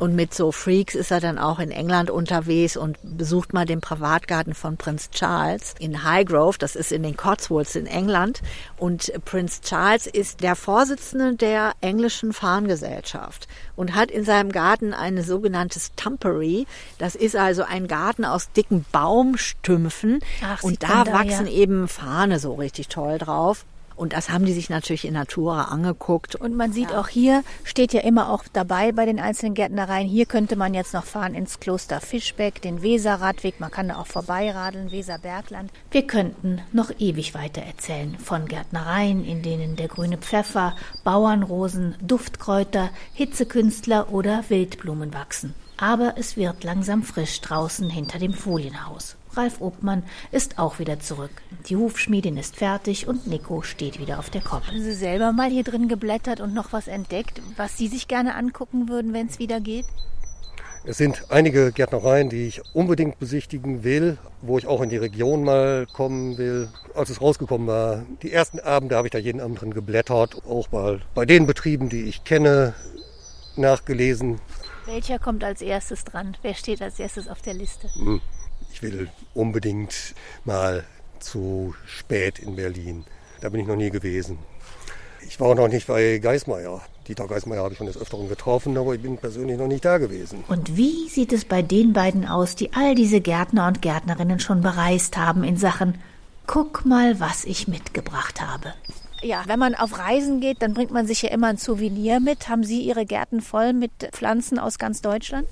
Und 0.00 0.16
mit 0.16 0.34
so 0.34 0.50
Freaks 0.50 0.96
ist 0.96 1.12
er 1.12 1.20
dann 1.20 1.38
auch 1.38 1.60
in 1.60 1.70
England 1.70 2.10
unterwegs 2.10 2.76
und 2.76 2.98
besucht 3.02 3.52
mal 3.52 3.64
den 3.64 3.80
Privatgarten 3.80 4.54
von 4.54 4.76
Prinz 4.76 5.10
Charles 5.10 5.74
in 5.78 6.02
Highgrove. 6.02 6.58
Das 6.58 6.74
ist 6.74 6.90
in 6.90 7.04
den 7.04 7.16
Cotswolds 7.16 7.76
in 7.76 7.86
England. 7.86 8.42
Und 8.76 9.12
Prinz 9.24 9.60
Charles 9.60 10.08
ist 10.08 10.42
der 10.42 10.56
Vorsitzende 10.56 11.36
der 11.36 11.74
englischen 11.80 12.32
Farngesellschaft 12.32 13.46
und 13.76 13.94
hat 13.94 14.10
in 14.10 14.24
seinem 14.24 14.50
Garten 14.50 14.94
eine 14.94 15.22
sogenannte 15.22 15.78
Stumpery. 15.78 16.66
Das 16.98 17.14
ist 17.14 17.36
also 17.36 17.62
ein 17.62 17.86
Garten 17.86 18.24
aus 18.24 18.50
dicken 18.50 18.84
Baumstümpfen. 18.90 20.18
Ach, 20.42 20.62
und 20.64 20.82
da, 20.82 21.04
da 21.04 21.12
wachsen 21.12 21.46
ja. 21.46 21.52
eben 21.52 21.86
Fahne 21.86 22.40
so 22.40 22.54
richtig 22.54 22.88
toll 22.88 23.18
drauf. 23.18 23.64
Und 23.96 24.12
das 24.12 24.30
haben 24.30 24.44
die 24.44 24.52
sich 24.52 24.70
natürlich 24.70 25.04
in 25.04 25.14
Natura 25.14 25.64
angeguckt. 25.64 26.34
Und 26.34 26.56
man 26.56 26.72
sieht 26.72 26.90
ja. 26.90 27.00
auch 27.00 27.08
hier, 27.08 27.44
steht 27.62 27.92
ja 27.92 28.00
immer 28.00 28.30
auch 28.30 28.44
dabei 28.52 28.92
bei 28.92 29.06
den 29.06 29.20
einzelnen 29.20 29.54
Gärtnereien, 29.54 30.08
hier 30.08 30.26
könnte 30.26 30.56
man 30.56 30.74
jetzt 30.74 30.94
noch 30.94 31.04
fahren 31.04 31.34
ins 31.34 31.60
Kloster 31.60 32.00
Fischbeck, 32.00 32.60
den 32.62 32.82
Weserradweg, 32.82 33.60
man 33.60 33.70
kann 33.70 33.88
da 33.88 33.96
auch 33.96 34.06
vorbeiradeln, 34.06 34.90
Weserbergland. 34.90 35.70
Wir 35.90 36.06
könnten 36.06 36.60
noch 36.72 36.90
ewig 36.98 37.34
weiter 37.34 37.62
erzählen 37.62 38.18
von 38.18 38.46
Gärtnereien, 38.46 39.24
in 39.24 39.42
denen 39.42 39.76
der 39.76 39.88
grüne 39.88 40.18
Pfeffer, 40.18 40.74
Bauernrosen, 41.04 41.94
Duftkräuter, 42.00 42.90
Hitzekünstler 43.14 44.12
oder 44.12 44.44
Wildblumen 44.48 45.14
wachsen. 45.14 45.54
Aber 45.76 46.14
es 46.16 46.36
wird 46.36 46.62
langsam 46.62 47.02
frisch 47.02 47.40
draußen 47.40 47.90
hinter 47.90 48.18
dem 48.18 48.32
Folienhaus. 48.32 49.16
Ralf 49.36 49.60
Obmann 49.60 50.02
ist 50.32 50.58
auch 50.58 50.78
wieder 50.78 51.00
zurück. 51.00 51.30
Die 51.68 51.76
Hufschmiedin 51.76 52.36
ist 52.36 52.56
fertig 52.56 53.08
und 53.08 53.26
Nico 53.26 53.62
steht 53.62 53.98
wieder 53.98 54.18
auf 54.18 54.30
der 54.30 54.42
Koppel. 54.42 54.68
Haben 54.68 54.82
Sie 54.82 54.92
selber 54.92 55.32
mal 55.32 55.50
hier 55.50 55.64
drin 55.64 55.88
geblättert 55.88 56.40
und 56.40 56.54
noch 56.54 56.72
was 56.72 56.88
entdeckt, 56.88 57.40
was 57.56 57.76
Sie 57.76 57.88
sich 57.88 58.08
gerne 58.08 58.34
angucken 58.34 58.88
würden, 58.88 59.12
wenn 59.12 59.26
es 59.26 59.38
wieder 59.38 59.60
geht? 59.60 59.86
Es 60.86 60.98
sind 60.98 61.24
einige 61.30 61.72
Gärtnereien, 61.72 62.28
die 62.28 62.46
ich 62.46 62.60
unbedingt 62.74 63.18
besichtigen 63.18 63.84
will, 63.84 64.18
wo 64.42 64.58
ich 64.58 64.66
auch 64.66 64.82
in 64.82 64.90
die 64.90 64.98
Region 64.98 65.42
mal 65.42 65.86
kommen 65.94 66.36
will. 66.36 66.68
Als 66.94 67.08
es 67.08 67.22
rausgekommen 67.22 67.66
war, 67.66 68.04
die 68.22 68.30
ersten 68.30 68.60
Abende 68.60 68.96
habe 68.96 69.06
ich 69.06 69.12
da 69.12 69.18
jeden 69.18 69.40
Abend 69.40 69.62
drin 69.62 69.72
geblättert, 69.72 70.42
auch 70.46 70.70
mal 70.72 71.00
bei 71.14 71.24
den 71.24 71.46
Betrieben, 71.46 71.88
die 71.88 72.04
ich 72.04 72.24
kenne, 72.24 72.74
nachgelesen. 73.56 74.40
Welcher 74.84 75.18
kommt 75.18 75.42
als 75.42 75.62
erstes 75.62 76.04
dran? 76.04 76.36
Wer 76.42 76.54
steht 76.54 76.82
als 76.82 77.00
erstes 77.00 77.28
auf 77.28 77.40
der 77.40 77.54
Liste? 77.54 77.88
Hm 77.94 78.20
ich 78.74 78.82
will 78.82 79.08
unbedingt 79.34 80.14
mal 80.44 80.84
zu 81.20 81.74
spät 81.86 82.40
in 82.40 82.56
Berlin. 82.56 83.04
Da 83.40 83.48
bin 83.48 83.60
ich 83.60 83.66
noch 83.66 83.76
nie 83.76 83.90
gewesen. 83.90 84.38
Ich 85.26 85.38
war 85.38 85.54
noch 85.54 85.68
nicht 85.68 85.86
bei 85.86 86.18
Geismeier. 86.18 86.82
Dieter 87.06 87.28
Geismeier 87.28 87.62
habe 87.62 87.72
ich 87.72 87.78
schon 87.78 87.86
des 87.86 87.96
Öfteren 87.96 88.28
getroffen, 88.28 88.76
aber 88.76 88.94
ich 88.94 89.00
bin 89.00 89.16
persönlich 89.16 89.58
noch 89.58 89.68
nicht 89.68 89.84
da 89.84 89.98
gewesen. 89.98 90.42
Und 90.48 90.76
wie 90.76 91.08
sieht 91.08 91.32
es 91.32 91.44
bei 91.44 91.62
den 91.62 91.92
beiden 91.92 92.26
aus, 92.26 92.56
die 92.56 92.72
all 92.72 92.94
diese 92.94 93.20
Gärtner 93.20 93.68
und 93.68 93.80
Gärtnerinnen 93.80 94.40
schon 94.40 94.60
bereist 94.60 95.16
haben 95.16 95.44
in 95.44 95.56
Sachen 95.56 95.98
Guck 96.46 96.84
mal, 96.84 97.20
was 97.20 97.44
ich 97.44 97.68
mitgebracht 97.68 98.42
habe. 98.42 98.74
Ja, 99.24 99.44
wenn 99.46 99.58
man 99.58 99.74
auf 99.74 99.98
Reisen 99.98 100.40
geht, 100.40 100.60
dann 100.60 100.74
bringt 100.74 100.90
man 100.90 101.06
sich 101.06 101.22
ja 101.22 101.30
immer 101.30 101.46
ein 101.46 101.56
Souvenir 101.56 102.20
mit. 102.20 102.50
Haben 102.50 102.62
Sie 102.62 102.82
Ihre 102.82 103.06
Gärten 103.06 103.40
voll 103.40 103.72
mit 103.72 103.90
Pflanzen 104.12 104.58
aus 104.58 104.78
ganz 104.78 105.00
Deutschland? 105.00 105.48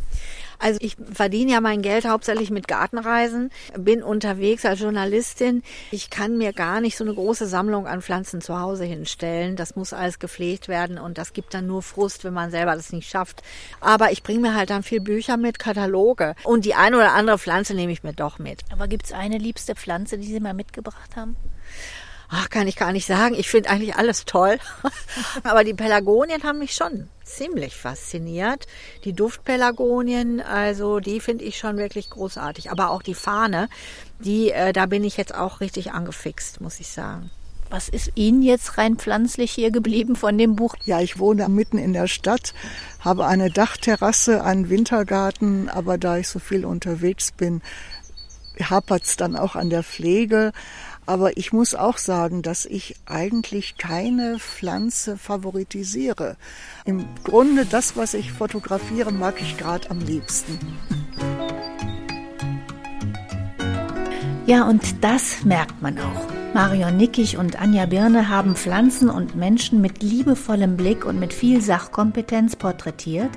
Also 0.58 0.78
ich 0.82 0.94
verdiene 1.11 1.52
ja 1.52 1.61
mein 1.62 1.80
Geld 1.80 2.04
hauptsächlich 2.04 2.50
mit 2.50 2.68
Gartenreisen, 2.68 3.50
bin 3.76 4.02
unterwegs 4.02 4.66
als 4.66 4.80
Journalistin. 4.80 5.62
Ich 5.90 6.11
kann 6.11 6.37
mir 6.37 6.52
gar 6.52 6.82
nicht 6.82 6.98
so 6.98 7.04
eine 7.04 7.14
große 7.14 7.46
Sammlung 7.46 7.87
an 7.87 8.02
Pflanzen 8.02 8.42
zu 8.42 8.61
Hause 8.61 8.85
hinstellen. 8.85 9.56
Das 9.56 9.74
muss 9.74 9.94
alles 9.94 10.18
gepflegt 10.18 10.68
werden 10.68 10.98
und 10.98 11.16
das 11.16 11.32
gibt 11.32 11.54
dann 11.54 11.66
nur 11.66 11.82
Frust, 11.82 12.24
wenn 12.24 12.35
man 12.35 12.50
selber 12.50 12.76
das 12.76 12.92
nicht 12.92 13.08
schafft. 13.08 13.42
Aber 13.80 14.12
ich 14.12 14.22
bringe 14.22 14.40
mir 14.40 14.54
halt 14.54 14.68
dann 14.68 14.82
viel 14.82 15.00
Bücher 15.00 15.38
mit, 15.38 15.58
Kataloge 15.58 16.35
und 16.44 16.66
die 16.66 16.74
eine 16.74 16.96
oder 16.96 17.14
andere 17.14 17.38
Pflanze 17.38 17.72
nehme 17.72 17.90
ich 17.90 18.02
mir 18.02 18.12
doch 18.12 18.38
mit. 18.38 18.61
Aber 18.70 18.87
gibt 18.87 19.06
es 19.06 19.12
eine 19.12 19.38
liebste 19.38 19.74
Pflanze, 19.74 20.18
die 20.18 20.26
Sie 20.26 20.40
mal 20.40 20.54
mitgebracht 20.54 21.16
haben? 21.16 21.37
Ach, 22.35 22.48
kann 22.48 22.66
ich 22.66 22.76
gar 22.76 22.92
nicht 22.92 23.06
sagen. 23.06 23.35
Ich 23.35 23.50
finde 23.50 23.68
eigentlich 23.68 23.94
alles 23.94 24.24
toll. 24.24 24.58
Aber 25.42 25.64
die 25.64 25.74
Pelagonien 25.74 26.42
haben 26.44 26.60
mich 26.60 26.72
schon 26.74 27.08
ziemlich 27.24 27.76
fasziniert. 27.76 28.66
Die 29.04 29.12
Duftpelagonien, 29.12 30.40
also 30.40 30.98
die 30.98 31.20
finde 31.20 31.44
ich 31.44 31.58
schon 31.58 31.76
wirklich 31.76 32.08
großartig. 32.08 32.70
Aber 32.70 32.88
auch 32.88 33.02
die 33.02 33.14
Fahne, 33.14 33.68
die, 34.18 34.50
äh, 34.50 34.72
da 34.72 34.87
bin 34.87 35.04
ich 35.04 35.18
jetzt 35.18 35.35
auch 35.35 35.60
richtig 35.60 35.92
angefixt, 35.92 36.62
muss 36.62 36.80
ich 36.80 36.88
sagen. 36.88 37.30
Was 37.68 37.90
ist 37.90 38.12
Ihnen 38.14 38.40
jetzt 38.40 38.78
rein 38.78 38.96
pflanzlich 38.96 39.50
hier 39.50 39.70
geblieben 39.70 40.16
von 40.16 40.38
dem 40.38 40.56
Buch? 40.56 40.74
Ja, 40.87 41.00
ich 41.00 41.18
wohne 41.18 41.46
mitten 41.50 41.76
in 41.76 41.92
der 41.92 42.06
Stadt, 42.06 42.54
habe 43.00 43.26
eine 43.26 43.50
Dachterrasse, 43.50 44.42
einen 44.42 44.70
Wintergarten, 44.70 45.68
aber 45.68 45.98
da 45.98 46.16
ich 46.16 46.28
so 46.28 46.38
viel 46.38 46.64
unterwegs 46.64 47.33
bin, 47.33 47.60
hapert 48.60 49.04
es 49.04 49.16
dann 49.16 49.37
auch 49.37 49.56
an 49.56 49.70
der 49.70 49.83
Pflege. 49.83 50.52
Aber 51.05 51.37
ich 51.37 51.53
muss 51.53 51.75
auch 51.75 51.98
sagen, 51.98 52.42
dass 52.42 52.65
ich 52.65 52.96
eigentlich 53.07 53.77
keine 53.77 54.38
Pflanze 54.38 55.17
favoritisiere. 55.17 56.37
Im 56.85 57.07
Grunde 57.25 57.67
das, 57.67 57.96
was 57.96 58.15
ich 58.15 58.33
fotografiere, 58.33 59.13
mag 59.13 59.40
ich 59.40 59.57
gerade 59.57 59.90
am 59.90 60.00
liebsten. 60.00 60.59
Ja, 64.46 64.69
und 64.69 65.03
das 65.03 65.44
merkt 65.44 65.81
man 65.83 65.98
auch. 65.98 66.42
Marion 66.55 66.98
Nickig 66.98 67.38
und 67.38 67.59
Anja 67.59 67.87
Birne 67.87 68.29
haben 68.29 68.57
Pflanzen 68.57 69.09
und 69.09 69.35
Menschen 69.35 69.81
mit 69.81 70.03
liebevollem 70.03 70.77
Blick 70.77 71.07
und 71.07 71.19
mit 71.19 71.33
viel 71.33 71.63
Sachkompetenz 71.63 72.57
porträtiert. 72.57 73.31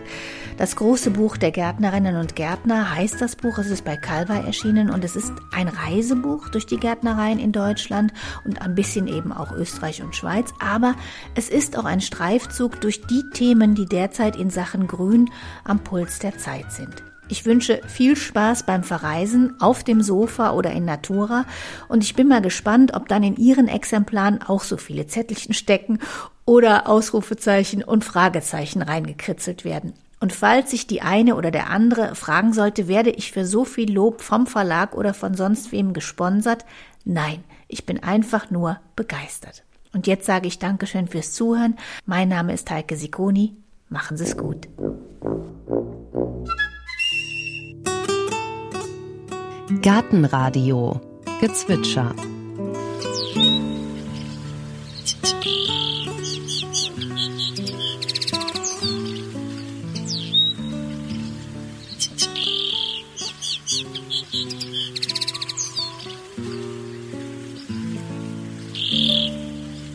Das 0.57 0.76
große 0.76 1.11
Buch 1.11 1.38
der 1.38 1.51
Gärtnerinnen 1.51 2.18
und 2.18 2.36
Gärtner 2.36 2.93
heißt 2.93 3.22
das 3.22 3.38
Buch. 3.38 3.57
Es 3.57 3.68
ist 3.68 3.86
bei 3.86 3.95
Calva 3.95 4.36
erschienen 4.36 4.89
und 4.89 5.05
es 5.05 5.16
ist 5.16 5.32
ein 5.53 5.70
Reisebuch 5.70 6.49
durch 6.49 6.66
die 6.66 6.78
Gärtnereien 6.78 7.39
in 7.39 7.53
Deutschland 7.53 8.11
und 8.43 8.61
ein 8.61 8.76
bisschen 8.76 9.07
eben 9.07 9.32
auch 9.32 9.53
Österreich 9.53 10.03
und 10.03 10.13
Schweiz. 10.13 10.53
Aber 10.59 10.95
es 11.36 11.47
ist 11.47 11.78
auch 11.78 11.86
ein 11.86 12.01
Streifzug 12.01 12.82
durch 12.82 13.01
die 13.07 13.24
Themen, 13.30 13.76
die 13.76 13.86
derzeit 13.86 14.36
in 14.36 14.49
Sachen 14.49 14.88
Grün 14.88 15.30
am 15.63 15.80
Puls 15.80 16.20
der 16.20 16.38
Zeit 16.38 16.74
sind. 16.74 17.01
Ich 17.28 17.45
wünsche 17.45 17.82
viel 17.88 18.15
Spaß 18.15 18.63
beim 18.63 18.84
Verreisen 18.84 19.59
auf 19.59 19.84
dem 19.84 20.01
Sofa 20.01 20.51
oder 20.51 20.71
in 20.71 20.86
Natura 20.86 21.45
und 21.88 22.03
ich 22.03 22.15
bin 22.15 22.28
mal 22.28 22.41
gespannt, 22.41 22.93
ob 22.93 23.07
dann 23.07 23.23
in 23.23 23.36
Ihren 23.36 23.67
Exemplaren 23.67 24.41
auch 24.43 24.63
so 24.63 24.78
viele 24.78 25.07
Zettelchen 25.07 25.53
stecken 25.53 25.99
oder 26.45 26.88
Ausrufezeichen 26.88 27.84
und 27.84 28.03
Fragezeichen 28.05 28.84
reingekritzelt 28.84 29.65
werden. 29.65 29.93
Und 30.19 30.34
falls 30.34 30.71
sich 30.71 30.88
die 30.88 31.01
eine 31.01 31.36
oder 31.36 31.51
der 31.51 31.69
andere 31.69 32.15
fragen 32.15 32.53
sollte, 32.53 32.88
werde 32.88 33.09
ich 33.09 33.32
für 33.32 33.45
so 33.45 33.65
viel 33.65 33.91
Lob 33.91 34.21
vom 34.21 34.47
Verlag 34.47 34.95
oder 34.95 35.13
von 35.13 35.34
sonst 35.34 35.71
wem 35.71 35.93
gesponsert? 35.93 36.65
Nein, 37.03 37.43
ich 37.67 37.86
bin 37.86 38.01
einfach 38.01 38.49
nur 38.49 38.80
begeistert. 38.95 39.63
Und 39.93 40.07
jetzt 40.07 40.26
sage 40.26 40.47
ich 40.47 40.59
Dankeschön 40.59 41.07
fürs 41.07 41.34
Zuhören. 41.34 41.76
Mein 42.05 42.30
Name 42.30 42.53
ist 42.53 42.69
Heike 42.69 42.97
Sikoni. 42.97 43.55
Machen 43.89 44.17
Sie 44.17 44.26
es 44.26 44.38
gut. 44.38 44.67
Gartenradio 49.82 51.01
Gezwitscher 51.41 52.13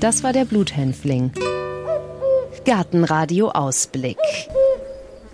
Das 0.00 0.24
war 0.24 0.32
der 0.32 0.46
Bluthänfling. 0.46 1.30
Gartenradio 2.64 3.50
Ausblick. 3.50 4.18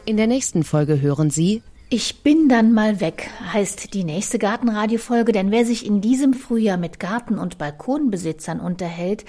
In 0.05 0.19
der 0.19 0.27
nächsten 0.27 0.63
Folge 0.63 1.01
hören 1.01 1.31
Sie 1.31 1.63
ich 1.89 2.25
bin 2.25 2.49
dann 2.49 2.73
mal 2.73 3.01
weg, 3.01 3.31
heißt 3.53 3.95
die 3.95 4.03
nächste 4.03 4.41
Gartenradiofolge, 4.41 5.31
denn 5.31 5.53
wer 5.53 5.65
sich 5.65 5.87
in 5.87 6.01
diesem 6.01 6.35
Frühjahr 6.35 6.79
mit 6.79 6.99
Garten- 6.99 7.39
und 7.39 7.59
Balkonbesitzern 7.59 8.59
unterhält, 8.59 9.25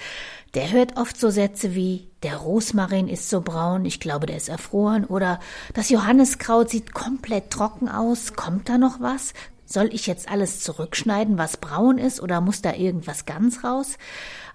der 0.54 0.72
hört 0.72 0.96
oft 0.96 1.18
so 1.20 1.30
Sätze 1.30 1.76
wie 1.76 2.08
der 2.24 2.36
Rosmarin 2.36 3.06
ist 3.06 3.30
so 3.30 3.42
braun, 3.42 3.84
ich 3.84 4.00
glaube, 4.00 4.26
der 4.26 4.36
ist 4.36 4.48
erfroren 4.48 5.04
oder 5.04 5.38
das 5.74 5.88
Johanniskraut 5.88 6.68
sieht 6.68 6.92
komplett 6.94 7.50
trocken 7.50 7.88
aus, 7.88 8.32
kommt 8.32 8.68
da 8.68 8.76
noch 8.76 9.00
was? 9.00 9.34
Soll 9.64 9.94
ich 9.94 10.08
jetzt 10.08 10.28
alles 10.28 10.60
zurückschneiden, 10.60 11.38
was 11.38 11.58
braun 11.58 11.98
ist, 11.98 12.20
oder 12.20 12.40
muss 12.40 12.62
da 12.62 12.72
irgendwas 12.72 13.24
ganz 13.24 13.62
raus? 13.62 13.98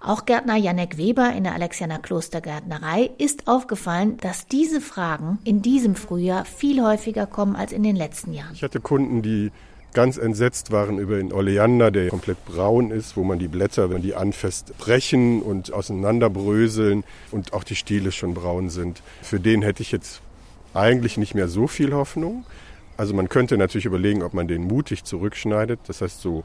Auch 0.06 0.26
Gärtner 0.26 0.56
Janek 0.56 0.98
Weber 0.98 1.32
in 1.32 1.44
der 1.44 1.54
Alexianer 1.54 1.98
Klostergärtnerei 1.98 3.08
ist 3.16 3.48
aufgefallen, 3.48 4.18
dass 4.18 4.46
diese 4.46 4.82
Fragen 4.82 5.38
in 5.44 5.62
diesem 5.62 5.94
Frühjahr 5.94 6.44
viel 6.44 6.82
häufiger 6.82 7.26
kommen 7.26 7.56
als 7.56 7.72
in 7.72 7.82
den 7.82 7.96
letzten 7.96 8.34
Jahren. 8.34 8.52
Ich 8.52 8.62
hatte 8.62 8.80
Kunden, 8.80 9.22
die 9.22 9.50
ganz 9.94 10.18
entsetzt 10.18 10.72
waren 10.72 10.98
über 10.98 11.16
den 11.16 11.32
Oleander, 11.32 11.90
der 11.90 12.10
komplett 12.10 12.44
braun 12.44 12.90
ist, 12.90 13.16
wo 13.16 13.24
man 13.24 13.38
die 13.38 13.48
Blätter, 13.48 13.88
wenn 13.88 14.02
die 14.02 14.14
anfasst, 14.14 14.76
brechen 14.76 15.40
und 15.40 15.72
auseinanderbröseln 15.72 17.02
und 17.30 17.54
auch 17.54 17.64
die 17.64 17.76
Stiele 17.76 18.12
schon 18.12 18.34
braun 18.34 18.68
sind. 18.68 19.00
Für 19.22 19.40
den 19.40 19.62
hätte 19.62 19.80
ich 19.80 19.90
jetzt 19.90 20.20
eigentlich 20.74 21.16
nicht 21.16 21.34
mehr 21.34 21.48
so 21.48 21.66
viel 21.66 21.94
Hoffnung. 21.94 22.44
Also 22.98 23.14
man 23.14 23.30
könnte 23.30 23.56
natürlich 23.56 23.86
überlegen, 23.86 24.22
ob 24.22 24.34
man 24.34 24.48
den 24.48 24.64
mutig 24.64 25.04
zurückschneidet, 25.04 25.80
das 25.86 26.02
heißt 26.02 26.20
so 26.20 26.44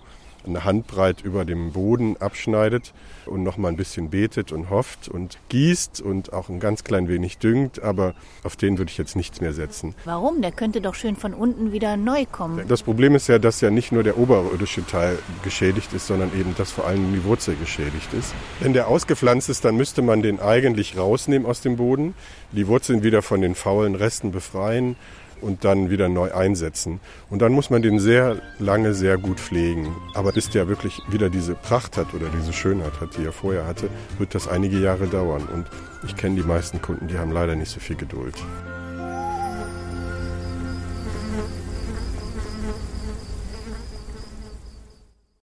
eine 0.49 0.65
Handbreit 0.65 1.21
über 1.21 1.45
dem 1.45 1.71
Boden 1.71 2.17
abschneidet 2.17 2.93
und 3.25 3.43
noch 3.43 3.57
mal 3.57 3.69
ein 3.69 3.77
bisschen 3.77 4.09
betet 4.09 4.51
und 4.51 4.69
hofft 4.69 5.07
und 5.07 5.37
gießt 5.49 6.01
und 6.01 6.33
auch 6.33 6.49
ein 6.49 6.59
ganz 6.59 6.83
klein 6.83 7.07
wenig 7.07 7.37
düngt, 7.37 7.81
aber 7.81 8.13
auf 8.43 8.55
den 8.55 8.77
würde 8.77 8.91
ich 8.91 8.97
jetzt 8.97 9.15
nichts 9.15 9.41
mehr 9.41 9.53
setzen. 9.53 9.95
Warum? 10.05 10.41
Der 10.41 10.51
könnte 10.51 10.81
doch 10.81 10.95
schön 10.95 11.15
von 11.15 11.33
unten 11.33 11.71
wieder 11.71 11.97
neu 11.97 12.25
kommen. 12.25 12.67
Das 12.67 12.83
Problem 12.83 13.15
ist 13.15 13.27
ja, 13.27 13.39
dass 13.39 13.61
ja 13.61 13.69
nicht 13.69 13.91
nur 13.91 14.03
der 14.03 14.17
oberirdische 14.17 14.85
Teil 14.85 15.17
geschädigt 15.43 15.93
ist, 15.93 16.07
sondern 16.07 16.31
eben, 16.39 16.55
dass 16.55 16.71
vor 16.71 16.85
allem 16.85 17.13
die 17.13 17.23
Wurzel 17.23 17.55
geschädigt 17.55 18.13
ist. 18.13 18.33
Wenn 18.59 18.73
der 18.73 18.87
ausgepflanzt 18.87 19.49
ist, 19.49 19.65
dann 19.65 19.75
müsste 19.75 20.01
man 20.01 20.21
den 20.21 20.39
eigentlich 20.39 20.97
rausnehmen 20.97 21.47
aus 21.47 21.61
dem 21.61 21.77
Boden, 21.77 22.15
die 22.51 22.67
Wurzeln 22.67 23.03
wieder 23.03 23.21
von 23.21 23.41
den 23.41 23.55
faulen 23.55 23.95
Resten 23.95 24.31
befreien 24.31 24.95
und 25.41 25.65
dann 25.65 25.89
wieder 25.89 26.09
neu 26.09 26.33
einsetzen. 26.33 26.99
Und 27.29 27.41
dann 27.41 27.51
muss 27.51 27.69
man 27.69 27.81
den 27.81 27.99
sehr 27.99 28.37
lange 28.59 28.93
sehr 28.93 29.17
gut 29.17 29.39
pflegen. 29.39 29.87
Aber 30.13 30.31
bis 30.31 30.49
der 30.49 30.67
wirklich 30.67 31.01
wieder 31.09 31.29
diese 31.29 31.55
Pracht 31.55 31.97
hat 31.97 32.13
oder 32.13 32.27
diese 32.29 32.53
Schönheit 32.53 32.99
hat, 33.01 33.17
die 33.17 33.25
er 33.25 33.31
vorher 33.31 33.65
hatte, 33.65 33.89
wird 34.17 34.35
das 34.35 34.47
einige 34.47 34.79
Jahre 34.79 35.07
dauern. 35.07 35.47
Und 35.53 35.67
ich 36.05 36.15
kenne 36.15 36.35
die 36.35 36.47
meisten 36.47 36.81
Kunden, 36.81 37.07
die 37.07 37.17
haben 37.17 37.31
leider 37.31 37.55
nicht 37.55 37.71
so 37.71 37.79
viel 37.79 37.95
Geduld. 37.95 38.35